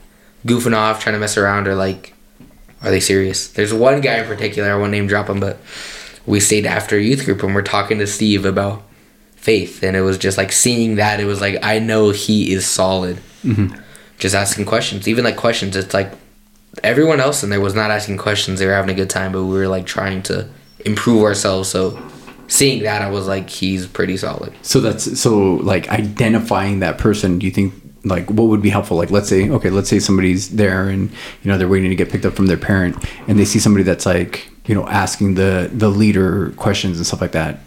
goofing 0.44 0.76
off, 0.76 1.02
trying 1.02 1.14
to 1.14 1.18
mess 1.18 1.38
around, 1.38 1.66
or 1.68 1.74
like 1.74 2.12
are 2.82 2.90
they 2.90 3.00
serious? 3.00 3.48
There's 3.48 3.72
one 3.72 4.00
guy 4.00 4.18
in 4.18 4.26
particular, 4.26 4.72
I 4.72 4.76
won't 4.76 4.90
name 4.90 5.06
drop 5.06 5.28
him, 5.28 5.40
but 5.40 5.58
we 6.28 6.40
stayed 6.40 6.66
after 6.66 6.98
youth 6.98 7.24
group 7.24 7.42
and 7.42 7.54
we're 7.54 7.62
talking 7.62 7.98
to 7.98 8.06
Steve 8.06 8.44
about 8.44 8.82
faith, 9.34 9.82
and 9.82 9.96
it 9.96 10.02
was 10.02 10.18
just 10.18 10.36
like 10.36 10.52
seeing 10.52 10.96
that. 10.96 11.20
It 11.20 11.24
was 11.24 11.40
like 11.40 11.58
I 11.64 11.78
know 11.78 12.10
he 12.10 12.52
is 12.52 12.66
solid. 12.66 13.16
Mm-hmm. 13.42 13.80
Just 14.18 14.34
asking 14.34 14.66
questions, 14.66 15.08
even 15.08 15.24
like 15.24 15.36
questions. 15.36 15.74
It's 15.74 15.94
like 15.94 16.12
everyone 16.82 17.20
else 17.20 17.42
in 17.42 17.50
there 17.50 17.60
was 17.60 17.74
not 17.74 17.90
asking 17.90 18.18
questions. 18.18 18.58
They 18.58 18.66
were 18.66 18.74
having 18.74 18.90
a 18.90 18.94
good 18.94 19.08
time, 19.08 19.32
but 19.32 19.44
we 19.44 19.56
were 19.56 19.68
like 19.68 19.86
trying 19.86 20.22
to 20.24 20.48
improve 20.84 21.22
ourselves. 21.22 21.68
So 21.68 21.98
seeing 22.48 22.82
that, 22.82 23.00
I 23.00 23.10
was 23.10 23.26
like, 23.26 23.48
he's 23.48 23.86
pretty 23.86 24.16
solid. 24.16 24.52
So 24.62 24.80
that's 24.80 25.18
so 25.18 25.54
like 25.54 25.88
identifying 25.88 26.80
that 26.80 26.98
person. 26.98 27.38
Do 27.38 27.46
you 27.46 27.52
think 27.52 27.74
like 28.04 28.30
what 28.30 28.44
would 28.44 28.62
be 28.62 28.70
helpful? 28.70 28.96
Like 28.96 29.10
let's 29.10 29.28
say 29.28 29.48
okay, 29.48 29.70
let's 29.70 29.88
say 29.88 29.98
somebody's 29.98 30.50
there 30.50 30.88
and 30.88 31.10
you 31.42 31.50
know 31.50 31.58
they're 31.58 31.68
waiting 31.68 31.90
to 31.90 31.96
get 31.96 32.10
picked 32.10 32.24
up 32.24 32.34
from 32.34 32.46
their 32.46 32.56
parent, 32.56 32.96
and 33.26 33.38
they 33.38 33.44
see 33.44 33.58
somebody 33.58 33.82
that's 33.82 34.06
like 34.06 34.48
you 34.66 34.74
know 34.74 34.86
asking 34.88 35.34
the 35.34 35.70
the 35.72 35.88
leader 35.88 36.50
questions 36.56 36.96
and 36.96 37.06
stuff 37.06 37.20
like 37.20 37.32
that. 37.32 37.60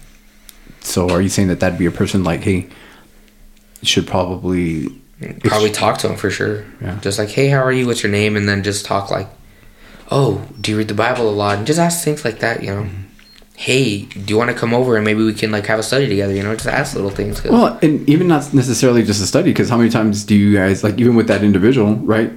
So 0.81 1.09
are 1.09 1.21
you 1.21 1.29
saying 1.29 1.49
that 1.49 1.59
that'd 1.59 1.77
be 1.77 1.85
a 1.85 1.91
person 1.91 2.23
like 2.23 2.41
hey, 2.41 2.69
should 3.83 4.07
probably 4.07 5.01
Probably 5.43 5.69
talk 5.69 5.99
to 5.99 6.09
him 6.09 6.17
for 6.17 6.29
sure. 6.29 6.65
Yeah. 6.81 6.99
Just 6.99 7.19
like, 7.19 7.29
hey, 7.29 7.47
how 7.47 7.59
are 7.59 7.71
you? 7.71 7.85
What's 7.85 8.01
your 8.01 8.11
name? 8.11 8.35
And 8.35 8.49
then 8.49 8.63
just 8.63 8.85
talk 8.85 9.11
like, 9.11 9.27
oh, 10.09 10.47
do 10.59 10.71
you 10.71 10.77
read 10.77 10.87
the 10.87 10.95
Bible 10.95 11.29
a 11.29 11.31
lot? 11.31 11.59
And 11.59 11.67
just 11.67 11.79
ask 11.79 12.03
things 12.03 12.25
like 12.25 12.39
that, 12.39 12.63
you 12.63 12.69
know. 12.69 12.83
Mm-hmm. 12.83 13.00
Hey, 13.65 14.05
do 14.05 14.21
you 14.25 14.37
want 14.37 14.49
to 14.49 14.55
come 14.55 14.73
over 14.73 14.95
and 14.95 15.05
maybe 15.05 15.23
we 15.23 15.33
can 15.35 15.51
like 15.51 15.67
have 15.67 15.77
a 15.77 15.83
study 15.83 16.07
together? 16.07 16.33
You 16.33 16.41
know, 16.41 16.55
just 16.55 16.67
ask 16.67 16.95
little 16.95 17.11
things. 17.11 17.39
'cause- 17.39 17.51
Well, 17.51 17.77
and 17.83 18.09
even 18.09 18.27
not 18.27 18.51
necessarily 18.55 19.03
just 19.03 19.21
a 19.21 19.27
study, 19.27 19.51
because 19.51 19.69
how 19.69 19.77
many 19.77 19.91
times 19.91 20.23
do 20.23 20.33
you 20.35 20.55
guys 20.55 20.83
like 20.83 20.97
even 20.99 21.15
with 21.15 21.27
that 21.27 21.43
individual, 21.43 21.93
right? 21.97 22.31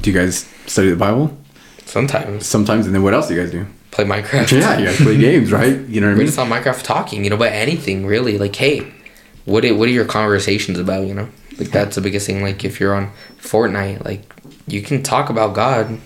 Do 0.00 0.10
you 0.10 0.16
guys 0.18 0.46
study 0.66 0.88
the 0.88 0.96
Bible 0.96 1.36
sometimes 1.84 2.46
sometimes, 2.46 2.86
and 2.86 2.94
then 2.94 3.02
what 3.02 3.12
else 3.12 3.28
do 3.28 3.34
you 3.34 3.42
guys 3.42 3.50
do? 3.52 3.66
play 3.90 4.06
Minecraft. 4.06 4.50
Yeah, 4.52 4.78
you 4.78 4.86
guys 4.86 4.96
play 4.96 5.18
games, 5.18 5.52
right? 5.60 5.78
You 5.86 6.00
know 6.00 6.06
what 6.06 6.12
I 6.12 6.16
mean? 6.16 6.16
We're 6.16 6.16
mean? 6.16 6.26
just 6.26 6.38
on 6.38 6.48
Minecraft 6.48 6.82
talking, 6.82 7.24
you 7.24 7.28
know, 7.28 7.36
but 7.36 7.52
anything 7.52 8.06
really. 8.06 8.38
Like, 8.38 8.56
hey, 8.56 8.80
what 9.44 9.66
are, 9.66 9.74
what 9.74 9.86
are 9.90 9.92
your 9.92 10.06
conversations 10.06 10.78
about? 10.78 11.06
You 11.06 11.12
know, 11.12 11.28
like 11.58 11.70
that's 11.70 11.96
the 11.96 12.00
biggest 12.00 12.26
thing. 12.26 12.40
Like, 12.42 12.64
if 12.64 12.80
you're 12.80 12.94
on 12.94 13.10
Fortnite, 13.42 14.06
like 14.06 14.22
you 14.66 14.80
can 14.80 15.02
talk 15.02 15.28
about 15.28 15.52
God, 15.54 15.98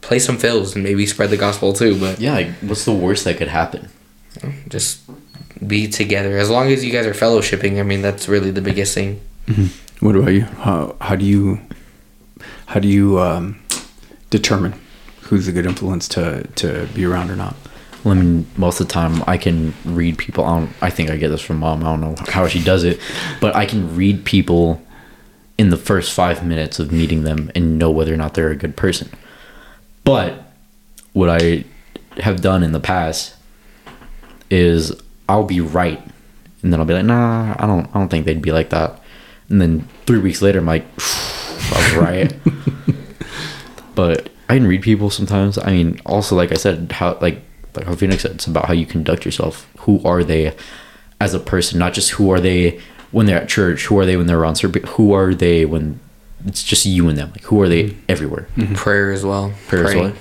play 0.00 0.18
some 0.18 0.38
fills, 0.38 0.74
and 0.74 0.82
maybe 0.82 1.04
spread 1.04 1.28
the 1.28 1.36
gospel 1.36 1.74
too. 1.74 2.00
But 2.00 2.18
Yeah, 2.18 2.32
like, 2.36 2.48
what's 2.62 2.86
the 2.86 2.92
worst 2.92 3.24
that 3.24 3.36
could 3.36 3.48
happen? 3.48 3.90
Just 4.68 5.00
be 5.66 5.88
together. 5.88 6.38
As 6.38 6.50
long 6.50 6.68
as 6.68 6.84
you 6.84 6.92
guys 6.92 7.06
are 7.06 7.14
fellowshipping, 7.14 7.78
I 7.78 7.82
mean, 7.82 8.02
that's 8.02 8.28
really 8.28 8.50
the 8.50 8.62
biggest 8.62 8.94
thing. 8.94 9.20
What 10.00 10.16
about 10.16 10.32
you? 10.32 10.42
How 10.42 10.96
how 11.00 11.16
do 11.16 11.24
you 11.24 11.60
how 12.66 12.80
do 12.80 12.88
you 12.88 13.20
um, 13.20 13.62
determine 14.30 14.74
who's 15.22 15.48
a 15.48 15.52
good 15.52 15.66
influence 15.66 16.08
to 16.08 16.46
to 16.56 16.86
be 16.94 17.04
around 17.04 17.30
or 17.30 17.36
not? 17.36 17.54
Well, 18.02 18.16
I 18.16 18.20
mean, 18.20 18.46
most 18.56 18.80
of 18.80 18.88
the 18.88 18.92
time 18.92 19.22
I 19.26 19.38
can 19.38 19.72
read 19.84 20.18
people. 20.18 20.44
I, 20.44 20.58
don't, 20.58 20.70
I 20.82 20.90
think 20.90 21.08
I 21.10 21.16
get 21.16 21.28
this 21.28 21.40
from 21.40 21.60
mom. 21.60 21.82
I 21.82 21.86
don't 21.86 22.00
know 22.00 22.14
how 22.28 22.46
she 22.48 22.62
does 22.62 22.84
it, 22.84 23.00
but 23.40 23.56
I 23.56 23.64
can 23.64 23.96
read 23.96 24.26
people 24.26 24.82
in 25.56 25.70
the 25.70 25.78
first 25.78 26.12
five 26.12 26.44
minutes 26.44 26.78
of 26.78 26.92
meeting 26.92 27.22
them 27.24 27.50
and 27.54 27.78
know 27.78 27.90
whether 27.90 28.12
or 28.12 28.16
not 28.18 28.34
they're 28.34 28.50
a 28.50 28.56
good 28.56 28.76
person. 28.76 29.08
But 30.02 30.52
what 31.14 31.30
I 31.30 31.64
have 32.18 32.42
done 32.42 32.62
in 32.62 32.72
the 32.72 32.80
past 32.80 33.36
is 34.54 34.98
I'll 35.28 35.44
be 35.44 35.60
right, 35.60 36.00
and 36.62 36.72
then 36.72 36.80
I'll 36.80 36.86
be 36.86 36.94
like, 36.94 37.04
nah, 37.04 37.54
I 37.58 37.66
don't, 37.66 37.86
I 37.94 37.98
don't 37.98 38.08
think 38.08 38.24
they'd 38.24 38.40
be 38.40 38.52
like 38.52 38.70
that. 38.70 39.00
And 39.48 39.60
then 39.60 39.88
three 40.06 40.18
weeks 40.18 40.40
later, 40.40 40.60
I'm 40.60 40.66
like, 40.66 40.84
I 40.96 41.76
was 41.76 41.94
right. 41.94 42.34
but 43.94 44.30
I 44.48 44.56
can 44.56 44.66
read 44.66 44.82
people 44.82 45.10
sometimes. 45.10 45.58
I 45.58 45.70
mean, 45.70 46.00
also 46.06 46.36
like 46.36 46.52
I 46.52 46.56
said, 46.56 46.92
how 46.92 47.18
like 47.20 47.42
like 47.74 47.86
how 47.86 47.94
Phoenix 47.94 48.22
said, 48.22 48.32
it's 48.32 48.46
about 48.46 48.66
how 48.66 48.72
you 48.72 48.86
conduct 48.86 49.24
yourself. 49.24 49.68
Who 49.80 50.02
are 50.04 50.22
they 50.22 50.54
as 51.20 51.34
a 51.34 51.40
person? 51.40 51.78
Not 51.78 51.92
just 51.92 52.12
who 52.12 52.30
are 52.30 52.40
they 52.40 52.80
when 53.10 53.26
they're 53.26 53.40
at 53.40 53.48
church. 53.48 53.86
Who 53.86 53.98
are 53.98 54.06
they 54.06 54.16
when 54.16 54.26
they're 54.26 54.44
on 54.44 54.54
service? 54.54 54.82
Who 54.90 55.12
are 55.12 55.34
they 55.34 55.64
when 55.64 56.00
it's 56.46 56.62
just 56.62 56.86
you 56.86 57.08
and 57.08 57.18
them? 57.18 57.30
Like 57.30 57.42
who 57.44 57.60
are 57.60 57.68
they 57.68 57.84
mm-hmm. 57.84 58.00
everywhere? 58.08 58.48
Prayer 58.74 59.12
as 59.12 59.24
well. 59.24 59.52
Prayer 59.68 59.86
as 59.86 59.94
well. 59.94 60.12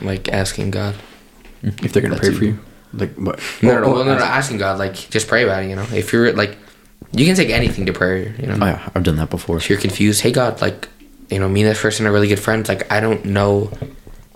Like 0.00 0.28
asking 0.28 0.70
God. 0.70 0.94
If 1.62 1.92
they're 1.92 2.02
gonna 2.02 2.16
That's 2.16 2.28
pray 2.28 2.36
for 2.36 2.44
easy. 2.44 2.52
you, 2.52 2.58
like 2.98 3.14
what? 3.14 3.40
No, 3.62 3.74
no, 3.74 3.80
no, 3.80 3.86
oh, 3.86 3.92
well, 3.94 4.04
no, 4.04 4.18
no, 4.18 4.24
asking 4.24 4.58
God. 4.58 4.78
Like, 4.78 4.94
just 4.94 5.28
pray 5.28 5.42
about 5.44 5.62
it. 5.62 5.68
You 5.70 5.76
know, 5.76 5.86
if 5.92 6.12
you're 6.12 6.32
like, 6.32 6.56
you 7.12 7.26
can 7.26 7.36
take 7.36 7.50
anything 7.50 7.86
to 7.86 7.92
prayer. 7.92 8.34
You 8.38 8.46
know, 8.46 8.58
Oh 8.60 8.66
yeah, 8.66 8.90
I've 8.94 9.02
done 9.02 9.16
that 9.16 9.30
before. 9.30 9.56
if 9.56 9.68
you're 9.68 9.80
confused, 9.80 10.22
hey 10.22 10.32
God, 10.32 10.60
like, 10.60 10.88
you 11.30 11.38
know, 11.38 11.48
me 11.48 11.62
and 11.62 11.70
this 11.70 11.80
person 11.80 12.06
are 12.06 12.12
really 12.12 12.28
good 12.28 12.40
friends. 12.40 12.68
Like, 12.68 12.90
I 12.92 13.00
don't 13.00 13.24
know 13.24 13.70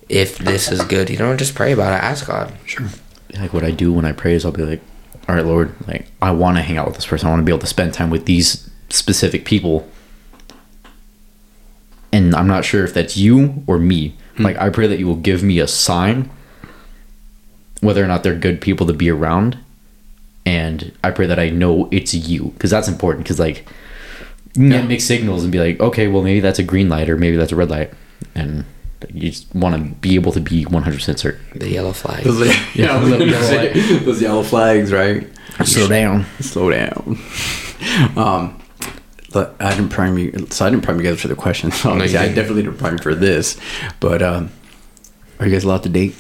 if 0.09 0.39
this 0.39 0.71
is 0.71 0.83
good. 0.85 1.11
You 1.11 1.19
know, 1.19 1.37
just 1.37 1.55
pray 1.55 1.73
about 1.73 1.93
it. 1.93 2.03
Ask 2.03 2.27
God. 2.27 2.53
Sure. 2.65 2.87
like 3.35 3.53
what 3.53 3.65
I 3.65 3.71
do 3.71 3.93
when 3.93 4.05
I 4.05 4.13
pray 4.13 4.35
is 4.35 4.45
I'll 4.45 4.53
be 4.53 4.63
like, 4.63 4.81
all 5.29 5.35
right, 5.35 5.45
Lord, 5.45 5.75
like 5.87 6.07
I 6.23 6.31
want 6.31 6.57
to 6.57 6.63
hang 6.63 6.79
out 6.79 6.87
with 6.87 6.97
this 6.97 7.07
person. 7.07 7.29
I 7.29 7.31
want 7.31 7.41
to 7.41 7.45
be 7.45 7.53
able 7.53 7.61
to 7.61 7.67
spend 7.67 7.93
time 7.95 8.11
with 8.11 8.25
these 8.25 8.71
specific 8.89 9.45
people. 9.45 9.89
And 12.13 12.35
I'm 12.35 12.47
not 12.47 12.65
sure 12.65 12.85
if 12.85 12.95
that's 12.95 13.17
you 13.17 13.63
or 13.67 13.79
me. 13.79 14.17
Hmm. 14.37 14.45
Like 14.45 14.57
I 14.57 14.71
pray 14.71 14.87
that 14.87 14.99
you 14.99 15.07
will 15.07 15.17
give 15.17 15.43
me 15.43 15.59
a 15.59 15.69
sign 15.69 16.31
whether 17.81 18.03
or 18.03 18.07
not 18.07 18.23
they're 18.23 18.35
good 18.35 18.61
people 18.61 18.87
to 18.87 18.93
be 18.93 19.11
around. 19.11 19.59
And 20.47 20.93
I 21.05 21.11
pray 21.11 21.27
that 21.27 21.39
I 21.39 21.51
know 21.51 21.89
it's 21.91 22.15
you 22.15 22.47
because 22.55 22.71
that's 22.71 22.89
important 22.89 23.25
because 23.25 23.39
like 23.39 23.59
you 24.55 24.69
can 24.69 24.73
Yeah. 24.73 24.87
get 24.87 25.03
signals 25.03 25.43
and 25.43 25.53
be 25.53 25.59
like, 25.59 25.79
okay, 25.81 26.09
well 26.09 26.23
maybe 26.23 26.41
that's 26.41 26.59
a 26.59 26.63
green 26.63 26.89
light 26.89 27.09
or 27.11 27.17
maybe 27.17 27.37
that's 27.37 27.53
a 27.53 27.57
red 27.57 27.71
light. 27.71 27.93
And 28.35 28.65
you 29.13 29.31
just 29.31 29.55
want 29.55 29.77
to 29.77 29.83
be 30.01 30.15
able 30.15 30.33
to 30.33 30.41
be 30.41 30.65
100% 30.65 31.19
certain. 31.19 31.41
The 31.55 31.69
yellow 31.71 31.93
flag. 31.93 32.25
Those, 32.25 32.47
yeah, 32.75 32.97
I 32.97 33.01
was 33.01 33.11
gonna 33.11 34.01
those 34.05 34.21
yellow 34.23 34.43
flags, 34.43 34.93
right? 34.93 35.27
Slow 35.65 35.87
down. 35.89 36.25
Slow 36.41 36.71
down. 36.71 37.19
Um, 38.17 38.61
but 39.33 39.55
I 39.61 39.71
didn't 39.73 39.91
prime 39.91 40.19
you, 40.19 40.33
so 40.51 40.67
I 40.67 40.71
didn't 40.71 40.83
prime 40.83 40.97
you 40.99 41.05
guys 41.05 41.21
for 41.21 41.29
the 41.29 41.37
question. 41.37 41.71
So 41.71 41.95
No, 41.97 42.03
I 42.03 42.09
definitely 42.09 42.63
didn't 42.65 42.79
prime 42.79 42.99
for 42.99 43.15
this. 43.15 43.57
But 44.01 44.21
um, 44.21 44.51
are 45.39 45.47
you 45.47 45.53
guys 45.53 45.63
allowed 45.63 45.85
to 45.85 45.89
date? 45.89 46.17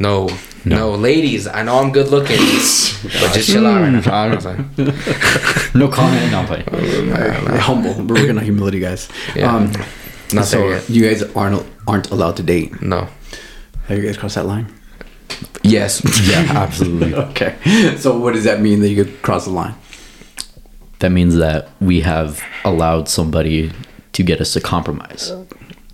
No, 0.00 0.28
no, 0.64 0.92
ladies. 0.94 1.46
I 1.46 1.62
know 1.62 1.78
I'm 1.78 1.92
good 1.92 2.08
looking, 2.08 2.38
but 2.38 3.32
just 3.34 3.50
chill 3.50 3.66
out 3.66 3.82
right 3.82 3.90
now. 3.90 4.00
I'm 4.14 4.40
sorry. 4.40 4.64
No 5.74 5.88
comment. 5.88 6.32
No, 6.32 6.38
I'm. 6.40 6.64
We're 7.44 7.58
humble. 7.58 7.94
We're 7.94 8.14
working 8.22 8.38
on 8.38 8.42
humility, 8.44 8.80
guys. 8.80 9.08
Yeah. 9.36 9.54
Um, 9.54 9.70
Not 10.32 10.46
so 10.46 10.58
there 10.58 10.70
yet. 10.78 10.90
you 10.90 11.02
guys 11.08 11.22
aren't 11.36 11.64
aren't 11.86 12.10
allowed 12.10 12.36
to 12.38 12.42
date. 12.42 12.80
No. 12.82 13.08
Have 13.88 13.98
you 13.98 14.04
guys 14.06 14.16
crossed 14.16 14.36
that 14.36 14.46
line? 14.46 14.66
Yes. 15.62 16.00
Yeah, 16.30 16.46
absolutely. 16.56 17.14
Okay. 17.30 17.54
So 17.98 18.18
what 18.18 18.32
does 18.34 18.44
that 18.44 18.60
mean 18.60 18.80
that 18.80 18.88
you 18.88 19.04
could 19.04 19.20
cross 19.22 19.44
the 19.44 19.50
line? 19.52 19.74
that 21.00 21.10
means 21.10 21.36
that 21.36 21.68
we 21.80 22.00
have 22.02 22.42
allowed 22.64 23.08
somebody 23.08 23.72
to 24.12 24.22
get 24.22 24.38
us 24.40 24.52
to 24.52 24.60
compromise. 24.60 25.32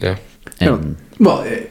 Yeah. 0.01 0.17
And 0.61 0.97
Well, 1.21 1.43
eh, 1.43 1.67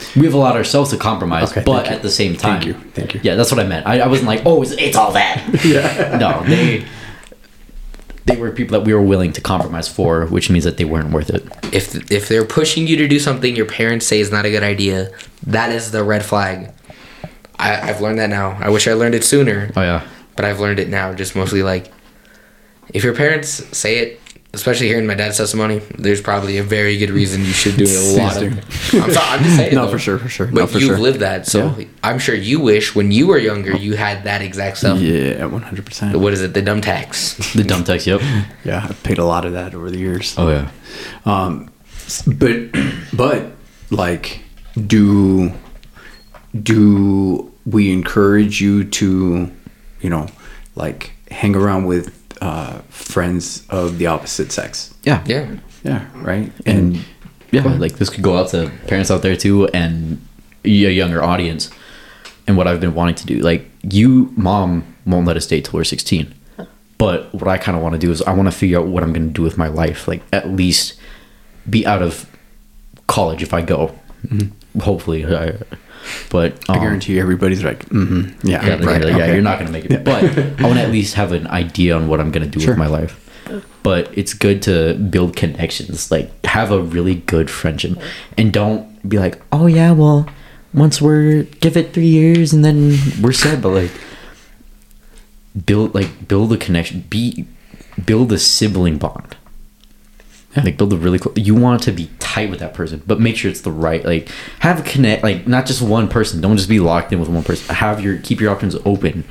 okay. 0.00 0.20
we've 0.20 0.34
allowed 0.34 0.56
ourselves 0.56 0.90
to 0.90 0.96
compromise, 0.96 1.50
Okay, 1.52 1.62
but 1.64 1.86
at 1.88 2.02
the 2.02 2.10
same 2.10 2.36
time. 2.36 2.60
Thank 2.60 2.66
you. 2.66 2.74
Thank 2.92 3.14
you. 3.14 3.20
Yeah, 3.22 3.34
that's 3.36 3.50
what 3.50 3.60
I 3.60 3.64
meant. 3.64 3.86
I, 3.86 4.00
I 4.00 4.06
wasn't 4.08 4.28
like, 4.28 4.42
oh, 4.46 4.62
it's, 4.62 4.72
it's 4.72 4.96
all 4.96 5.12
that. 5.12 5.38
Yeah. 5.64 6.18
no, 6.18 6.42
they 6.48 6.84
they 8.26 8.36
were 8.36 8.50
people 8.52 8.78
that 8.78 8.86
we 8.86 8.94
were 8.94 9.02
willing 9.02 9.32
to 9.32 9.40
compromise 9.40 9.88
for, 9.88 10.26
which 10.26 10.50
means 10.50 10.64
that 10.64 10.76
they 10.76 10.84
weren't 10.84 11.10
worth 11.10 11.30
it. 11.30 11.42
If 11.74 12.10
if 12.10 12.28
they're 12.28 12.44
pushing 12.44 12.86
you 12.86 12.96
to 12.96 13.08
do 13.08 13.18
something 13.18 13.56
your 13.56 13.66
parents 13.66 14.06
say 14.06 14.20
is 14.20 14.30
not 14.30 14.44
a 14.44 14.50
good 14.50 14.62
idea, 14.62 15.10
that 15.46 15.70
is 15.70 15.90
the 15.90 16.04
red 16.04 16.24
flag. 16.24 16.72
I, 17.58 17.90
I've 17.90 18.00
learned 18.00 18.18
that 18.18 18.30
now. 18.30 18.56
I 18.60 18.70
wish 18.70 18.86
I 18.88 18.92
learned 18.94 19.14
it 19.14 19.24
sooner, 19.24 19.70
Oh 19.76 19.82
yeah. 19.82 20.06
but 20.36 20.44
I've 20.44 20.60
learned 20.60 20.78
it 20.78 20.88
now. 20.88 21.12
Just 21.14 21.34
mostly 21.36 21.62
like, 21.62 21.92
if 22.94 23.02
your 23.04 23.14
parents 23.14 23.50
say 23.76 23.98
it, 23.98 24.19
especially 24.52 24.88
hearing 24.88 25.06
my 25.06 25.14
dad's 25.14 25.36
testimony, 25.36 25.78
there's 25.98 26.20
probably 26.20 26.58
a 26.58 26.62
very 26.62 26.96
good 26.98 27.10
reason 27.10 27.40
you 27.42 27.52
should 27.52 27.76
do 27.76 27.84
it 27.86 28.18
a 28.18 28.22
lot 28.22 28.36
of. 28.42 28.52
I'm 28.94 29.12
sorry, 29.12 29.26
I'm 29.38 29.44
just 29.44 29.56
saying. 29.56 29.74
No, 29.74 29.86
though. 29.86 29.92
for 29.92 29.98
sure, 29.98 30.18
for 30.18 30.28
sure. 30.28 30.46
But 30.46 30.54
No, 30.54 30.66
for 30.66 30.78
you've 30.78 30.88
sure. 30.88 30.98
lived 30.98 31.20
that, 31.20 31.46
so 31.46 31.74
Yeah. 31.78 31.84
I'm 32.02 32.18
sure 32.18 32.34
you 32.34 32.58
wish 32.60 32.94
when 32.94 33.12
you 33.12 33.26
were 33.28 33.38
younger 33.38 33.76
you 33.76 33.94
had 33.94 34.24
that 34.24 34.42
exact 34.42 34.78
stuff. 34.78 34.98
Yeah, 35.00 35.44
one 35.46 35.62
hundred 35.62 35.86
percent. 35.86 36.18
What 36.18 36.32
is 36.32 36.42
it? 36.42 36.54
The 36.54 36.62
dumb 36.62 36.80
tax. 36.80 37.34
The 37.54 37.64
dumb 37.64 37.84
tax. 37.84 38.06
yep. 38.06 38.20
Yeah, 38.64 38.86
I've 38.88 39.02
paid 39.02 39.18
a 39.18 39.24
lot 39.24 39.44
of 39.44 39.52
that 39.52 39.74
over 39.74 39.90
the 39.90 39.98
years. 39.98 40.34
Oh 40.38 40.48
yeah. 40.48 40.70
Um, 41.24 41.70
but 42.26 42.58
but 43.12 43.52
like, 43.90 44.42
do 44.86 45.52
do 46.62 47.52
we 47.66 47.92
encourage 47.92 48.60
you 48.60 48.84
to, 48.84 49.50
you 50.00 50.10
know, 50.10 50.26
like 50.74 51.12
hang 51.30 51.54
around 51.54 51.84
with 51.86 52.16
uh, 52.40 52.78
friends 52.88 53.66
of 53.70 53.98
the 53.98 54.06
opposite 54.06 54.52
sex? 54.52 54.94
Yeah. 55.02 55.22
Yeah. 55.26 55.56
Yeah, 55.82 56.06
right. 56.14 56.52
and 56.66 56.96
And 56.96 57.04
yeah, 57.50 57.62
like 57.62 57.94
this 57.94 58.10
could 58.10 58.22
go 58.22 58.36
out 58.36 58.48
to 58.50 58.70
parents 58.86 59.10
out 59.10 59.22
there 59.22 59.36
too, 59.36 59.66
and 59.68 60.20
a 60.64 60.68
younger 60.68 61.22
audience. 61.22 61.70
And 62.46 62.56
what 62.56 62.66
I've 62.66 62.80
been 62.80 62.94
wanting 62.94 63.14
to 63.16 63.26
do, 63.26 63.38
like 63.40 63.70
you, 63.82 64.32
mom, 64.36 64.84
won't 65.06 65.26
let 65.26 65.36
us 65.36 65.46
date 65.46 65.64
till 65.64 65.78
we're 65.78 65.84
sixteen. 65.84 66.34
But 66.98 67.32
what 67.34 67.48
I 67.48 67.56
kind 67.56 67.76
of 67.76 67.82
want 67.82 67.94
to 67.94 67.98
do 67.98 68.10
is 68.10 68.20
I 68.22 68.34
want 68.34 68.46
to 68.50 68.56
figure 68.56 68.78
out 68.78 68.86
what 68.86 69.02
I'm 69.02 69.12
going 69.14 69.28
to 69.28 69.32
do 69.32 69.42
with 69.42 69.56
my 69.56 69.68
life. 69.68 70.06
Like 70.06 70.22
at 70.32 70.50
least 70.50 71.00
be 71.68 71.86
out 71.86 72.02
of 72.02 72.26
college 73.06 73.42
if 73.42 73.54
I 73.54 73.62
go. 73.62 73.98
Hopefully, 74.82 75.24
I, 75.24 75.54
but 76.30 76.58
I 76.68 76.74
um, 76.74 76.80
guarantee 76.80 77.14
you, 77.14 77.20
everybody's 77.20 77.62
like, 77.64 77.86
mm-hmm, 77.88 78.46
yeah, 78.46 78.64
yeah, 78.64 78.72
right, 78.84 79.02
like, 79.02 79.16
yeah, 79.16 79.24
okay. 79.24 79.32
you're 79.32 79.42
not 79.42 79.58
gonna 79.58 79.70
make 79.70 79.84
it. 79.86 80.04
But 80.04 80.24
I 80.24 80.62
want 80.62 80.76
to 80.78 80.82
at 80.82 80.90
least 80.98 81.14
have 81.14 81.32
an 81.32 81.46
idea 81.46 81.96
on 81.96 82.08
what 82.08 82.20
I'm 82.20 82.30
gonna 82.30 82.46
do 82.46 82.60
Sure. 82.60 82.70
with 82.70 82.78
my 82.78 82.86
life. 82.86 83.26
But 83.82 84.16
it's 84.16 84.34
good 84.34 84.62
to 84.62 84.94
build 84.94 85.36
connections, 85.36 86.10
like 86.10 86.30
have 86.44 86.70
a 86.70 86.80
really 86.82 87.16
good 87.16 87.50
friendship, 87.50 87.98
and 88.38 88.52
don't 88.52 89.08
be 89.08 89.18
like, 89.18 89.40
oh 89.52 89.66
yeah, 89.66 89.92
well, 89.92 90.28
once 90.72 91.00
we're 91.00 91.44
give 91.60 91.76
it 91.76 91.92
three 91.92 92.06
years 92.06 92.52
and 92.52 92.64
then 92.64 92.96
we're 93.20 93.32
set. 93.32 93.60
But 93.60 93.70
like, 93.70 93.90
build 95.66 95.94
like 95.94 96.28
build 96.28 96.52
a 96.52 96.56
connection, 96.56 97.04
be 97.08 97.46
build 98.04 98.32
a 98.32 98.38
sibling 98.38 98.98
bond. 98.98 99.36
Yeah. 100.56 100.64
Like 100.64 100.76
build 100.76 100.92
a 100.92 100.96
really 100.96 101.18
cool. 101.18 101.32
You 101.38 101.54
want 101.54 101.82
to 101.84 101.92
be 101.92 102.10
tight 102.18 102.50
with 102.50 102.58
that 102.58 102.74
person, 102.74 103.02
but 103.06 103.20
make 103.20 103.36
sure 103.36 103.50
it's 103.50 103.60
the 103.60 103.70
right. 103.70 104.04
Like 104.04 104.28
have 104.60 104.80
a 104.80 104.82
connect. 104.82 105.22
Like 105.22 105.46
not 105.46 105.64
just 105.66 105.80
one 105.80 106.08
person. 106.08 106.40
Don't 106.40 106.56
just 106.56 106.68
be 106.68 106.80
locked 106.80 107.12
in 107.12 107.20
with 107.20 107.28
one 107.28 107.44
person. 107.44 107.72
Have 107.74 108.00
your 108.00 108.18
keep 108.18 108.40
your 108.40 108.50
options 108.50 108.74
open. 108.84 109.24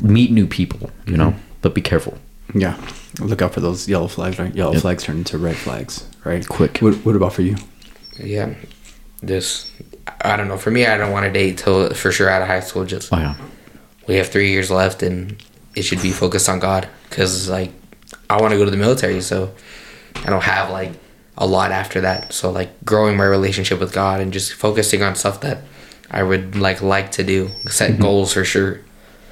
Meet 0.00 0.30
new 0.30 0.46
people. 0.46 0.90
You 1.06 1.16
know, 1.16 1.30
mm-hmm. 1.30 1.38
but 1.60 1.74
be 1.74 1.80
careful. 1.80 2.18
Yeah, 2.54 2.76
look 3.18 3.42
out 3.42 3.52
for 3.52 3.60
those 3.60 3.88
yellow 3.88 4.06
flags, 4.06 4.38
right? 4.38 4.54
Yellow 4.54 4.74
Yep. 4.74 4.82
flags 4.82 5.02
turn 5.02 5.16
into 5.18 5.38
red 5.38 5.56
flags, 5.56 6.06
right? 6.24 6.46
Quick. 6.46 6.78
What, 6.78 6.94
what 7.04 7.16
about 7.16 7.32
for 7.32 7.42
you? 7.42 7.56
Yeah, 8.16 8.54
this. 9.22 9.68
I 10.20 10.36
don't 10.36 10.46
know. 10.46 10.56
For 10.56 10.70
me, 10.70 10.86
I 10.86 10.96
don't 10.96 11.10
want 11.10 11.26
to 11.26 11.32
date 11.32 11.58
till 11.58 11.92
for 11.94 12.12
sure 12.12 12.28
out 12.28 12.42
of 12.42 12.48
high 12.48 12.60
school. 12.60 12.84
Just 12.84 13.12
Oh 13.12 13.18
yeah. 13.18 13.34
we 14.06 14.14
have 14.16 14.28
three 14.28 14.50
years 14.50 14.70
left, 14.70 15.02
and 15.02 15.42
it 15.74 15.82
should 15.82 16.00
be 16.00 16.12
focused 16.12 16.48
on 16.48 16.60
God. 16.60 16.86
Cause 17.10 17.48
like 17.48 17.72
I 18.30 18.40
want 18.40 18.52
to 18.52 18.58
go 18.58 18.64
to 18.64 18.70
the 18.70 18.76
military, 18.76 19.20
so 19.20 19.52
I 20.16 20.30
don't 20.30 20.42
have 20.42 20.70
like 20.70 20.92
a 21.36 21.46
lot 21.46 21.72
after 21.72 22.00
that. 22.02 22.32
So 22.32 22.50
like 22.50 22.84
growing 22.84 23.16
my 23.16 23.24
relationship 23.24 23.80
with 23.80 23.92
God 23.92 24.20
and 24.20 24.32
just 24.32 24.52
focusing 24.52 25.02
on 25.02 25.14
stuff 25.14 25.40
that 25.40 25.62
I 26.10 26.22
would 26.22 26.56
like 26.56 26.82
like 26.82 27.12
to 27.12 27.24
do. 27.24 27.50
Set 27.68 27.92
mm-hmm. 27.92 28.02
goals 28.02 28.32
for 28.32 28.44
sure. 28.44 28.80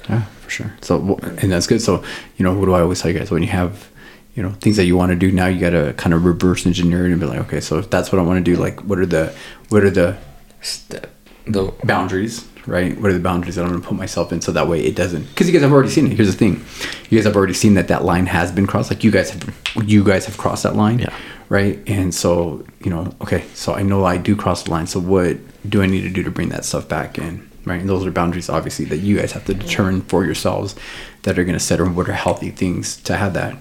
Yeah, 0.09 0.23
for 0.23 0.49
sure. 0.49 0.73
So, 0.81 1.17
and 1.41 1.51
that's 1.51 1.67
good. 1.67 1.81
So, 1.81 2.03
you 2.37 2.43
know, 2.43 2.53
what 2.57 2.65
do 2.65 2.73
I 2.73 2.81
always 2.81 3.01
tell 3.01 3.09
you 3.11 3.17
guys? 3.17 3.31
When 3.31 3.41
you 3.41 3.49
have, 3.49 3.89
you 4.35 4.43
know, 4.43 4.51
things 4.59 4.75
that 4.77 4.85
you 4.85 4.97
want 4.97 5.11
to 5.11 5.15
do 5.15 5.31
now, 5.31 5.47
you 5.47 5.59
got 5.59 5.69
to 5.69 5.93
kind 5.93 6.13
of 6.13 6.25
reverse 6.25 6.65
engineer 6.65 7.05
it 7.05 7.11
and 7.11 7.21
be 7.21 7.25
like, 7.25 7.39
okay, 7.39 7.61
so 7.61 7.77
if 7.77 7.89
that's 7.89 8.11
what 8.11 8.19
I 8.19 8.23
want 8.23 8.43
to 8.43 8.51
do, 8.51 8.59
like, 8.59 8.81
what 8.81 8.99
are 8.99 9.05
the, 9.05 9.33
what 9.69 9.83
are 9.83 9.91
the 9.91 10.17
Step- 10.63 11.09
The 11.45 11.73
boundaries, 11.83 12.47
right? 12.67 12.99
What 12.99 13.11
are 13.11 13.13
the 13.13 13.19
boundaries 13.19 13.55
that 13.55 13.63
I'm 13.63 13.69
going 13.71 13.81
to 13.81 13.87
put 13.87 13.97
myself 13.97 14.31
in 14.31 14.39
so 14.41 14.51
that 14.53 14.67
way 14.67 14.81
it 14.83 14.95
doesn't? 14.95 15.23
Because 15.29 15.47
you 15.47 15.53
guys 15.53 15.61
have 15.61 15.73
already 15.73 15.89
seen 15.89 16.07
it. 16.07 16.13
Here's 16.15 16.31
the 16.31 16.37
thing, 16.37 16.63
you 17.09 17.17
guys 17.17 17.25
have 17.25 17.35
already 17.35 17.53
seen 17.53 17.73
that 17.73 17.87
that 17.89 18.05
line 18.05 18.25
has 18.27 18.51
been 18.51 18.65
crossed. 18.67 18.89
Like 18.89 19.03
you 19.03 19.11
guys 19.11 19.31
have, 19.31 19.53
you 19.85 20.03
guys 20.03 20.25
have 20.25 20.37
crossed 20.37 20.63
that 20.63 20.75
line, 20.75 20.99
Yeah. 20.99 21.13
right? 21.49 21.79
And 21.87 22.13
so, 22.13 22.65
you 22.83 22.89
know, 22.89 23.13
okay, 23.21 23.43
so 23.53 23.73
I 23.73 23.81
know 23.83 24.05
I 24.05 24.17
do 24.17 24.35
cross 24.35 24.63
the 24.63 24.71
line. 24.71 24.87
So 24.87 24.99
what 24.99 25.37
do 25.69 25.81
I 25.81 25.85
need 25.85 26.01
to 26.01 26.09
do 26.09 26.23
to 26.23 26.31
bring 26.31 26.49
that 26.49 26.63
stuff 26.65 26.87
back 26.87 27.17
in? 27.17 27.49
Right, 27.65 27.79
and 27.79 27.87
those 27.89 28.05
are 28.05 28.11
boundaries, 28.11 28.49
obviously, 28.49 28.83
that 28.85 28.97
you 28.97 29.17
guys 29.17 29.31
have 29.31 29.45
to 29.45 29.53
determine 29.53 30.01
for 30.01 30.25
yourselves 30.25 30.75
that 31.21 31.39
are 31.39 31.45
going 31.45 31.57
to 31.57 31.63
set 31.63 31.79
or 31.79 31.85
what 31.89 32.09
are 32.09 32.13
healthy 32.13 32.49
things 32.51 32.97
to 33.03 33.15
have 33.15 33.33
that 33.35 33.55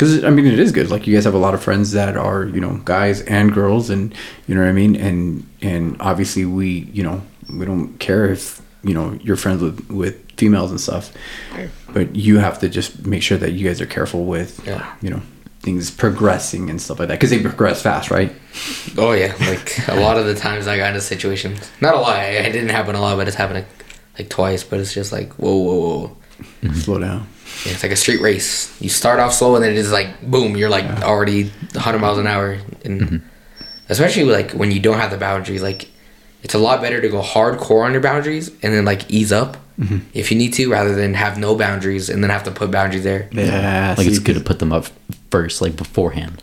because 0.00 0.24
I 0.24 0.30
mean 0.30 0.46
it 0.46 0.58
is 0.58 0.72
good. 0.72 0.90
Like 0.90 1.06
you 1.06 1.14
guys 1.14 1.24
have 1.24 1.34
a 1.34 1.38
lot 1.38 1.52
of 1.52 1.62
friends 1.62 1.92
that 1.92 2.16
are 2.16 2.44
you 2.46 2.60
know 2.60 2.80
guys 2.86 3.20
and 3.22 3.52
girls, 3.52 3.90
and 3.90 4.14
you 4.46 4.54
know 4.54 4.62
what 4.62 4.68
I 4.70 4.72
mean. 4.72 4.96
And 4.96 5.46
and 5.60 6.00
obviously 6.00 6.46
we 6.46 6.88
you 6.94 7.02
know 7.02 7.20
we 7.52 7.66
don't 7.66 7.98
care 7.98 8.24
if 8.32 8.62
you 8.82 8.94
know 8.94 9.18
you're 9.22 9.36
friends 9.36 9.60
with 9.62 9.90
with 9.90 10.14
females 10.38 10.70
and 10.70 10.80
stuff, 10.80 11.12
but 11.92 12.16
you 12.16 12.38
have 12.38 12.58
to 12.60 12.68
just 12.70 13.04
make 13.06 13.22
sure 13.22 13.36
that 13.36 13.52
you 13.52 13.68
guys 13.68 13.78
are 13.82 13.86
careful 13.86 14.24
with 14.24 14.66
Yeah. 14.66 14.90
you 15.02 15.10
know 15.10 15.20
things 15.60 15.90
progressing 15.90 16.70
and 16.70 16.80
stuff 16.80 16.98
like 16.98 17.08
that 17.08 17.20
because 17.20 17.28
they 17.28 17.42
progress 17.42 17.82
fast, 17.82 18.10
right? 18.10 18.32
oh 18.96 19.12
yeah, 19.12 19.34
like 19.50 19.86
a 19.88 20.00
lot 20.00 20.16
of 20.16 20.24
the 20.24 20.34
times 20.34 20.66
I 20.66 20.78
got 20.78 20.88
into 20.88 21.02
situations. 21.02 21.70
Not 21.82 21.94
a 21.94 21.98
lot. 21.98 22.24
It 22.24 22.46
it 22.46 22.52
didn't 22.52 22.70
happen 22.70 22.94
a 22.94 23.00
lot, 23.02 23.16
but 23.18 23.28
it's 23.28 23.36
happened 23.36 23.58
like, 23.66 23.84
like 24.18 24.28
twice. 24.30 24.64
But 24.64 24.80
it's 24.80 24.94
just 24.94 25.12
like 25.12 25.34
whoa, 25.34 25.58
whoa, 25.58 26.16
whoa. 26.62 26.72
Slow 26.72 26.98
down. 26.98 27.26
Yeah, 27.64 27.72
it's 27.72 27.82
like 27.82 27.92
a 27.92 27.96
street 27.96 28.20
race. 28.20 28.74
You 28.80 28.88
start 28.88 29.20
off 29.20 29.32
slow 29.34 29.54
and 29.54 29.64
then 29.64 29.76
it's 29.76 29.90
like 29.90 30.22
boom, 30.22 30.56
you're 30.56 30.70
like 30.70 30.84
already 31.02 31.48
100 31.48 31.98
miles 31.98 32.18
an 32.18 32.26
hour. 32.26 32.58
And 32.84 33.00
mm-hmm. 33.00 33.16
especially 33.88 34.24
like 34.24 34.52
when 34.52 34.70
you 34.70 34.80
don't 34.80 34.98
have 34.98 35.10
the 35.10 35.18
boundaries, 35.18 35.62
like 35.62 35.88
it's 36.42 36.54
a 36.54 36.58
lot 36.58 36.80
better 36.80 37.00
to 37.00 37.08
go 37.08 37.20
hardcore 37.20 37.84
on 37.84 37.92
your 37.92 38.00
boundaries 38.00 38.48
and 38.62 38.72
then 38.74 38.84
like 38.84 39.10
ease 39.10 39.32
up 39.32 39.58
mm-hmm. 39.78 39.98
if 40.14 40.30
you 40.30 40.38
need 40.38 40.54
to, 40.54 40.70
rather 40.70 40.94
than 40.94 41.14
have 41.14 41.38
no 41.38 41.54
boundaries 41.54 42.08
and 42.08 42.22
then 42.22 42.30
have 42.30 42.44
to 42.44 42.50
put 42.50 42.70
boundaries 42.70 43.04
there. 43.04 43.28
Yeah, 43.32 43.94
Like 43.96 44.06
it's 44.06 44.18
good 44.18 44.36
to 44.36 44.42
put 44.42 44.58
them 44.58 44.72
up 44.72 44.86
first, 45.30 45.60
like 45.60 45.76
beforehand. 45.76 46.42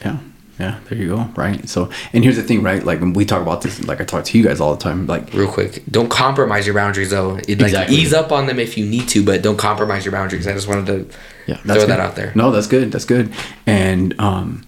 Yeah. 0.00 0.18
Yeah, 0.58 0.78
there 0.88 0.96
you 0.98 1.08
go. 1.08 1.28
Right. 1.34 1.68
So, 1.68 1.90
and 2.12 2.22
here's 2.22 2.36
the 2.36 2.42
thing, 2.44 2.62
right? 2.62 2.82
Like 2.84 3.00
when 3.00 3.12
we 3.12 3.24
talk 3.24 3.42
about 3.42 3.62
this, 3.62 3.82
like 3.84 4.00
I 4.00 4.04
talk 4.04 4.24
to 4.26 4.38
you 4.38 4.44
guys 4.44 4.60
all 4.60 4.74
the 4.76 4.80
time. 4.82 5.06
Like, 5.06 5.32
Real 5.34 5.50
quick, 5.50 5.82
don't 5.90 6.08
compromise 6.08 6.64
your 6.64 6.74
boundaries 6.76 7.10
though. 7.10 7.36
It, 7.36 7.58
like 7.60 7.70
Exactly. 7.70 7.96
ease 7.96 8.14
up 8.14 8.30
on 8.30 8.46
them 8.46 8.60
if 8.60 8.78
you 8.78 8.86
need 8.86 9.08
to, 9.08 9.24
but 9.24 9.42
don't 9.42 9.56
compromise 9.56 10.04
your 10.04 10.12
boundaries. 10.12 10.46
I 10.46 10.52
just 10.52 10.68
wanted 10.68 10.86
to 10.86 11.18
Yeah, 11.46 11.56
throw 11.56 11.74
That's 11.74 11.86
that 11.86 11.98
out 12.00 12.14
there. 12.14 12.30
No, 12.36 12.52
that's 12.52 12.68
good. 12.68 12.92
That's 12.92 13.04
good. 13.04 13.32
And 13.66 14.14
um, 14.20 14.62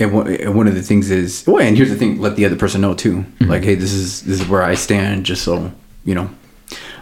and 0.00 0.12
one, 0.12 0.68
of 0.68 0.74
the 0.74 0.82
things 0.82 1.10
is, 1.10 1.44
well, 1.46 1.58
and 1.58 1.76
here's 1.76 1.90
the 1.90 1.96
thing: 1.96 2.20
let 2.20 2.36
the 2.36 2.44
other 2.44 2.56
person 2.56 2.80
know 2.80 2.94
too. 2.94 3.24
Like, 3.40 3.64
hey, 3.64 3.74
this 3.74 3.92
is 3.92 4.22
this 4.22 4.40
is 4.40 4.48
where 4.48 4.62
I 4.62 4.74
stand, 4.74 5.26
just 5.26 5.42
so 5.42 5.72
you 6.04 6.14
know. 6.14 6.30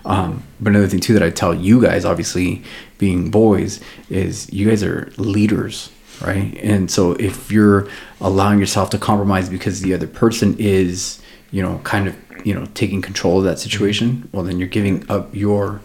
Um, 0.06 0.44
but 0.60 0.70
another 0.70 0.86
thing 0.86 1.00
too 1.00 1.12
that 1.14 1.22
I 1.22 1.30
tell 1.30 1.52
you 1.52 1.80
guys, 1.82 2.04
obviously 2.04 2.62
being 2.98 3.30
boys, 3.30 3.80
is 4.08 4.50
you 4.52 4.68
guys 4.68 4.82
are 4.82 5.12
leaders, 5.18 5.90
right? 6.20 6.56
And 6.62 6.90
so 6.90 7.12
if 7.12 7.50
you're 7.50 7.88
allowing 8.20 8.58
yourself 8.58 8.90
to 8.90 8.98
compromise 8.98 9.48
because 9.48 9.80
the 9.80 9.94
other 9.94 10.06
person 10.06 10.56
is, 10.58 11.20
you 11.50 11.62
know, 11.62 11.78
kind 11.84 12.08
of, 12.08 12.16
you 12.44 12.54
know, 12.54 12.66
taking 12.74 13.02
control 13.02 13.38
of 13.38 13.44
that 13.44 13.58
situation, 13.58 14.08
mm-hmm. 14.10 14.36
well, 14.36 14.44
then 14.44 14.58
you're 14.58 14.68
giving 14.68 15.08
up 15.10 15.34
your 15.34 15.80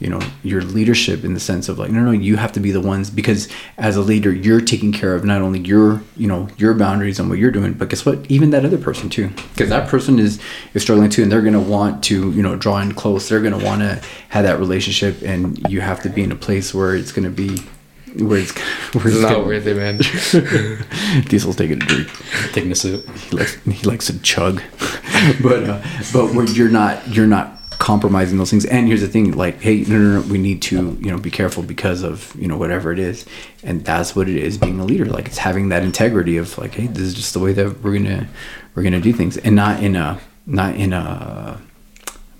you 0.00 0.10
know 0.10 0.20
your 0.42 0.60
leadership 0.60 1.24
in 1.24 1.34
the 1.34 1.40
sense 1.40 1.68
of 1.68 1.78
like 1.78 1.90
no 1.90 2.00
no 2.00 2.10
you 2.10 2.36
have 2.36 2.52
to 2.52 2.60
be 2.60 2.70
the 2.70 2.80
ones 2.80 3.10
because 3.10 3.48
as 3.78 3.96
a 3.96 4.00
leader 4.00 4.32
you're 4.32 4.60
taking 4.60 4.92
care 4.92 5.14
of 5.14 5.24
not 5.24 5.40
only 5.40 5.60
your 5.60 6.02
you 6.16 6.26
know 6.26 6.48
your 6.58 6.74
boundaries 6.74 7.18
and 7.18 7.28
what 7.28 7.38
you're 7.38 7.50
doing 7.50 7.72
but 7.72 7.88
guess 7.88 8.04
what? 8.04 8.30
Even 8.30 8.50
that 8.50 8.64
other 8.64 8.78
person 8.78 9.08
too. 9.08 9.28
Because 9.28 9.68
that 9.70 9.88
person 9.88 10.18
is 10.18 10.40
is 10.74 10.82
struggling 10.82 11.10
too 11.10 11.22
and 11.22 11.32
they're 11.32 11.40
going 11.40 11.54
to 11.54 11.60
want 11.60 12.02
to 12.04 12.30
you 12.32 12.42
know 12.42 12.56
draw 12.56 12.78
in 12.78 12.92
close. 12.92 13.28
They're 13.28 13.40
going 13.40 13.58
to 13.58 13.64
want 13.64 13.80
to 13.80 14.02
have 14.28 14.44
that 14.44 14.58
relationship 14.58 15.22
and 15.22 15.58
you 15.70 15.80
have 15.80 16.02
to 16.02 16.08
be 16.08 16.22
in 16.22 16.32
a 16.32 16.36
place 16.36 16.74
where 16.74 16.94
it's 16.94 17.12
going 17.12 17.24
to 17.24 17.30
be 17.30 17.62
where 18.22 18.38
it's 18.38 18.52
it's 18.94 19.20
not 19.20 19.32
gonna- 19.32 19.44
worth 19.46 19.66
it, 19.66 19.76
man. 19.76 19.98
Diesel's 21.28 21.56
taking 21.56 21.82
a 21.82 21.86
drink. 21.86 22.08
Taking 22.52 22.72
a 22.72 22.74
sip. 22.74 23.08
he 23.16 23.36
likes 23.36 23.54
he 23.64 23.86
likes 23.86 24.06
to 24.06 24.18
chug. 24.20 24.62
But 25.42 25.64
uh, 25.64 25.82
but 26.12 26.34
where 26.34 26.44
you're 26.44 26.68
not 26.68 27.08
you're 27.08 27.26
not 27.26 27.58
compromising 27.78 28.36
those 28.36 28.50
things. 28.50 28.66
And 28.66 28.86
here's 28.86 29.00
the 29.00 29.08
thing 29.08 29.32
like 29.32 29.60
hey 29.62 29.82
no, 29.88 29.96
no 29.98 30.20
no 30.20 30.28
we 30.28 30.36
need 30.38 30.60
to 30.62 30.98
you 31.00 31.10
know 31.10 31.16
be 31.18 31.30
careful 31.30 31.62
because 31.62 32.02
of 32.02 32.34
you 32.38 32.46
know 32.46 32.58
whatever 32.58 32.92
it 32.92 32.98
is. 32.98 33.24
And 33.62 33.84
that's 33.84 34.14
what 34.14 34.28
it 34.28 34.36
is 34.36 34.58
being 34.58 34.78
a 34.80 34.84
leader. 34.84 35.06
Like 35.06 35.26
it's 35.26 35.38
having 35.38 35.70
that 35.70 35.82
integrity 35.82 36.36
of 36.36 36.58
like 36.58 36.74
hey 36.74 36.88
this 36.88 37.02
is 37.02 37.14
just 37.14 37.32
the 37.32 37.40
way 37.40 37.52
that 37.54 37.82
we're 37.82 37.94
gonna 37.94 38.28
we're 38.74 38.82
gonna 38.82 39.00
do 39.00 39.12
things. 39.14 39.38
And 39.38 39.56
not 39.56 39.82
in 39.82 39.96
a 39.96 40.20
not 40.46 40.74
in 40.76 40.92
a 40.92 41.58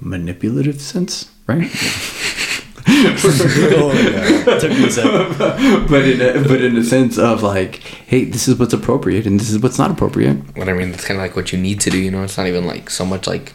manipulative 0.01 0.81
sense 0.83 1.31
right 1.47 1.71
Took 4.61 4.71
me 4.71 4.87
a 4.87 4.91
sec. 4.91 5.05
but 5.89 6.05
in 6.05 6.21
a, 6.21 6.47
but 6.49 6.61
in 6.61 6.77
a 6.77 6.85
sense 6.85 7.19
of 7.19 7.43
like 7.43 7.77
hey 8.07 8.25
this 8.25 8.47
is 8.49 8.59
what's 8.59 8.75
appropriate 8.75 9.27
and 9.27 9.41
this 9.41 9.51
is 9.51 9.59
what's 9.59 9.79
not 9.79 9.91
appropriate 9.91 10.37
What 10.57 10.69
I 10.69 10.73
mean, 10.75 10.91
that's 10.91 11.05
kind 11.05 11.19
of 11.19 11.23
like 11.27 11.37
what 11.37 11.53
you 11.53 11.59
need 11.59 11.81
to 11.81 11.91
do. 11.91 11.99
You 11.99 12.11
know, 12.11 12.23
it's 12.23 12.37
not 12.37 12.47
even 12.47 12.67
like 12.67 12.91
so 12.91 13.05
much 13.05 13.27
like 13.27 13.53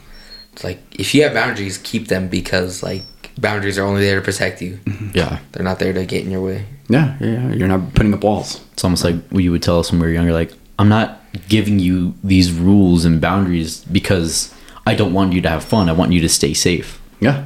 it's 0.54 0.64
like 0.64 0.80
if 0.92 1.14
you 1.14 1.24
have 1.24 1.34
boundaries, 1.34 1.78
keep 1.78 2.08
them 2.08 2.28
because 2.28 2.82
like 2.84 3.04
boundaries 3.38 3.78
are 3.78 3.86
only 3.86 4.02
there 4.02 4.16
to 4.20 4.22
protect 4.26 4.62
you. 4.62 4.80
Mm-hmm. 4.86 5.12
Yeah. 5.14 5.40
They're 5.52 5.64
not 5.64 5.80
there 5.80 5.94
to 5.94 6.06
get 6.06 6.26
in 6.26 6.32
your 6.32 6.42
way. 6.42 6.66
yeah 6.90 7.16
yeah, 7.20 7.28
yeah 7.28 7.54
you're 7.54 7.68
not 7.68 7.94
putting 7.94 8.14
up 8.14 8.24
walls 8.24 8.60
It's 8.74 8.84
almost 8.84 9.04
like 9.04 9.16
what 9.30 9.44
you 9.44 9.52
would 9.52 9.62
tell 9.64 9.80
us 9.80 9.92
when 9.92 10.00
we 10.02 10.08
were 10.08 10.14
younger, 10.14 10.34
like, 10.34 10.52
I'm 10.80 10.90
not 10.90 11.22
giving 11.48 11.78
you 11.80 12.16
these 12.24 12.52
rules 12.52 13.06
and 13.06 13.22
boundaries 13.22 13.84
because 13.86 14.54
I 14.88 14.96
don't 14.96 15.14
want 15.14 15.34
you 15.34 15.42
to 15.42 15.50
have 15.50 15.64
fun. 15.64 15.88
I 15.88 15.92
want 15.94 16.12
you 16.14 16.22
to 16.22 16.30
stay 16.30 16.54
safe. 16.56 17.00
yeah 17.20 17.46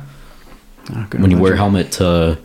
When 1.11 1.31
you 1.31 1.37
wear 1.37 1.53
a 1.53 1.57
helmet 1.57 1.91
to 1.93 2.37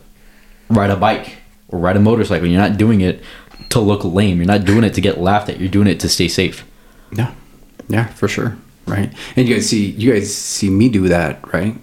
ride 0.69 0.89
a 0.89 0.95
bike 0.95 1.37
or 1.67 1.79
ride 1.79 1.97
a 1.97 1.99
motorcycle, 1.99 2.47
you're 2.47 2.61
not 2.61 2.77
doing 2.77 3.01
it 3.01 3.21
to 3.69 3.79
look 3.79 4.03
lame. 4.03 4.37
You're 4.37 4.45
not 4.45 4.65
doing 4.65 4.83
it 4.83 4.93
to 4.95 5.01
get 5.01 5.19
laughed 5.19 5.49
at. 5.49 5.59
You're 5.59 5.69
doing 5.69 5.87
it 5.87 5.99
to 6.01 6.09
stay 6.09 6.27
safe. 6.27 6.65
Yeah, 7.11 7.33
yeah, 7.87 8.07
for 8.07 8.27
sure, 8.27 8.57
right? 8.85 9.11
And 9.35 9.47
you 9.47 9.55
guys 9.55 9.67
see, 9.67 9.91
you 9.91 10.13
guys 10.13 10.33
see 10.33 10.69
me 10.69 10.89
do 10.89 11.07
that, 11.09 11.51
right? 11.53 11.75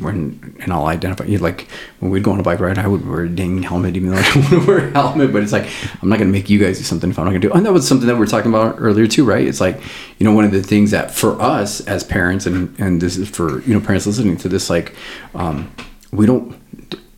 When 0.00 0.56
and 0.60 0.72
I'll 0.72 0.86
identify 0.86 1.24
you 1.24 1.38
like 1.38 1.68
when 2.00 2.10
we'd 2.10 2.22
go 2.22 2.32
on 2.32 2.40
a 2.40 2.42
bike 2.42 2.60
ride, 2.60 2.78
I 2.78 2.86
would 2.86 3.06
wear 3.08 3.22
a 3.22 3.28
dang 3.28 3.62
helmet, 3.62 3.96
even 3.96 4.10
though 4.10 4.16
I 4.16 4.22
don't 4.34 4.36
want 4.52 4.62
to 4.64 4.66
wear 4.66 4.88
a 4.88 4.90
helmet. 4.92 5.32
But 5.32 5.42
it's 5.42 5.52
like 5.52 5.68
I'm 6.02 6.08
not 6.08 6.18
gonna 6.18 6.30
make 6.30 6.48
you 6.48 6.58
guys 6.58 6.78
do 6.78 6.84
something 6.84 7.10
if 7.10 7.18
I'm 7.18 7.24
not 7.24 7.30
gonna 7.32 7.40
do. 7.40 7.50
it. 7.50 7.54
And 7.56 7.66
that 7.66 7.72
was 7.72 7.86
something 7.86 8.06
that 8.06 8.16
we 8.16 8.22
are 8.24 8.26
talking 8.28 8.50
about 8.52 8.76
earlier 8.78 9.06
too, 9.06 9.24
right? 9.24 9.46
It's 9.46 9.60
like 9.60 9.80
you 10.18 10.24
know 10.24 10.32
one 10.32 10.44
of 10.44 10.52
the 10.52 10.62
things 10.62 10.90
that 10.92 11.10
for 11.10 11.40
us 11.40 11.80
as 11.86 12.04
parents, 12.04 12.46
and 12.46 12.74
and 12.78 13.00
this 13.02 13.16
is 13.16 13.28
for 13.28 13.60
you 13.62 13.74
know 13.74 13.80
parents 13.80 14.06
listening 14.06 14.36
to 14.38 14.48
this, 14.48 14.70
like 14.70 14.94
um, 15.34 15.70
we 16.12 16.26
don't. 16.26 16.54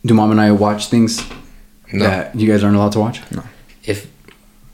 Do 0.05 0.13
mom 0.15 0.31
and 0.31 0.41
I 0.41 0.51
watch 0.51 0.87
things 0.87 1.21
No. 1.93 2.03
that 2.05 2.35
you 2.35 2.47
guys 2.47 2.63
aren't 2.63 2.75
allowed 2.75 2.93
to 2.93 2.99
watch? 2.99 3.21
No. 3.31 3.43
If 3.83 4.09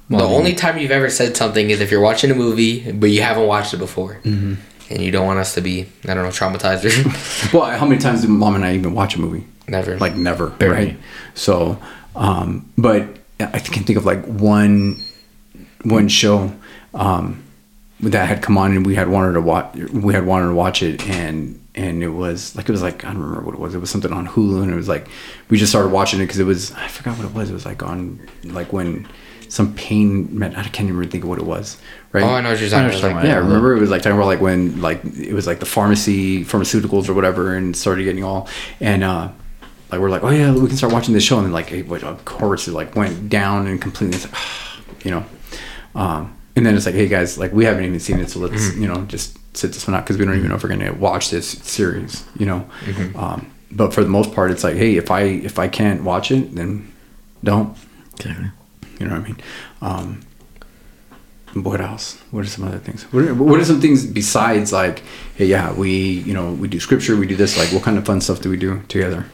Well, 0.09 0.29
the 0.29 0.35
only 0.35 0.53
time 0.53 0.77
you've 0.77 0.91
ever 0.91 1.09
said 1.09 1.35
something 1.35 1.69
is 1.69 1.81
if 1.81 1.91
you're 1.91 1.99
watching 1.99 2.31
a 2.31 2.33
movie 2.35 2.89
but 2.93 3.07
you 3.07 3.21
haven't 3.21 3.45
watched 3.45 3.73
it 3.73 3.77
before, 3.77 4.19
Mm-hmm. 4.23 4.53
And 4.89 5.01
you 5.01 5.11
don't 5.11 5.25
want 5.25 5.39
us 5.39 5.53
to 5.55 5.61
be 5.61 5.85
I 6.05 6.13
don't 6.13 6.23
know 6.23 6.29
traumatized 6.29 6.83
or 6.85 7.57
Well, 7.57 7.77
how 7.77 7.85
many 7.85 7.99
times 7.99 8.21
did 8.21 8.29
mom 8.29 8.55
and 8.55 8.63
I 8.65 8.75
even 8.75 8.93
watch 8.93 9.15
a 9.15 9.19
movie? 9.19 9.45
never. 9.67 9.97
like 9.97 10.15
never 10.15 10.47
Barely. 10.51 10.75
right 10.85 10.97
so 11.33 11.77
um 12.15 12.71
but 12.77 13.03
i 13.41 13.59
can 13.59 13.83
think 13.83 13.97
of 13.97 14.05
like 14.05 14.23
one 14.25 15.03
one 15.83 16.07
show 16.07 16.53
um 16.93 17.43
that 17.99 18.27
had 18.29 18.41
come 18.41 18.57
on 18.57 18.71
and 18.71 18.85
we 18.85 18.95
had 18.95 19.09
wanted 19.09 19.33
to 19.33 19.41
watch 19.41 19.75
we 19.75 20.13
had 20.13 20.25
wanted 20.25 20.47
to 20.47 20.53
watch 20.53 20.81
it 20.83 21.05
and 21.09 21.59
and 21.75 22.01
it 22.01 22.09
was 22.09 22.55
like 22.55 22.69
it 22.69 22.71
was 22.71 22.81
like 22.81 23.03
i 23.03 23.11
don't 23.11 23.21
remember 23.21 23.41
what 23.45 23.55
it 23.55 23.59
was 23.59 23.75
it 23.75 23.79
was 23.79 23.89
something 23.89 24.13
on 24.13 24.25
hulu 24.25 24.61
and 24.63 24.71
it 24.71 24.75
was 24.75 24.87
like 24.87 25.07
we 25.49 25.57
just 25.57 25.71
started 25.71 25.89
watching 25.89 26.19
it 26.21 26.23
because 26.23 26.39
it 26.39 26.45
was 26.45 26.71
i 26.73 26.87
forgot 26.87 27.17
what 27.17 27.25
it 27.25 27.33
was 27.33 27.49
it 27.49 27.53
was 27.53 27.65
like 27.65 27.83
on 27.83 28.19
like 28.45 28.71
when 28.71 29.05
some 29.49 29.73
pain 29.75 30.27
meant 30.37 30.57
i 30.57 30.63
can't 30.63 30.89
even 30.89 31.09
think 31.09 31.23
of 31.23 31.29
what 31.29 31.39
it 31.39 31.45
was 31.45 31.77
right 32.11 32.23
oh, 32.23 32.27
I 32.27 32.41
know 32.41 32.49
what 32.51 32.59
you're 32.59 32.67
I 32.67 32.71
talking 32.71 32.85
about. 32.87 32.93
what 32.93 33.01
you're 33.01 33.09
Like, 33.09 33.15
talking 33.15 33.29
yeah, 33.29 33.35
Yeah, 33.35 33.39
remember 33.39 33.75
it 33.75 33.79
was 33.79 33.89
like 33.89 34.01
talking 34.01 34.17
about 34.17 34.27
like 34.27 34.41
when 34.41 34.81
like 34.81 35.03
it 35.05 35.33
was 35.33 35.47
like 35.47 35.59
the 35.59 35.65
pharmacy 35.65 36.43
pharmaceuticals 36.43 37.09
or 37.09 37.13
whatever 37.13 37.55
and 37.55 37.75
started 37.75 38.03
getting 38.03 38.23
all 38.23 38.47
and 38.79 39.03
uh 39.03 39.29
like 39.89 40.01
we're 40.01 40.09
like, 40.09 40.23
oh 40.23 40.29
yeah, 40.29 40.53
we 40.53 40.67
can 40.67 40.75
start 40.75 40.91
watching 40.91 41.13
this 41.13 41.23
show, 41.23 41.37
and 41.37 41.45
then 41.45 41.53
like, 41.53 41.71
it, 41.71 41.89
of 42.03 42.25
course, 42.25 42.67
it 42.67 42.73
like 42.73 42.93
went 42.97 43.29
down 43.29 43.67
and 43.67 43.81
completely, 43.81 44.17
it's 44.17 44.25
like, 44.29 45.05
you 45.05 45.11
know, 45.11 45.25
um, 45.95 46.35
and 46.57 46.65
then 46.65 46.75
it's 46.75 46.85
like, 46.85 46.93
hey 46.95 47.07
guys, 47.07 47.37
like 47.37 47.53
we 47.53 47.63
haven't 47.63 47.85
even 47.85 47.97
seen 48.01 48.19
it, 48.19 48.29
so 48.29 48.39
let's 48.39 48.75
you 48.75 48.85
know 48.85 49.05
just 49.05 49.37
sit 49.55 49.71
this 49.71 49.87
one 49.87 49.95
out 49.95 50.03
because 50.03 50.17
we 50.17 50.25
don't 50.25 50.35
even 50.35 50.49
know 50.49 50.55
if 50.55 50.63
we're 50.63 50.67
gonna 50.69 50.91
watch 50.91 51.29
this 51.29 51.47
series, 51.49 52.25
you 52.37 52.45
know. 52.45 52.69
Um, 53.15 53.49
but 53.71 53.93
for 53.93 54.03
the 54.03 54.09
most 54.09 54.33
part, 54.33 54.51
it's 54.51 54.65
like, 54.65 54.75
hey, 54.75 54.97
if 54.97 55.09
I 55.09 55.21
if 55.21 55.57
I 55.57 55.69
can't 55.69 56.03
watch 56.03 56.31
it, 56.31 56.53
then 56.53 56.91
don't. 57.41 57.77
Exactly. 58.17 58.51
You 58.99 59.07
know 59.07 59.15
what 59.15 59.21
I 59.21 59.23
mean? 59.23 59.37
Um, 59.81 60.21
what 61.53 61.81
else? 61.81 62.17
What 62.31 62.45
are 62.45 62.49
some 62.49 62.67
other 62.67 62.79
things? 62.79 63.03
What 63.11 63.23
are, 63.23 63.33
what 63.33 63.59
are 63.59 63.65
some 63.65 63.81
things 63.81 64.05
besides 64.05 64.71
like, 64.71 65.01
hey, 65.35 65.45
yeah, 65.45 65.73
we 65.73 65.91
you 65.91 66.33
know 66.33 66.53
we 66.53 66.67
do 66.67 66.79
scripture, 66.79 67.15
we 67.15 67.27
do 67.27 67.35
this. 67.35 67.57
Like, 67.57 67.71
what 67.71 67.83
kind 67.83 67.97
of 67.97 68.05
fun 68.05 68.21
stuff 68.21 68.41
do 68.41 68.49
we 68.49 68.57
do 68.57 68.81
together? 68.87 69.25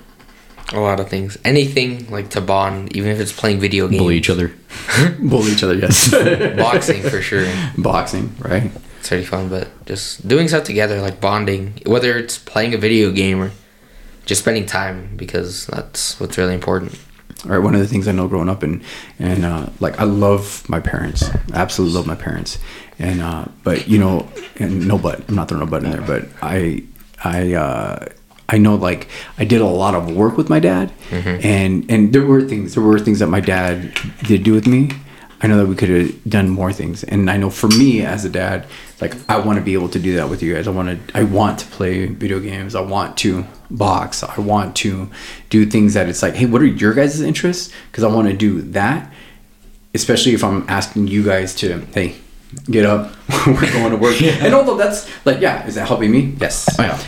A 0.71 0.79
lot 0.79 0.99
of 0.99 1.09
things. 1.09 1.37
Anything 1.43 2.09
like 2.09 2.29
to 2.29 2.41
bond, 2.41 2.95
even 2.95 3.11
if 3.11 3.19
it's 3.19 3.31
playing 3.31 3.59
video 3.59 3.87
games. 3.87 4.01
Bully 4.01 4.17
each 4.17 4.29
other. 4.29 4.53
Bully 5.19 5.51
each 5.51 5.63
other, 5.63 5.75
yes. 5.75 6.09
Boxing 6.57 7.01
for 7.03 7.21
sure. 7.21 7.45
Boxing, 7.77 8.35
right? 8.39 8.71
It's 8.99 9.09
pretty 9.09 9.25
fun, 9.25 9.49
but 9.49 9.67
just 9.85 10.27
doing 10.27 10.47
stuff 10.47 10.63
together, 10.63 11.01
like 11.01 11.19
bonding, 11.19 11.79
whether 11.85 12.17
it's 12.17 12.37
playing 12.39 12.73
a 12.73 12.77
video 12.77 13.11
game 13.11 13.41
or 13.41 13.51
just 14.25 14.41
spending 14.41 14.65
time, 14.65 15.15
because 15.15 15.67
that's 15.67 16.19
what's 16.19 16.37
really 16.37 16.53
important. 16.53 16.97
All 17.45 17.51
right. 17.51 17.59
One 17.59 17.75
of 17.75 17.81
the 17.81 17.87
things 17.87 18.07
I 18.07 18.11
know 18.13 18.27
growing 18.27 18.49
up 18.49 18.63
and 18.63 18.81
and 19.19 19.43
uh, 19.45 19.67
like 19.79 19.99
I 19.99 20.03
love 20.05 20.67
my 20.69 20.79
parents. 20.79 21.23
I 21.51 21.55
absolutely 21.55 21.95
love 21.97 22.07
my 22.07 22.15
parents. 22.15 22.57
And 22.99 23.21
uh, 23.21 23.45
but 23.63 23.87
you 23.87 23.97
know, 23.99 24.29
and 24.59 24.87
no 24.87 24.97
but 24.97 25.27
I'm 25.27 25.35
not 25.35 25.49
throwing 25.49 25.65
no 25.65 25.69
but 25.69 25.83
in 25.83 25.91
there, 25.91 26.01
but 26.01 26.27
I 26.41 26.83
I 27.23 27.53
uh, 27.53 28.05
I 28.49 28.57
know 28.57 28.75
like 28.75 29.07
I 29.37 29.45
did 29.45 29.61
a 29.61 29.65
lot 29.65 29.95
of 29.95 30.15
work 30.15 30.37
with 30.37 30.49
my 30.49 30.59
dad, 30.59 30.91
and 31.43 31.89
and 31.89 32.13
there 32.13 32.25
were 32.25 32.41
things 32.41 32.75
there 32.75 32.83
were 32.83 32.99
things 32.99 33.19
that 33.19 33.27
my 33.27 33.39
dad 33.39 33.93
did 34.23 34.43
do 34.43 34.53
with 34.53 34.67
me. 34.67 34.91
I 35.41 35.47
know 35.47 35.57
that 35.57 35.67
we 35.67 35.75
could 35.75 35.89
have 35.89 36.23
done 36.23 36.49
more 36.49 36.71
things, 36.71 37.03
and 37.03 37.29
I 37.29 37.35
know 37.35 37.49
for 37.49 37.67
me 37.67 38.05
as 38.05 38.23
a 38.23 38.29
dad, 38.29 38.65
like 39.03 39.13
I 39.29 39.37
want 39.37 39.59
to 39.59 39.63
be 39.65 39.73
able 39.73 39.89
to 39.89 39.99
do 39.99 40.15
that 40.15 40.29
with 40.29 40.41
you 40.41 40.53
guys. 40.55 40.67
I 40.67 40.71
want 40.71 40.87
to 41.07 41.17
I 41.17 41.23
want 41.23 41.59
to 41.59 41.65
play 41.67 42.05
video 42.07 42.39
games. 42.39 42.73
I 42.73 42.81
want 42.81 43.17
to 43.17 43.45
box. 43.69 44.23
I 44.23 44.39
want 44.39 44.75
to 44.77 45.09
do 45.49 45.65
things 45.65 45.93
that 45.95 46.07
it's 46.07 46.21
like, 46.21 46.35
hey, 46.35 46.45
what 46.45 46.61
are 46.61 46.65
your 46.65 46.93
guys' 46.93 47.19
interests? 47.21 47.73
Because 47.91 48.03
I 48.03 48.07
want 48.07 48.27
to 48.29 48.33
do 48.35 48.61
that, 48.79 49.11
especially 49.93 50.33
if 50.33 50.43
I'm 50.43 50.65
asking 50.69 51.07
you 51.07 51.23
guys 51.23 51.53
to, 51.55 51.79
hey, 51.93 52.15
get 52.65 52.85
up, 52.85 53.13
we're 53.47 53.71
going 53.73 53.91
to 53.91 53.97
work. 53.97 54.21
And 54.21 54.53
although 54.53 54.77
that's 54.77 55.09
like, 55.25 55.39
yeah, 55.41 55.65
is 55.67 55.75
that 55.75 55.87
helping 55.87 56.11
me? 56.11 56.35
Yes. 56.39 56.69
Oh, 56.79 56.83
yeah. 56.83 57.03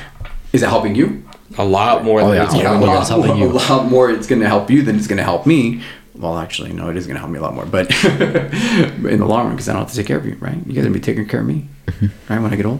Is 0.53 0.61
that 0.61 0.69
helping 0.69 0.95
you? 0.95 1.23
A 1.57 1.63
lot 1.65 2.03
more 2.03 2.19
Oh, 2.21 2.25
than 2.27 2.35
yeah. 2.37 2.43
it's 2.45 2.53
helping 2.53 2.81
yeah. 2.81 2.93
you. 2.93 2.99
it's 2.99 3.09
helping 3.09 3.37
you. 3.37 3.51
A 3.51 3.53
lot 3.53 3.85
more 3.85 4.09
it's 4.09 4.27
going 4.27 4.41
to 4.41 4.47
help 4.47 4.69
you 4.69 4.81
than 4.81 4.95
it's 4.97 5.07
going 5.07 5.17
to 5.17 5.23
help 5.23 5.45
me. 5.45 5.81
Well, 6.15 6.37
actually, 6.37 6.73
no, 6.73 6.89
it 6.89 6.97
is 6.97 7.05
going 7.07 7.15
to 7.15 7.19
help 7.19 7.31
me 7.31 7.39
a 7.39 7.41
lot 7.41 7.53
more. 7.53 7.65
But 7.65 7.91
in 8.05 9.19
the 9.19 9.25
long 9.25 9.45
run, 9.47 9.51
because 9.55 9.69
I 9.69 9.73
don't 9.73 9.81
have 9.83 9.91
to 9.91 9.95
take 9.97 10.07
care 10.07 10.17
of 10.17 10.25
you, 10.25 10.35
right? 10.39 10.55
You 10.65 10.73
guys 10.73 10.77
are 10.85 10.89
going 10.89 10.93
to 10.93 10.99
be 10.99 10.99
taking 10.99 11.27
care 11.27 11.41
of 11.41 11.45
me, 11.45 11.67
Mm-hmm. 11.85 12.33
right? 12.33 12.41
When 12.41 12.53
I 12.53 12.55
get 12.55 12.65
old. 12.65 12.79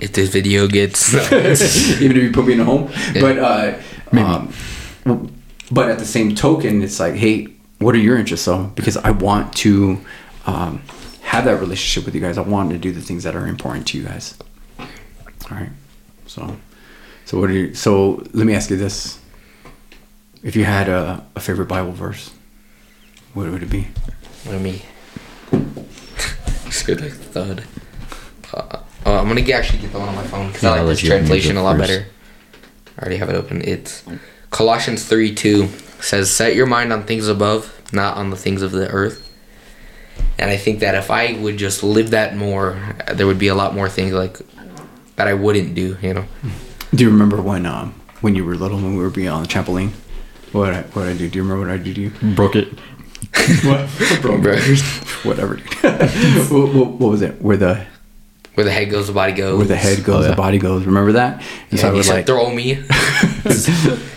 If 0.00 0.12
this 0.12 0.30
video 0.30 0.66
gets 0.66 1.14
even 1.32 2.16
if 2.16 2.22
you 2.22 2.32
put 2.32 2.46
me 2.46 2.54
in 2.54 2.60
a 2.60 2.64
home. 2.64 2.90
But 3.14 3.38
uh, 3.38 3.78
um, 4.12 4.52
but 5.70 5.90
at 5.90 5.98
the 5.98 6.04
same 6.04 6.34
token, 6.34 6.82
it's 6.82 7.00
like, 7.00 7.14
hey, 7.14 7.48
what 7.78 7.94
are 7.94 7.98
your 7.98 8.18
interests 8.18 8.46
though? 8.46 8.64
Because 8.74 8.96
I 8.96 9.10
want 9.10 9.54
to 9.56 9.98
um, 10.46 10.82
have 11.22 11.44
that 11.44 11.60
relationship 11.60 12.04
with 12.04 12.14
you 12.14 12.20
guys. 12.20 12.36
I 12.36 12.42
want 12.42 12.70
to 12.70 12.78
do 12.78 12.92
the 12.92 13.00
things 13.00 13.24
that 13.24 13.34
are 13.34 13.46
important 13.46 13.86
to 13.88 13.98
you 13.98 14.04
guys. 14.04 14.36
All 14.78 14.88
right. 15.50 15.70
So, 16.26 16.56
so 17.24 17.38
what 17.40 17.50
are 17.50 17.54
you? 17.54 17.74
So 17.74 18.24
let 18.32 18.46
me 18.46 18.54
ask 18.54 18.70
you 18.70 18.76
this: 18.76 19.18
If 20.42 20.56
you 20.56 20.64
had 20.64 20.88
a, 20.88 21.24
a 21.34 21.40
favorite 21.40 21.66
Bible 21.68 21.92
verse, 21.92 22.30
what 23.34 23.50
would 23.50 23.62
it 23.62 23.70
be? 23.70 23.88
Let 24.46 24.60
me. 24.60 24.82
Just 26.72 26.86
good 26.86 27.02
like 27.02 27.12
thud. 27.12 27.64
Uh, 28.54 28.78
oh, 29.04 29.16
I'm 29.18 29.28
gonna 29.28 29.42
get, 29.42 29.58
actually 29.58 29.80
get 29.80 29.92
the 29.92 29.98
one 29.98 30.08
on 30.08 30.14
my 30.14 30.22
phone 30.24 30.46
because 30.48 30.62
Yeah, 30.62 30.70
I 30.72 30.78
like 30.80 30.86
this 30.88 31.02
you- 31.02 31.10
you 31.10 31.16
translation 31.16 31.58
a 31.58 31.62
lot 31.62 31.76
first. 31.76 31.86
better. 31.90 32.06
I 32.96 33.02
already 33.02 33.16
have 33.18 33.28
it 33.28 33.34
open. 33.36 33.60
It's 33.60 34.02
Colossians 34.50 35.04
3 35.04 35.34
2 35.34 35.68
says, 36.00 36.30
Set 36.30 36.56
your 36.56 36.64
mind 36.64 36.90
on 36.90 37.02
things 37.02 37.28
above, 37.28 37.78
not 37.92 38.16
on 38.16 38.30
the 38.30 38.36
things 38.38 38.62
of 38.62 38.72
the 38.72 38.88
earth. 38.88 39.28
And 40.38 40.50
I 40.50 40.56
think 40.56 40.80
that 40.80 40.94
if 40.94 41.10
I 41.10 41.34
would 41.34 41.58
just 41.58 41.82
live 41.82 42.10
that 42.10 42.36
more, 42.38 42.78
there 43.12 43.26
would 43.26 43.38
be 43.38 43.48
a 43.48 43.54
lot 43.54 43.74
more 43.74 43.90
things 43.90 44.14
like 44.14 44.38
that 45.16 45.28
I 45.28 45.34
wouldn't 45.34 45.74
do, 45.74 45.98
you 46.00 46.14
know? 46.14 46.24
Do 46.94 47.04
you 47.04 47.10
remember 47.10 47.42
when 47.42 47.66
um, 47.66 47.94
when 48.22 48.34
you 48.34 48.46
were 48.46 48.54
little 48.56 48.78
when 48.78 48.96
we 48.96 49.02
were 49.02 49.10
being 49.10 49.28
on 49.28 49.42
the 49.42 49.48
trampoline? 49.48 49.90
What 50.52 50.72
I, 50.72 50.82
what 50.94 51.06
I 51.06 51.12
do? 51.12 51.28
Do 51.28 51.36
you 51.38 51.42
remember 51.42 51.66
what 51.66 51.74
I 51.74 51.82
did 51.82 51.96
to 51.96 52.00
you? 52.00 52.10
Broke 52.34 52.56
it. 52.56 52.68
what? 53.64 54.20
Bro, 54.22 54.38
Bro. 54.40 54.56
whatever. 55.24 55.56
dude. 55.56 55.72
what, 56.50 56.74
what, 56.74 56.86
what 57.00 57.10
was 57.10 57.22
it? 57.22 57.40
Where 57.42 57.56
the 57.56 57.84
Where 58.54 58.64
the 58.64 58.72
head 58.72 58.90
goes, 58.90 59.06
the 59.06 59.12
body 59.12 59.32
goes. 59.32 59.56
where 59.58 59.66
the 59.66 59.76
head 59.76 60.04
goes, 60.04 60.16
Oh, 60.16 60.22
yeah. 60.22 60.30
the 60.30 60.36
body 60.36 60.58
goes. 60.58 60.84
Remember 60.84 61.12
that? 61.12 61.42
And 61.70 61.80
Yeah, 61.80 61.88
I 61.88 61.92
was 61.92 62.08
like 62.08 62.26
throw 62.26 62.50
me. 62.54 62.72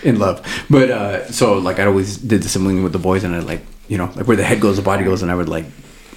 in 0.03 0.19
love. 0.19 0.45
But 0.69 0.89
uh, 0.89 1.31
so 1.31 1.57
like 1.57 1.79
I 1.79 1.85
always 1.85 2.17
did 2.17 2.43
the 2.43 2.49
sibling 2.49 2.83
with 2.83 2.93
the 2.93 2.99
boys, 2.99 3.23
and 3.23 3.35
I 3.35 3.39
like 3.39 3.61
you 3.87 3.97
know 3.97 4.11
like 4.15 4.27
where 4.27 4.37
the 4.37 4.43
head 4.43 4.59
goes, 4.61 4.75
the 4.77 4.81
body 4.83 5.03
goes, 5.03 5.21
and 5.21 5.31
I 5.31 5.35
would 5.35 5.49
like 5.49 5.65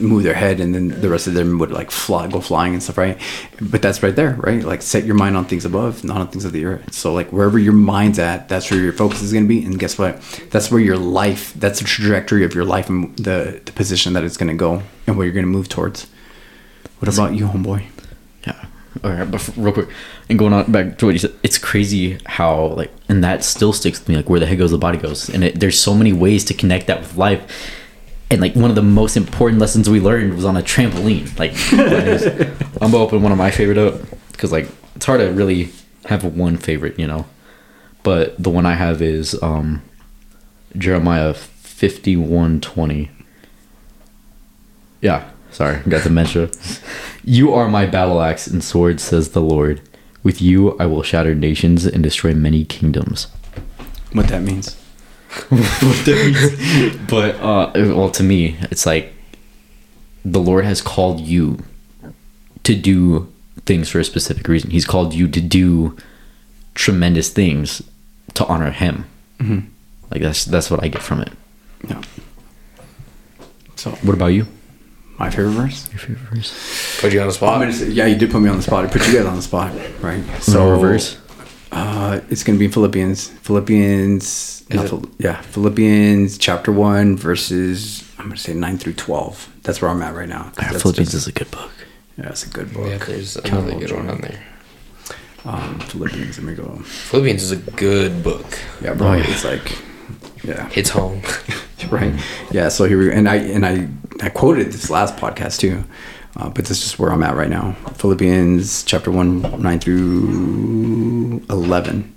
move 0.00 0.22
their 0.22 0.34
head, 0.34 0.60
and 0.60 0.74
then 0.74 1.00
the 1.00 1.08
rest 1.08 1.26
of 1.26 1.34
them 1.34 1.58
would 1.58 1.70
like 1.70 1.90
fly, 1.90 2.26
go 2.28 2.40
flying 2.40 2.74
and 2.74 2.82
stuff, 2.82 2.98
right? 2.98 3.18
But 3.60 3.82
that's 3.82 4.02
right 4.02 4.14
there, 4.14 4.34
right? 4.34 4.62
Like 4.62 4.82
set 4.82 5.04
your 5.04 5.14
mind 5.14 5.36
on 5.36 5.44
things 5.44 5.64
above, 5.64 6.04
not 6.04 6.18
on 6.18 6.28
things 6.28 6.44
of 6.44 6.52
the 6.52 6.64
earth. 6.64 6.92
So 6.92 7.12
like 7.12 7.30
wherever 7.32 7.58
your 7.58 7.72
mind's 7.72 8.18
at, 8.18 8.48
that's 8.48 8.70
where 8.70 8.80
your 8.80 8.92
focus 8.92 9.22
is 9.22 9.32
going 9.32 9.44
to 9.44 9.48
be, 9.48 9.64
and 9.64 9.78
guess 9.78 9.98
what? 9.98 10.20
That's 10.50 10.70
where 10.70 10.80
your 10.80 10.96
life, 10.96 11.52
that's 11.54 11.80
the 11.80 11.84
trajectory 11.84 12.44
of 12.44 12.54
your 12.54 12.64
life 12.64 12.88
and 12.88 13.16
the 13.16 13.60
the 13.64 13.72
position 13.72 14.12
that 14.12 14.24
it's 14.24 14.36
going 14.36 14.48
to 14.48 14.54
go, 14.54 14.82
and 15.06 15.16
where 15.16 15.26
you're 15.26 15.34
going 15.34 15.46
to 15.46 15.50
move 15.50 15.68
towards. 15.68 16.06
What 16.98 17.12
about 17.12 17.34
you, 17.34 17.46
homeboy? 17.46 17.84
Yeah. 18.46 18.64
All 19.04 19.12
right, 19.12 19.30
but 19.30 19.48
real 19.56 19.72
quick, 19.72 19.88
and 20.28 20.38
going 20.38 20.52
on 20.52 20.72
back 20.72 20.98
to 20.98 21.06
what 21.06 21.12
you 21.12 21.18
said, 21.20 21.34
it's 21.42 21.58
crazy 21.58 22.18
how 22.26 22.66
like, 22.68 22.90
and 23.08 23.22
that 23.22 23.44
still 23.44 23.72
sticks 23.72 24.00
with 24.00 24.08
me. 24.08 24.16
Like, 24.16 24.28
where 24.28 24.40
the 24.40 24.46
head 24.46 24.58
goes, 24.58 24.72
the 24.72 24.78
body 24.78 24.98
goes, 24.98 25.28
and 25.28 25.44
it, 25.44 25.60
there's 25.60 25.78
so 25.78 25.94
many 25.94 26.12
ways 26.12 26.44
to 26.46 26.54
connect 26.54 26.88
that 26.88 27.00
with 27.00 27.16
life. 27.16 27.42
And 28.30 28.40
like 28.40 28.54
one 28.54 28.68
of 28.68 28.76
the 28.76 28.82
most 28.82 29.16
important 29.16 29.60
lessons 29.60 29.88
we 29.88 30.00
learned 30.00 30.34
was 30.34 30.44
on 30.44 30.56
a 30.56 30.62
trampoline. 30.62 31.36
Like, 31.38 31.52
I'm 32.82 32.90
gonna 32.90 33.02
open 33.02 33.22
one 33.22 33.32
of 33.32 33.38
my 33.38 33.50
favorite 33.50 33.78
up 33.78 33.94
because 34.32 34.52
like 34.52 34.68
it's 34.94 35.06
hard 35.06 35.20
to 35.20 35.30
really 35.32 35.70
have 36.06 36.24
one 36.24 36.56
favorite, 36.56 36.98
you 36.98 37.06
know. 37.06 37.26
But 38.02 38.40
the 38.42 38.50
one 38.50 38.66
I 38.66 38.74
have 38.74 39.00
is 39.02 39.40
um 39.42 39.82
Jeremiah 40.76 41.32
51:20. 41.34 43.08
Yeah, 45.00 45.30
sorry, 45.50 45.78
got 45.88 46.02
dementia. 46.02 46.50
You 47.24 47.52
are 47.52 47.68
my 47.68 47.84
battle 47.84 48.22
axe 48.22 48.46
and 48.46 48.64
sword, 48.64 49.00
says 49.00 49.30
the 49.30 49.42
Lord. 49.42 49.82
With 50.22 50.40
you 50.40 50.78
I 50.78 50.86
will 50.86 51.02
shatter 51.02 51.34
nations 51.34 51.84
and 51.84 52.02
destroy 52.02 52.32
many 52.32 52.64
kingdoms. 52.64 53.26
What 54.12 54.28
that 54.28 54.42
means? 54.42 54.76
What 55.50 56.04
that 56.06 56.88
means. 56.88 56.96
But 57.10 57.36
uh 57.36 57.70
well 57.74 58.10
to 58.10 58.22
me, 58.22 58.56
it's 58.70 58.86
like 58.86 59.12
the 60.24 60.40
Lord 60.40 60.64
has 60.64 60.80
called 60.82 61.20
you 61.20 61.58
to 62.64 62.74
do 62.74 63.32
things 63.66 63.88
for 63.88 63.98
a 64.00 64.04
specific 64.04 64.46
reason. 64.48 64.70
He's 64.70 64.84
called 64.86 65.14
you 65.14 65.28
to 65.28 65.40
do 65.40 65.96
tremendous 66.74 67.28
things 67.30 67.82
to 68.34 68.44
honor 68.46 68.70
him. 68.70 69.04
Mhm. 69.38 69.66
Like 70.10 70.22
that's 70.22 70.44
that's 70.44 70.70
what 70.70 70.82
I 70.82 70.88
get 70.88 71.02
from 71.02 71.20
it. 71.22 71.32
Yeah. 71.88 72.02
So 73.76 73.90
What 74.02 74.14
about 74.14 74.28
you? 74.28 74.46
my 75.18 75.30
favorite 75.30 75.50
verse. 75.52 75.88
Your 75.90 75.98
favorite 75.98 76.18
verse? 76.30 76.98
Put 77.00 77.12
you 77.12 77.20
on 77.20 77.26
the 77.26 77.32
spot. 77.32 77.58
gonna 77.60 77.72
say, 77.72 77.88
yeah, 77.90 78.06
you 78.06 78.14
did 78.16 78.30
put 78.30 78.40
me 78.40 78.48
on 78.48 78.56
the 78.56 78.62
spot. 78.62 78.84
I 78.84 78.88
put 78.88 79.06
you 79.08 79.14
guys 79.14 79.26
on 79.26 79.34
the 79.36 79.42
spot, 79.42 79.72
right? 80.00 80.22
So 80.42 80.70
reverse. 80.70 81.16
Uh, 81.70 82.20
it's 82.30 82.42
gonna 82.44 82.58
be 82.58 82.68
Philippians. 82.68 83.28
Philippians. 83.28 84.64
not? 84.70 84.88
Phil- 84.88 85.10
yeah, 85.18 85.40
Philippians 85.42 86.38
chapter 86.38 86.72
one 86.72 87.16
verses. 87.16 88.04
I'm 88.18 88.26
gonna 88.26 88.36
say 88.36 88.54
nine 88.54 88.78
through 88.78 88.94
twelve. 88.94 89.48
That's 89.62 89.82
where 89.82 89.90
I'm 89.90 90.02
at 90.02 90.14
right 90.14 90.28
now. 90.28 90.44
'cause 90.56 90.70
that's 90.70 90.82
Philippians 90.82 91.12
just- 91.12 91.22
is 91.26 91.28
a 91.28 91.32
good 91.32 91.50
book. 91.50 91.70
yeah, 92.16 92.28
it's 92.30 92.44
a 92.44 92.48
good 92.48 92.72
book. 92.72 92.86
Yeah, 92.88 92.98
there's 92.98 93.36
Kind 93.36 93.46
of 93.58 93.66
another 93.68 93.86
good 93.86 93.92
one 93.96 94.10
on 94.10 94.20
there. 94.22 94.38
Um, 95.44 95.78
Philippians. 95.80 96.38
Let 96.38 96.46
me 96.46 96.54
go. 96.54 96.82
Philippians 96.84 97.42
is 97.42 97.52
a 97.52 97.56
good 97.56 98.22
book. 98.22 98.46
Yeah, 98.82 98.94
bro. 98.94 99.08
Oh, 99.08 99.14
yeah. 99.14 99.24
It's 99.28 99.44
like, 99.44 99.78
yeah, 100.42 100.68
Hits 100.70 100.90
home. 100.90 101.22
right. 101.90 102.12
Yeah. 102.50 102.68
So 102.70 102.84
here 102.86 102.98
we 102.98 103.06
go. 103.06 103.12
and 103.12 103.28
I 103.28 103.36
and 103.36 103.64
I 103.64 103.88
I 104.22 104.30
quoted 104.30 104.72
this 104.72 104.90
last 104.90 105.16
podcast 105.16 105.58
too, 105.60 105.84
uh, 106.38 106.48
but 106.48 106.64
this 106.64 106.86
is 106.86 106.98
where 106.98 107.12
I'm 107.12 107.22
at 107.22 107.36
right 107.36 107.50
now. 107.50 107.72
Philippians 107.94 108.84
chapter 108.84 109.10
one 109.10 109.42
nine 109.60 109.80
through 109.80 111.42
eleven. 111.50 112.14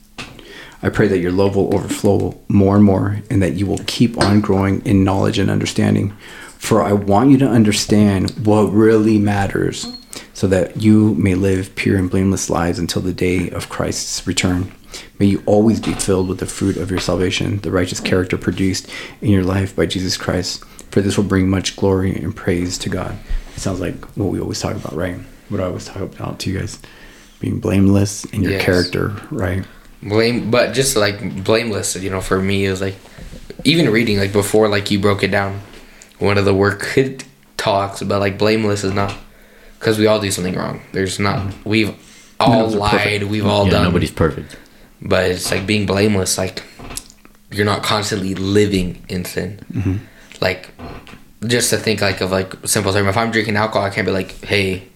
I 0.83 0.89
pray 0.89 1.07
that 1.09 1.19
your 1.19 1.31
love 1.31 1.55
will 1.55 1.75
overflow 1.75 2.39
more 2.47 2.75
and 2.75 2.83
more, 2.83 3.21
and 3.29 3.41
that 3.43 3.53
you 3.53 3.67
will 3.67 3.81
keep 3.85 4.17
on 4.17 4.41
growing 4.41 4.85
in 4.85 5.03
knowledge 5.03 5.37
and 5.37 5.49
understanding. 5.49 6.11
For 6.57 6.81
I 6.81 6.93
want 6.93 7.31
you 7.31 7.37
to 7.39 7.47
understand 7.47 8.31
what 8.45 8.71
really 8.71 9.17
matters, 9.19 9.85
so 10.33 10.47
that 10.47 10.81
you 10.81 11.13
may 11.15 11.35
live 11.35 11.75
pure 11.75 11.97
and 11.97 12.09
blameless 12.09 12.49
lives 12.49 12.79
until 12.79 13.01
the 13.01 13.13
day 13.13 13.49
of 13.49 13.69
Christ's 13.69 14.25
return. 14.25 14.71
May 15.19 15.27
you 15.27 15.43
always 15.45 15.79
be 15.79 15.93
filled 15.93 16.27
with 16.27 16.39
the 16.39 16.45
fruit 16.45 16.77
of 16.77 16.89
your 16.89 16.99
salvation, 16.99 17.59
the 17.59 17.71
righteous 17.71 17.99
character 17.99 18.37
produced 18.37 18.89
in 19.21 19.29
your 19.29 19.43
life 19.43 19.75
by 19.75 19.85
Jesus 19.85 20.17
Christ. 20.17 20.63
For 20.91 21.01
this 21.01 21.15
will 21.15 21.23
bring 21.23 21.47
much 21.47 21.75
glory 21.75 22.15
and 22.15 22.35
praise 22.35 22.77
to 22.79 22.89
God. 22.89 23.17
It 23.61 23.63
sounds 23.63 23.79
like 23.79 24.03
what 24.17 24.31
we 24.31 24.39
always 24.39 24.59
talk 24.59 24.75
about, 24.75 24.95
right? 24.95 25.17
What 25.49 25.61
I 25.61 25.65
always 25.65 25.85
talk 25.85 26.01
about 26.01 26.39
to 26.39 26.49
you 26.49 26.57
guys. 26.57 26.79
Being 27.39 27.59
blameless 27.59 28.25
in 28.25 28.41
your 28.41 28.53
Yes. 28.53 28.65
character, 28.65 29.15
right? 29.29 29.63
blame 30.03 30.49
but 30.49 30.73
just 30.73 30.95
like 30.97 31.43
blameless 31.43 31.95
you 31.95 32.09
know 32.09 32.21
for 32.21 32.41
me 32.41 32.65
it 32.65 32.71
was 32.71 32.81
like 32.81 32.95
even 33.63 33.89
reading 33.91 34.17
like 34.17 34.33
before 34.33 34.67
like 34.67 34.89
you 34.89 34.99
broke 34.99 35.21
it 35.21 35.29
down 35.29 35.61
one 36.17 36.37
of 36.37 36.45
the 36.45 36.53
work 36.53 36.97
talks 37.57 38.01
about 38.01 38.19
like 38.19 38.37
blameless 38.37 38.83
is 38.83 38.93
not 38.93 39.15
because 39.77 39.99
we 39.99 40.07
all 40.07 40.19
do 40.19 40.31
something 40.31 40.55
wrong 40.55 40.81
there's 40.91 41.19
not 41.19 41.37
mm-hmm. 41.37 41.69
we've 41.69 41.95
all 42.39 42.63
one's 42.63 42.73
are 42.73 42.79
lied 42.79 42.91
perfect. 42.91 43.25
we've 43.25 43.45
all 43.45 43.65
yeah, 43.65 43.71
done 43.73 43.83
nobody's 43.83 44.09
perfect. 44.11 44.57
but 45.03 45.29
it's 45.29 45.51
like 45.51 45.67
being 45.67 45.85
blameless 45.85 46.35
like 46.35 46.63
you're 47.51 47.65
not 47.65 47.83
constantly 47.83 48.33
living 48.33 49.05
in 49.07 49.23
sin 49.23 49.59
mm-hmm. 49.71 49.97
like 50.41 50.71
just 51.47 51.69
to 51.71 51.77
think 51.77 52.01
like 52.01 52.21
of 52.21 52.31
like 52.31 52.53
simple 52.67 52.93
term. 52.93 53.07
If 53.07 53.17
i'm 53.17 53.31
drinking 53.31 53.55
alcohol 53.55 53.83
i 53.83 53.89
can't 53.89 54.05
be 54.05 54.11
like 54.13 54.31
hey 54.43 54.87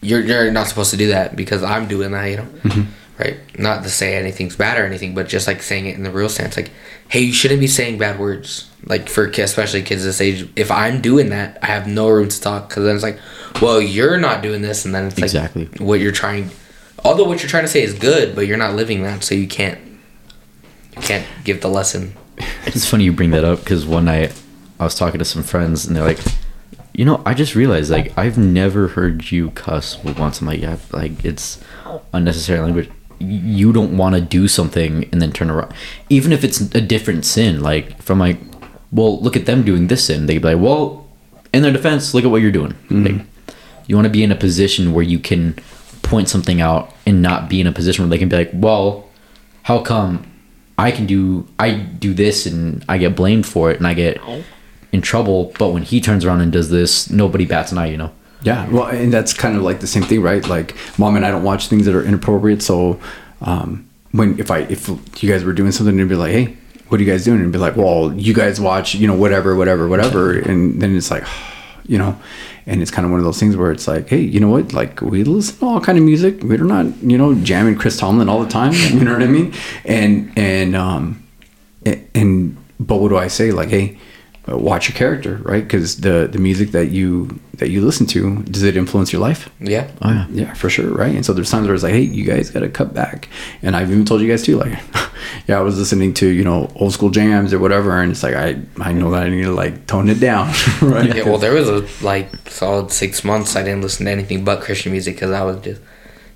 you're, 0.00 0.20
you're 0.20 0.52
not 0.52 0.68
supposed 0.68 0.90
to 0.92 0.96
do 0.96 1.08
that 1.08 1.34
because 1.36 1.62
i'm 1.62 1.88
doing 1.88 2.12
that 2.12 2.24
you 2.26 2.36
know? 2.36 2.44
Mm-hmm. 2.44 2.92
Right? 3.18 3.58
Not 3.58 3.82
to 3.82 3.90
say 3.90 4.14
anything's 4.14 4.54
bad 4.54 4.78
or 4.78 4.86
anything 4.86 5.12
but 5.14 5.26
just 5.28 5.48
like 5.48 5.60
saying 5.60 5.86
it 5.86 5.96
in 5.96 6.04
the 6.04 6.10
real 6.12 6.28
sense. 6.28 6.56
Like 6.56 6.70
hey 7.08 7.20
you 7.20 7.32
shouldn't 7.32 7.58
be 7.58 7.66
saying 7.66 7.98
bad 7.98 8.18
words. 8.20 8.70
Like 8.84 9.08
for 9.08 9.26
kids 9.26 9.50
especially 9.50 9.82
kids 9.82 10.04
this 10.04 10.20
age 10.20 10.48
if 10.54 10.70
i'm 10.70 11.00
doing 11.00 11.30
that 11.30 11.58
i 11.62 11.66
have 11.66 11.88
no 11.88 12.08
room 12.08 12.28
to 12.28 12.40
talk. 12.40 12.68
Because 12.68 12.84
then 12.84 12.94
it's 12.94 13.02
like 13.02 13.18
well 13.60 13.80
you're 13.80 14.18
not 14.18 14.40
doing 14.40 14.62
this. 14.62 14.84
And 14.84 14.94
then 14.94 15.06
it's 15.06 15.16
like 15.16 15.24
Exactly. 15.24 15.64
what 15.78 15.98
you're 15.98 16.12
trying 16.12 16.50
although 17.04 17.24
what 17.24 17.42
you're 17.42 17.50
trying 17.50 17.64
to 17.64 17.68
say 17.68 17.82
is 17.82 17.92
good 17.92 18.36
but 18.36 18.46
you're 18.46 18.56
not 18.56 18.74
living 18.76 19.02
that. 19.02 19.24
So 19.24 19.34
you 19.34 19.48
can't 19.48 19.80
you 20.94 21.02
can't 21.02 21.26
give 21.44 21.60
the 21.60 21.68
lesson. 21.68 22.14
It's 22.66 22.88
funny 22.88 23.02
you 23.02 23.12
bring 23.12 23.30
that 23.30 23.42
up 23.44 23.58
because 23.58 23.84
one 23.84 24.04
night 24.04 24.32
I 24.78 24.84
was 24.84 24.94
talking 24.94 25.18
to 25.18 25.24
some 25.24 25.42
friends 25.42 25.86
and 25.86 25.96
they're 25.96 26.04
like, 26.04 26.20
you 26.94 27.04
know, 27.04 27.22
I 27.24 27.34
just 27.34 27.54
realized 27.54 27.90
like 27.90 28.16
I've 28.18 28.38
never 28.38 28.88
heard 28.88 29.30
you 29.30 29.50
cuss 29.50 30.02
once. 30.02 30.40
I'm 30.40 30.46
like, 30.46 30.60
yeah, 30.60 30.76
like 30.92 31.24
it's 31.24 31.62
unnecessary 32.12 32.60
language. 32.60 32.90
You 33.20 33.72
don't 33.72 33.96
want 33.96 34.14
to 34.14 34.20
do 34.20 34.46
something 34.46 35.08
and 35.10 35.20
then 35.20 35.32
turn 35.32 35.50
around, 35.50 35.74
even 36.08 36.32
if 36.32 36.44
it's 36.44 36.60
a 36.60 36.80
different 36.80 37.24
sin. 37.24 37.60
Like 37.60 38.00
from 38.02 38.18
like, 38.18 38.38
well, 38.92 39.20
look 39.20 39.36
at 39.36 39.46
them 39.46 39.64
doing 39.64 39.88
this 39.88 40.06
sin. 40.06 40.26
They'd 40.26 40.38
be 40.38 40.54
like, 40.54 40.62
well, 40.62 41.06
in 41.52 41.62
their 41.62 41.72
defense, 41.72 42.14
look 42.14 42.24
at 42.24 42.30
what 42.30 42.42
you're 42.42 42.52
doing. 42.52 42.72
Mm-hmm. 42.72 43.04
Like, 43.04 43.26
you 43.86 43.96
want 43.96 44.06
to 44.06 44.12
be 44.12 44.22
in 44.22 44.30
a 44.30 44.36
position 44.36 44.92
where 44.92 45.04
you 45.04 45.18
can 45.18 45.54
point 46.02 46.28
something 46.28 46.60
out 46.60 46.94
and 47.06 47.22
not 47.22 47.48
be 47.48 47.60
in 47.60 47.66
a 47.66 47.72
position 47.72 48.04
where 48.04 48.10
they 48.10 48.18
can 48.18 48.28
be 48.28 48.36
like, 48.36 48.50
well, 48.52 49.08
how 49.62 49.80
come 49.80 50.30
I 50.78 50.90
can 50.90 51.06
do 51.06 51.46
I 51.58 51.74
do 51.74 52.14
this 52.14 52.46
and 52.46 52.84
I 52.88 52.98
get 52.98 53.16
blamed 53.16 53.46
for 53.46 53.70
it 53.70 53.78
and 53.78 53.86
I 53.86 53.94
get 53.94 54.20
in 54.92 55.02
trouble, 55.02 55.52
but 55.58 55.68
when 55.72 55.82
he 55.82 56.00
turns 56.00 56.24
around 56.24 56.40
and 56.40 56.50
does 56.52 56.70
this, 56.70 57.10
nobody 57.10 57.44
bats 57.44 57.72
an 57.72 57.78
eye, 57.78 57.86
you 57.86 57.96
know. 57.96 58.10
Yeah, 58.42 58.68
well, 58.70 58.86
and 58.86 59.12
that's 59.12 59.32
kind 59.34 59.56
of 59.56 59.62
like 59.62 59.80
the 59.80 59.86
same 59.86 60.04
thing, 60.04 60.22
right? 60.22 60.46
Like, 60.48 60.76
mom 60.98 61.16
and 61.16 61.26
I 61.26 61.30
don't 61.30 61.42
watch 61.42 61.66
things 61.68 61.86
that 61.86 61.94
are 61.94 62.04
inappropriate. 62.04 62.62
So, 62.62 63.00
um, 63.42 63.88
when 64.12 64.38
if 64.38 64.50
I 64.50 64.60
if 64.60 64.88
you 65.22 65.30
guys 65.30 65.44
were 65.44 65.52
doing 65.52 65.72
something, 65.72 65.96
they'd 65.96 66.08
be 66.08 66.14
like, 66.14 66.30
"Hey, 66.32 66.56
what 66.88 67.00
are 67.00 67.02
you 67.04 67.10
guys 67.10 67.24
doing?" 67.24 67.40
And 67.40 67.52
be 67.52 67.58
like, 67.58 67.76
"Well, 67.76 68.12
you 68.14 68.32
guys 68.32 68.60
watch, 68.60 68.94
you 68.94 69.06
know, 69.08 69.14
whatever, 69.16 69.56
whatever, 69.56 69.88
whatever." 69.88 70.38
And 70.38 70.80
then 70.80 70.96
it's 70.96 71.10
like, 71.10 71.24
you 71.86 71.98
know, 71.98 72.16
and 72.66 72.80
it's 72.80 72.90
kind 72.92 73.04
of 73.04 73.10
one 73.10 73.18
of 73.18 73.24
those 73.24 73.40
things 73.40 73.56
where 73.56 73.72
it's 73.72 73.88
like, 73.88 74.08
"Hey, 74.08 74.20
you 74.20 74.38
know 74.40 74.48
what? 74.50 74.72
Like, 74.72 75.00
we 75.02 75.24
listen 75.24 75.58
to 75.58 75.66
all 75.66 75.80
kind 75.80 75.98
of 75.98 76.04
music. 76.04 76.42
We're 76.44 76.58
not, 76.64 76.86
you 77.02 77.18
know, 77.18 77.34
jamming 77.34 77.76
Chris 77.76 77.98
Tomlin 77.98 78.28
all 78.28 78.42
the 78.44 78.48
time. 78.50 78.72
You 78.94 79.00
know 79.04 79.12
what 79.14 79.22
I 79.22 79.26
mean?" 79.26 79.52
And 79.84 80.32
and 80.36 80.76
um, 80.76 81.22
a- 81.84 82.02
and 82.14 82.56
but 82.78 82.96
what 83.00 83.08
do 83.08 83.16
I 83.18 83.26
say? 83.28 83.50
Like, 83.50 83.68
hey, 83.70 83.98
Uh, 84.48 84.56
watch 84.56 84.88
your 84.88 84.96
character, 84.96 85.36
right? 85.42 85.62
Because 85.62 86.00
the 86.00 86.28
the 86.30 86.38
music 86.38 86.70
that 86.70 86.90
you 86.90 87.38
that 87.54 87.70
you 87.70 87.84
listen 87.84 88.06
to 88.06 88.42
does 88.44 88.62
it 88.62 88.76
influence 88.76 89.12
your 89.12 89.20
life? 89.20 89.50
yeah 89.60 89.90
Oh 90.00 90.10
yeah. 90.10 90.26
Yeah, 90.30 90.54
for 90.54 90.70
sure, 90.70 90.90
right? 90.90 91.14
And 91.14 91.26
so 91.26 91.32
there's 91.32 91.50
times 91.50 91.66
where 91.66 91.74
it's 91.74 91.82
like, 91.82 91.92
hey, 91.92 92.02
you 92.02 92.24
guys 92.24 92.50
got 92.50 92.60
to 92.60 92.68
cut 92.68 92.94
back. 92.94 93.28
And 93.62 93.74
I've 93.74 93.90
even 93.90 94.04
told 94.04 94.20
you 94.20 94.28
guys 94.28 94.44
too, 94.44 94.56
like, 94.56 94.78
yeah, 95.48 95.58
I 95.58 95.60
was 95.60 95.76
listening 95.78 96.14
to 96.14 96.28
you 96.28 96.44
know 96.44 96.70
old 96.76 96.92
school 96.92 97.10
jams 97.10 97.52
or 97.52 97.58
whatever, 97.58 98.00
and 98.00 98.12
it's 98.12 98.22
like 98.22 98.34
I 98.34 98.60
I 98.80 98.92
know 98.92 99.10
that 99.10 99.24
I 99.24 99.28
need 99.28 99.42
to 99.42 99.52
like 99.52 99.86
tone 99.86 100.08
it 100.08 100.20
down, 100.20 100.46
right? 100.82 101.14
Yeah, 101.14 101.24
well, 101.24 101.38
there 101.38 101.54
was 101.54 101.68
a 101.68 101.86
like 102.04 102.30
solid 102.48 102.90
six 102.92 103.24
months 103.24 103.56
I 103.56 103.62
didn't 103.62 103.82
listen 103.82 104.06
to 104.06 104.12
anything 104.12 104.44
but 104.44 104.60
Christian 104.62 104.92
music 104.92 105.16
because 105.16 105.32
I 105.32 105.42
was 105.42 105.60
just 105.60 105.80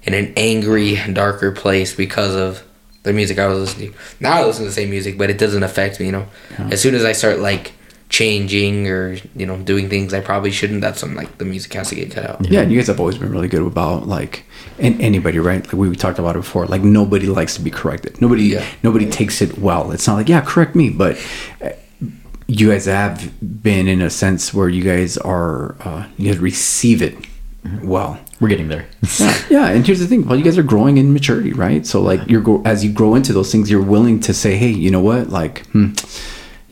in 0.03 0.15
an 0.15 0.33
angry, 0.37 0.99
darker 1.13 1.53
place 1.53 1.95
because 1.95 2.35
of 2.35 2.65
the 3.05 3.13
music 3.13 3.39
I 3.39 3.47
was 3.47 3.59
listening 3.59 3.93
to. 3.93 3.99
Now 4.21 4.33
I 4.43 4.45
listen 4.45 4.65
to 4.65 4.69
the 4.69 4.75
same 4.75 4.91
music, 4.91 5.17
but 5.19 5.31
it 5.31 5.39
doesn't 5.39 5.63
affect 5.63 6.01
me. 6.01 6.07
You 6.07 6.13
know, 6.13 6.27
as 6.59 6.81
soon 6.81 6.95
as 6.95 7.05
I 7.05 7.13
start 7.13 7.39
like 7.39 7.73
changing 8.13 8.87
or 8.89 9.17
you 9.35 9.47
know 9.47 9.57
doing 9.59 9.89
things 9.89 10.13
I 10.15 10.21
probably 10.21 10.51
shouldn't, 10.53 10.83
that's 10.83 11.03
when 11.03 11.15
like 11.17 11.39
the 11.39 11.45
music 11.47 11.73
has 11.73 11.89
to 11.89 11.95
get 11.97 12.11
cut 12.13 12.29
out. 12.29 12.47
Yeah, 12.49 12.61
and 12.61 12.71
you 12.71 12.79
guys 12.79 12.87
have 12.89 13.01
always 13.01 13.17
been 13.19 13.33
really 13.33 13.49
good 13.49 13.63
about 13.67 14.07
like, 14.07 14.45
and 14.79 15.01
anybody, 15.01 15.39
right? 15.39 15.65
Like 15.65 15.73
we 15.73 15.97
talked 15.97 16.19
about 16.19 16.37
it 16.37 16.41
before. 16.41 16.67
Like 16.67 16.83
nobody 16.83 17.27
likes 17.27 17.55
to 17.57 17.63
be 17.63 17.71
corrected. 17.71 18.21
Nobody, 18.21 18.45
Yeah. 18.45 18.65
nobody 18.83 19.11
takes 19.11 19.41
it 19.43 19.59
well. 19.59 19.91
It's 19.93 20.07
not 20.07 20.15
like, 20.17 20.29
yeah, 20.29 20.43
correct 20.43 20.77
me, 20.77 20.91
but 20.91 21.17
uh, 21.65 21.71
you 22.47 22.69
guys 22.71 22.85
have 22.85 23.33
been 23.41 23.89
in 23.89 24.03
a 24.03 24.11
sense 24.11 24.53
where 24.53 24.69
you 24.69 24.85
guys 24.85 25.17
are, 25.17 25.75
uh, 25.81 26.07
you 26.19 26.31
guys 26.31 26.39
receive 26.39 27.01
it 27.01 27.17
well. 27.83 28.21
We're 28.41 28.49
getting 28.49 28.69
there. 28.69 28.87
yeah, 29.19 29.43
yeah, 29.49 29.67
and 29.71 29.87
here's 29.87 30.01
the 30.01 30.07
thing: 30.07 30.27
well, 30.27 30.37
you 30.37 30.45
guys 30.45 30.59
are 30.59 30.65
growing 30.65 30.99
in 30.99 31.13
maturity, 31.15 31.53
right? 31.53 31.87
So, 31.87 32.03
like, 32.03 32.21
you're 32.29 32.41
go- 32.43 32.61
as 32.67 32.85
you 32.85 32.93
grow 32.93 33.15
into 33.15 33.33
those 33.33 33.51
things, 33.53 33.71
you're 33.71 33.81
willing 33.97 34.19
to 34.21 34.35
say, 34.35 34.57
"Hey, 34.57 34.71
you 34.71 34.91
know 34.91 35.01
what? 35.01 35.31
Like, 35.31 35.65
hmm, 35.69 35.93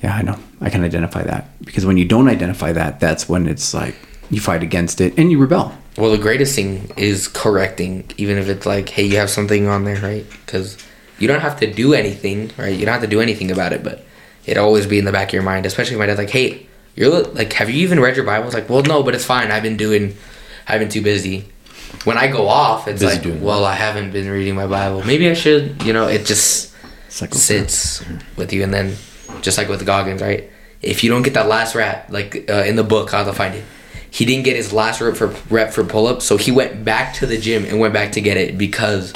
yeah, 0.03 0.17
I 0.17 0.23
know, 0.23 0.37
I 0.61 0.71
can 0.71 0.85
identify 0.85 1.23
that." 1.23 1.49
Because 1.65 1.87
when 1.87 1.97
you 1.97 2.05
don't 2.05 2.29
identify 2.29 2.73
that, 2.73 3.01
that's 3.01 3.29
when 3.29 3.47
it's 3.47 3.73
like 3.75 3.95
you 4.31 4.41
fight 4.41 4.63
against 4.63 5.01
it 5.01 5.19
and 5.19 5.31
you 5.31 5.39
rebel. 5.39 5.73
Well, 5.99 6.13
the 6.13 6.19
greatest 6.19 6.55
thing 6.55 6.91
is 6.97 7.29
correcting, 7.29 8.11
even 8.17 8.39
if 8.39 8.49
it's 8.49 8.65
like, 8.65 8.89
hey, 8.89 9.05
you 9.05 9.17
have 9.17 9.29
something 9.29 9.67
on 9.67 9.85
there, 9.85 10.01
right? 10.01 10.25
Because 10.47 10.79
you 11.19 11.27
don't 11.27 11.41
have 11.41 11.59
to 11.61 11.71
do 11.71 11.95
anything, 11.95 12.53
right? 12.57 12.75
You 12.75 12.87
don't 12.87 12.93
have 12.93 13.03
to 13.03 13.09
do 13.09 13.21
anything 13.21 13.51
about 13.51 13.73
it, 13.73 13.83
but 13.83 14.05
it 14.47 14.57
always 14.57 14.87
be 14.87 14.99
in 14.99 15.05
the 15.05 15.13
back 15.13 15.29
of 15.29 15.35
your 15.35 15.43
mind. 15.43 15.67
Especially 15.67 15.95
if 15.95 15.99
my 15.99 16.07
dad's 16.07 16.19
like, 16.19 16.31
hey, 16.31 16.67
you're 16.95 17.11
like, 17.11 17.53
have 17.55 17.69
you 17.69 17.83
even 17.83 18.01
read 18.01 18.17
your 18.17 18.25
Bible? 18.25 18.47
It's 18.47 18.55
like, 18.55 18.71
well, 18.71 18.83
no, 18.83 19.03
but 19.03 19.15
it's 19.15 19.25
fine. 19.25 19.51
I've 19.51 19.63
been 19.63 19.77
doing, 19.77 20.17
I've 20.69 20.81
been 20.81 20.89
too 20.89 21.03
busy. 21.03 21.47
When 22.05 22.17
I 22.17 22.29
go 22.29 22.49
off, 22.49 22.87
it's 22.87 23.03
Busy 23.03 23.31
like, 23.33 23.43
well, 23.43 23.65
I 23.65 23.75
haven't 23.75 24.13
been 24.13 24.31
reading 24.31 24.55
my 24.55 24.67
Bible. 24.67 25.05
Maybe 25.05 25.29
I 25.29 25.35
should. 25.35 25.83
You 25.83 25.93
know, 25.93 26.07
it 26.07 26.25
just 26.25 26.73
sits 27.09 28.05
with 28.37 28.53
you, 28.53 28.63
and 28.63 28.73
then 28.73 28.97
just 29.43 29.59
like 29.59 29.69
with 29.69 29.79
the 29.79 29.85
Goggins, 29.85 30.21
right? 30.23 30.51
If 30.83 31.05
you 31.05 31.11
don't 31.11 31.23
get 31.23 31.35
that 31.35 31.49
last 31.49 31.75
rep, 31.75 32.07
like 32.11 32.49
uh, 32.51 32.65
in 32.65 32.77
the 32.77 32.85
book, 32.85 33.11
how 33.11 33.25
to 33.25 33.33
find 33.33 33.55
it, 33.55 33.65
he 34.11 34.25
didn't 34.25 34.45
get 34.45 34.57
his 34.57 34.73
last 34.73 35.01
rep 35.01 35.15
for 35.17 35.29
rep 35.51 35.73
for 35.73 35.85
pull 35.85 36.07
up, 36.07 36.23
so 36.23 36.37
he 36.37 36.51
went 36.51 36.85
back 36.85 37.15
to 37.15 37.27
the 37.27 37.39
gym 37.39 37.65
and 37.65 37.79
went 37.79 37.93
back 37.95 38.13
to 38.13 38.21
get 38.21 38.37
it 38.37 38.57
because, 38.59 39.13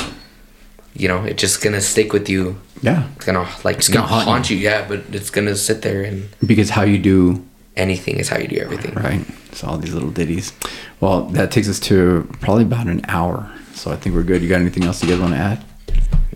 you 0.94 1.08
know, 1.08 1.24
it's 1.24 1.40
just 1.40 1.62
gonna 1.62 1.80
stick 1.80 2.12
with 2.12 2.28
you. 2.28 2.60
Yeah, 2.82 3.08
It's 3.16 3.24
gonna 3.24 3.48
like 3.64 3.78
it's 3.78 3.88
gonna, 3.88 4.06
gonna 4.06 4.12
haunt 4.14 4.28
haunt 4.28 4.50
you. 4.50 4.58
yeah, 4.58 4.86
but 4.86 5.04
it's 5.12 5.30
gonna 5.30 5.56
sit 5.56 5.82
there, 5.82 6.02
and 6.02 6.28
because 6.46 6.68
how 6.70 6.82
you 6.82 6.98
do 6.98 7.42
anything 7.76 8.18
is 8.18 8.28
how 8.28 8.38
you 8.38 8.46
do 8.46 8.56
everything. 8.58 8.94
right. 8.94 9.24
It's 9.50 9.64
all 9.64 9.78
these 9.78 9.94
little 9.94 10.10
ditties. 10.10 10.52
Well, 11.00 11.22
that 11.26 11.50
takes 11.50 11.68
us 11.68 11.80
to 11.80 12.28
probably 12.40 12.64
about 12.64 12.86
an 12.88 13.00
hour. 13.08 13.50
So 13.72 13.90
I 13.90 13.96
think 13.96 14.14
we're 14.14 14.22
good. 14.24 14.42
You 14.42 14.48
got 14.48 14.60
anything 14.60 14.84
else 14.84 15.02
you 15.02 15.08
guys 15.08 15.18
want 15.18 15.32
to 15.32 15.38
add? 15.38 15.64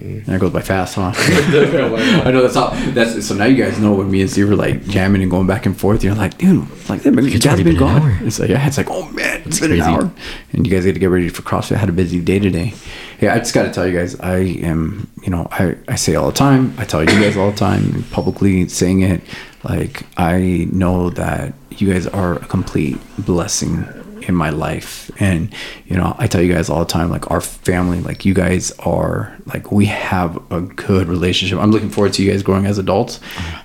That 0.01 0.39
goes 0.41 0.53
by 0.53 0.61
fast, 0.61 0.95
huh? 0.95 1.13
I 1.17 2.31
know 2.31 2.43
that's 2.43 2.55
all. 2.55 2.71
That's 2.93 3.27
so 3.27 3.35
now 3.35 3.47
you 3.47 3.63
guys 3.63 3.81
know 3.81 3.95
when 3.95 4.09
me 4.11 4.21
and 4.21 4.31
Steve 4.31 4.49
were 4.49 4.55
like 4.55 4.85
jamming 4.85 5.23
and 5.23 5.31
going 5.31 5.49
back 5.49 5.67
and 5.67 5.79
forth. 5.79 6.05
You're 6.05 6.15
like, 6.15 6.39
dude, 6.39 6.69
like 6.89 7.03
that. 7.03 7.19
It's 7.19 7.35
It's 7.35 7.45
been 7.45 7.65
been 7.65 7.77
gone. 7.77 8.19
It's 8.23 8.39
like 8.39 8.49
yeah, 8.49 8.65
it's 8.65 8.77
like 8.77 8.89
oh 8.91 9.11
man, 9.11 9.43
it's 9.45 9.59
been 9.59 9.71
crazy. 9.71 9.83
an 9.83 9.89
hour. 9.89 10.13
And 10.53 10.65
you 10.67 10.73
guys 10.73 10.85
got 10.87 10.93
to 10.93 11.01
get 11.01 11.07
ready 11.11 11.29
for 11.29 11.43
CrossFit. 11.43 11.77
I 11.77 11.79
had 11.79 11.89
a 11.89 11.93
busy 11.93 12.21
day 12.21 12.39
today. 12.39 12.75
Yeah, 13.21 13.35
I 13.35 13.39
just 13.39 13.53
got 13.53 13.65
to 13.65 13.73
tell 13.73 13.89
you 13.89 13.99
guys, 13.99 14.19
I 14.21 14.37
am. 14.39 15.11
You 15.25 15.31
know, 15.31 15.49
I 15.51 15.77
I 15.89 15.97
say 15.97 16.15
all 16.15 16.27
the 16.29 16.37
time. 16.37 16.75
I 16.79 16.85
tell 16.85 17.01
you 17.01 17.07
guys 17.09 17.37
all 17.37 17.51
the 17.51 17.57
time, 17.57 18.05
publicly 18.13 18.69
saying 18.69 19.01
it. 19.01 19.21
Like 19.65 20.05
I 20.17 20.69
know 20.71 21.11
that 21.11 21.55
you 21.71 21.93
guys 21.93 22.07
are 22.07 22.37
a 22.37 22.47
complete 22.47 22.99
blessing 23.19 23.85
in 24.29 24.35
my 24.35 24.51
life 24.51 25.11
and 25.20 25.53
you 25.87 25.97
know 25.97 26.14
i 26.18 26.26
tell 26.26 26.43
you 26.43 26.53
guys 26.53 26.68
all 26.68 26.81
the 26.81 26.85
time 26.85 27.11
like 27.11 27.31
our 27.31 27.41
family 27.41 28.01
like 28.01 28.24
you 28.24 28.35
guys 28.35 28.70
are 28.81 29.35
like 29.47 29.72
we 29.72 29.87
have 29.87 30.37
a 30.53 30.61
good 30.61 31.09
relationship 31.09 31.59
i'm 31.59 31.70
looking 31.70 31.91
forward 31.91 32.12
to 32.12 32.22
you 32.22 32.31
guys 32.31 32.43
growing 32.43 32.66
as 32.66 32.79
adults 32.79 33.18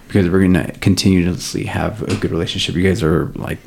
because 0.08 0.30
we're 0.30 0.42
gonna 0.42 0.72
continuously 0.80 1.66
have 1.66 2.02
a 2.04 2.16
good 2.16 2.32
relationship 2.32 2.76
you 2.76 2.84
guys 2.84 3.04
are 3.04 3.26
like 3.36 3.60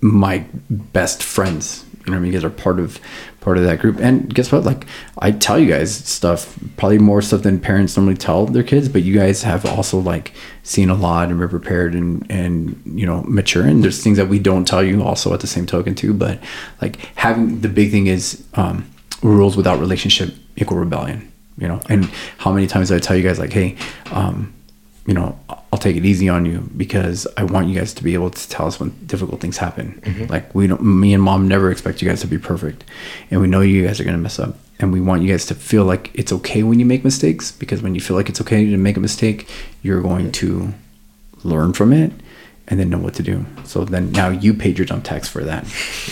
my 0.00 0.44
best 0.68 1.22
friends 1.22 1.86
you 2.06 2.12
know 2.12 2.18
I 2.18 2.20
mean? 2.20 2.32
You 2.32 2.38
guys 2.38 2.44
are 2.44 2.50
part 2.50 2.78
of 2.78 3.00
part 3.40 3.58
of 3.58 3.64
that 3.64 3.80
group. 3.80 3.98
And 4.00 4.32
guess 4.32 4.52
what? 4.52 4.64
Like 4.64 4.86
I 5.18 5.32
tell 5.32 5.58
you 5.58 5.68
guys 5.68 5.94
stuff, 5.94 6.56
probably 6.76 6.98
more 6.98 7.20
stuff 7.20 7.42
than 7.42 7.60
parents 7.60 7.96
normally 7.96 8.16
tell 8.16 8.46
their 8.46 8.62
kids, 8.62 8.88
but 8.88 9.02
you 9.02 9.14
guys 9.14 9.42
have 9.42 9.66
also 9.66 9.98
like 9.98 10.32
seen 10.66 10.90
a 10.90 10.94
lot 10.94 11.28
and 11.30 11.38
prepared 11.50 11.94
and 11.94 12.26
and 12.28 12.80
you 12.84 13.06
know, 13.06 13.22
mature. 13.28 13.64
And 13.64 13.82
there's 13.84 14.02
things 14.02 14.16
that 14.18 14.28
we 14.28 14.38
don't 14.38 14.66
tell 14.66 14.82
you 14.82 15.02
also 15.02 15.32
at 15.32 15.40
the 15.40 15.46
same 15.46 15.64
token 15.66 15.94
too. 15.94 16.12
But 16.12 16.40
like 16.82 16.96
having 17.14 17.60
the 17.60 17.68
big 17.68 17.90
thing 17.90 18.06
is 18.08 18.44
um 18.54 18.84
rules 19.22 19.56
without 19.56 19.78
relationship 19.80 20.34
equal 20.56 20.76
rebellion. 20.78 21.30
you 21.58 21.68
know. 21.68 21.80
And 21.88 22.04
how 22.38 22.52
many 22.52 22.66
times 22.66 22.90
I 22.92 22.98
tell 22.98 23.16
you 23.16 23.22
guys 23.22 23.38
like, 23.38 23.52
hey, 23.52 23.76
um, 24.12 24.52
you 25.06 25.14
know, 25.14 25.38
I'll 25.72 25.78
take 25.78 25.96
it 25.96 26.04
easy 26.04 26.28
on 26.28 26.44
you 26.46 26.68
because 26.76 27.26
I 27.36 27.44
want 27.44 27.68
you 27.68 27.74
guys 27.78 27.94
to 27.94 28.02
be 28.04 28.14
able 28.14 28.30
to 28.30 28.48
tell 28.48 28.66
us 28.66 28.80
when 28.80 28.90
difficult 29.06 29.40
things 29.40 29.56
happen. 29.56 30.00
Like 30.28 30.52
we 30.54 30.66
don't, 30.66 30.82
me 30.82 31.14
and 31.14 31.22
mom 31.22 31.46
never 31.48 31.70
expect 31.70 32.02
you 32.02 32.08
guys 32.08 32.20
to 32.22 32.26
be 32.26 32.38
perfect, 32.38 32.82
and 33.30 33.40
we 33.40 33.46
know 33.46 33.60
you 33.60 33.86
guys 33.86 34.00
are 34.00 34.04
gonna 34.04 34.18
mess 34.18 34.38
up, 34.38 34.58
and 34.78 34.92
we 34.92 35.00
want 35.00 35.22
you 35.22 35.28
guys 35.28 35.46
to 35.46 35.54
feel 35.54 35.84
like 35.84 36.10
it's 36.14 36.32
okay 36.32 36.62
when 36.62 36.78
you 36.78 36.86
make 36.86 37.04
mistakes 37.04 37.50
because 37.50 37.82
when 37.82 37.94
you 37.94 38.00
feel 38.00 38.16
like 38.16 38.28
it's 38.28 38.40
okay 38.40 38.64
to 38.66 38.76
make 38.76 38.96
a 38.96 39.00
mistake, 39.00 39.48
you're 39.82 40.02
going 40.02 40.30
to 40.32 40.74
learn 41.44 41.72
from 41.72 41.92
it 41.92 42.12
and 42.68 42.80
then 42.80 42.90
know 42.90 42.98
what 42.98 43.14
to 43.14 43.22
do. 43.22 43.46
So 43.64 43.84
then 43.84 44.12
now 44.12 44.28
you 44.28 44.52
paid 44.52 44.78
your 44.78 44.86
dump 44.86 45.04
tax 45.04 45.28
for 45.28 45.44
that. 45.44 45.64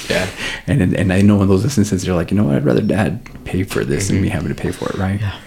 Yeah. 0.08 0.28
And 0.66 0.80
and, 0.80 0.94
and 0.94 1.12
I 1.12 1.20
know 1.20 1.42
in 1.42 1.48
those 1.48 1.62
instances 1.64 2.06
you're 2.06 2.16
like, 2.16 2.30
you 2.30 2.38
know 2.38 2.44
what, 2.44 2.56
I'd 2.56 2.64
rather 2.64 2.80
dad 2.80 3.28
pay 3.44 3.64
for 3.64 3.84
this 3.84 4.08
than 4.08 4.22
me 4.22 4.28
having 4.30 4.48
to 4.48 4.54
pay 4.54 4.70
for 4.72 4.88
it, 4.88 4.94
right? 4.94 5.20
Yeah. 5.20 5.38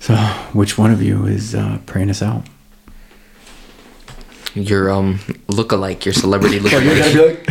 So 0.00 0.16
which 0.52 0.76
one 0.76 0.90
of 0.90 1.00
you 1.00 1.24
is 1.24 1.54
uh, 1.54 1.78
praying 1.86 2.10
us 2.10 2.20
out? 2.20 2.44
Your 4.54 4.90
um 4.90 5.20
look-alike, 5.46 6.04
your 6.04 6.14
celebrity 6.14 6.58
look-alike. 6.64 7.46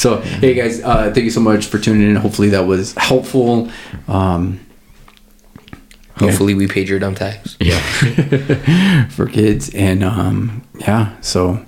So 0.00 0.20
hey 0.20 0.54
guys, 0.54 0.80
uh, 0.82 1.12
thank 1.12 1.24
you 1.24 1.30
so 1.30 1.40
much 1.40 1.66
for 1.66 1.78
tuning 1.78 2.08
in. 2.10 2.16
Hopefully 2.16 2.48
that 2.50 2.66
was 2.66 2.94
helpful. 2.94 3.70
Um, 4.08 4.60
Hopefully, 6.16 6.52
we 6.52 6.66
paid 6.66 6.86
your 6.86 6.98
dumb 6.98 7.14
tax. 7.14 7.56
Yeah. 7.60 7.80
for 9.08 9.26
kids 9.26 9.74
and 9.74 10.02
um 10.04 10.62
yeah 10.78 11.18
so 11.20 11.64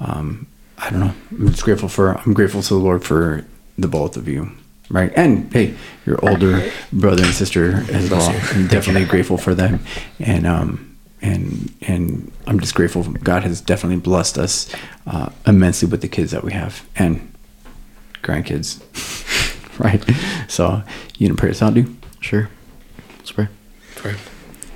um 0.00 0.46
i 0.78 0.90
don't 0.90 1.00
know 1.00 1.12
i'm 1.30 1.48
just 1.48 1.64
grateful 1.64 1.88
for 1.88 2.16
i'm 2.18 2.32
grateful 2.32 2.62
to 2.62 2.74
the 2.74 2.80
lord 2.80 3.04
for 3.04 3.44
the 3.78 3.88
both 3.88 4.16
of 4.16 4.28
you 4.28 4.50
right 4.88 5.12
and 5.16 5.52
hey 5.52 5.74
your 6.04 6.18
older 6.28 6.70
brother 6.92 7.24
and 7.24 7.34
sister 7.34 7.84
as 7.90 8.10
well 8.10 8.30
i'm 8.52 8.66
definitely 8.68 9.04
grateful 9.04 9.36
for 9.36 9.54
them 9.54 9.80
and 10.20 10.46
um 10.46 10.96
and 11.22 11.74
and 11.82 12.30
i'm 12.46 12.60
just 12.60 12.74
grateful 12.74 13.02
god 13.02 13.42
has 13.42 13.60
definitely 13.60 13.98
blessed 13.98 14.38
us 14.38 14.72
uh, 15.06 15.28
immensely 15.46 15.88
with 15.88 16.00
the 16.02 16.08
kids 16.08 16.30
that 16.30 16.44
we 16.44 16.52
have 16.52 16.86
and 16.96 17.32
grandkids 18.26 18.80
right 19.78 20.02
so 20.50 20.82
you 21.18 21.28
gonna 21.28 21.38
pray 21.38 21.50
us 21.50 21.62
out 21.62 21.74
dude 21.74 21.96
Sure. 22.26 22.48
Let's 23.18 23.30
pray. 23.30 23.46
Pray. 23.94 24.16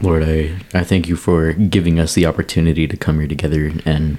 Lord, 0.00 0.22
I, 0.22 0.60
I 0.72 0.84
thank 0.84 1.08
you 1.08 1.16
for 1.16 1.52
giving 1.52 1.98
us 1.98 2.14
the 2.14 2.26
opportunity 2.26 2.86
to 2.86 2.96
come 2.96 3.18
here 3.18 3.26
together 3.26 3.72
and 3.84 4.18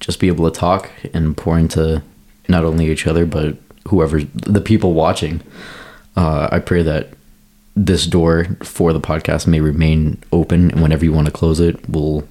just 0.00 0.18
be 0.18 0.26
able 0.26 0.50
to 0.50 0.58
talk 0.58 0.90
and 1.14 1.36
pour 1.36 1.56
into 1.56 2.02
not 2.48 2.64
only 2.64 2.90
each 2.90 3.06
other, 3.06 3.26
but 3.26 3.56
whoever, 3.86 4.22
the 4.22 4.60
people 4.60 4.92
watching. 4.92 5.40
Uh, 6.16 6.48
I 6.50 6.58
pray 6.58 6.82
that 6.82 7.10
this 7.76 8.06
door 8.06 8.46
for 8.64 8.92
the 8.92 9.00
podcast 9.00 9.46
may 9.46 9.60
remain 9.60 10.20
open, 10.32 10.72
and 10.72 10.82
whenever 10.82 11.04
you 11.04 11.12
want 11.12 11.26
to 11.26 11.32
close 11.32 11.60
it, 11.60 11.88
we'll 11.88 12.26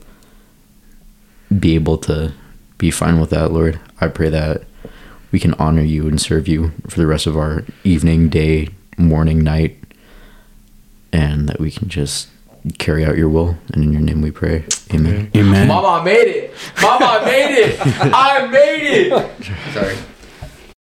be 1.58 1.76
able 1.76 1.98
to 2.00 2.34
be 2.80 2.92
fine 2.92 3.18
with 3.22 3.30
that, 3.30 3.54
Lord. 3.54 3.80
I 4.02 4.10
pray 4.10 4.30
that 4.30 4.64
we 5.34 5.40
can 5.40 5.56
honor 5.56 5.82
you 5.82 6.08
and 6.08 6.22
serve 6.22 6.48
you 6.48 6.72
for 6.88 7.00
the 7.00 7.08
rest 7.08 7.26
of 7.26 7.36
our 7.36 7.66
evening, 7.84 8.30
day, 8.30 8.70
morning, 8.98 9.44
night, 9.44 9.76
and 11.12 11.50
that 11.50 11.60
we 11.60 11.72
can 11.72 11.90
just 11.90 12.30
carry 12.78 13.04
out 13.04 13.18
your 13.18 13.28
will. 13.28 13.58
And 13.74 13.84
in 13.84 13.92
your 13.92 14.02
name 14.02 14.22
we 14.22 14.30
pray. 14.30 14.64
Amen. 14.94 15.32
amen 15.36 15.68
Mama, 15.68 15.88
I 15.88 16.04
made 16.04 16.28
it. 16.28 16.54
Mama, 16.80 17.06
I 17.06 17.26
made 17.26 17.58
it. 17.58 17.80
I 18.14 18.48
made 18.48 19.08
it. 19.08 19.74
Sorry. 19.74 19.98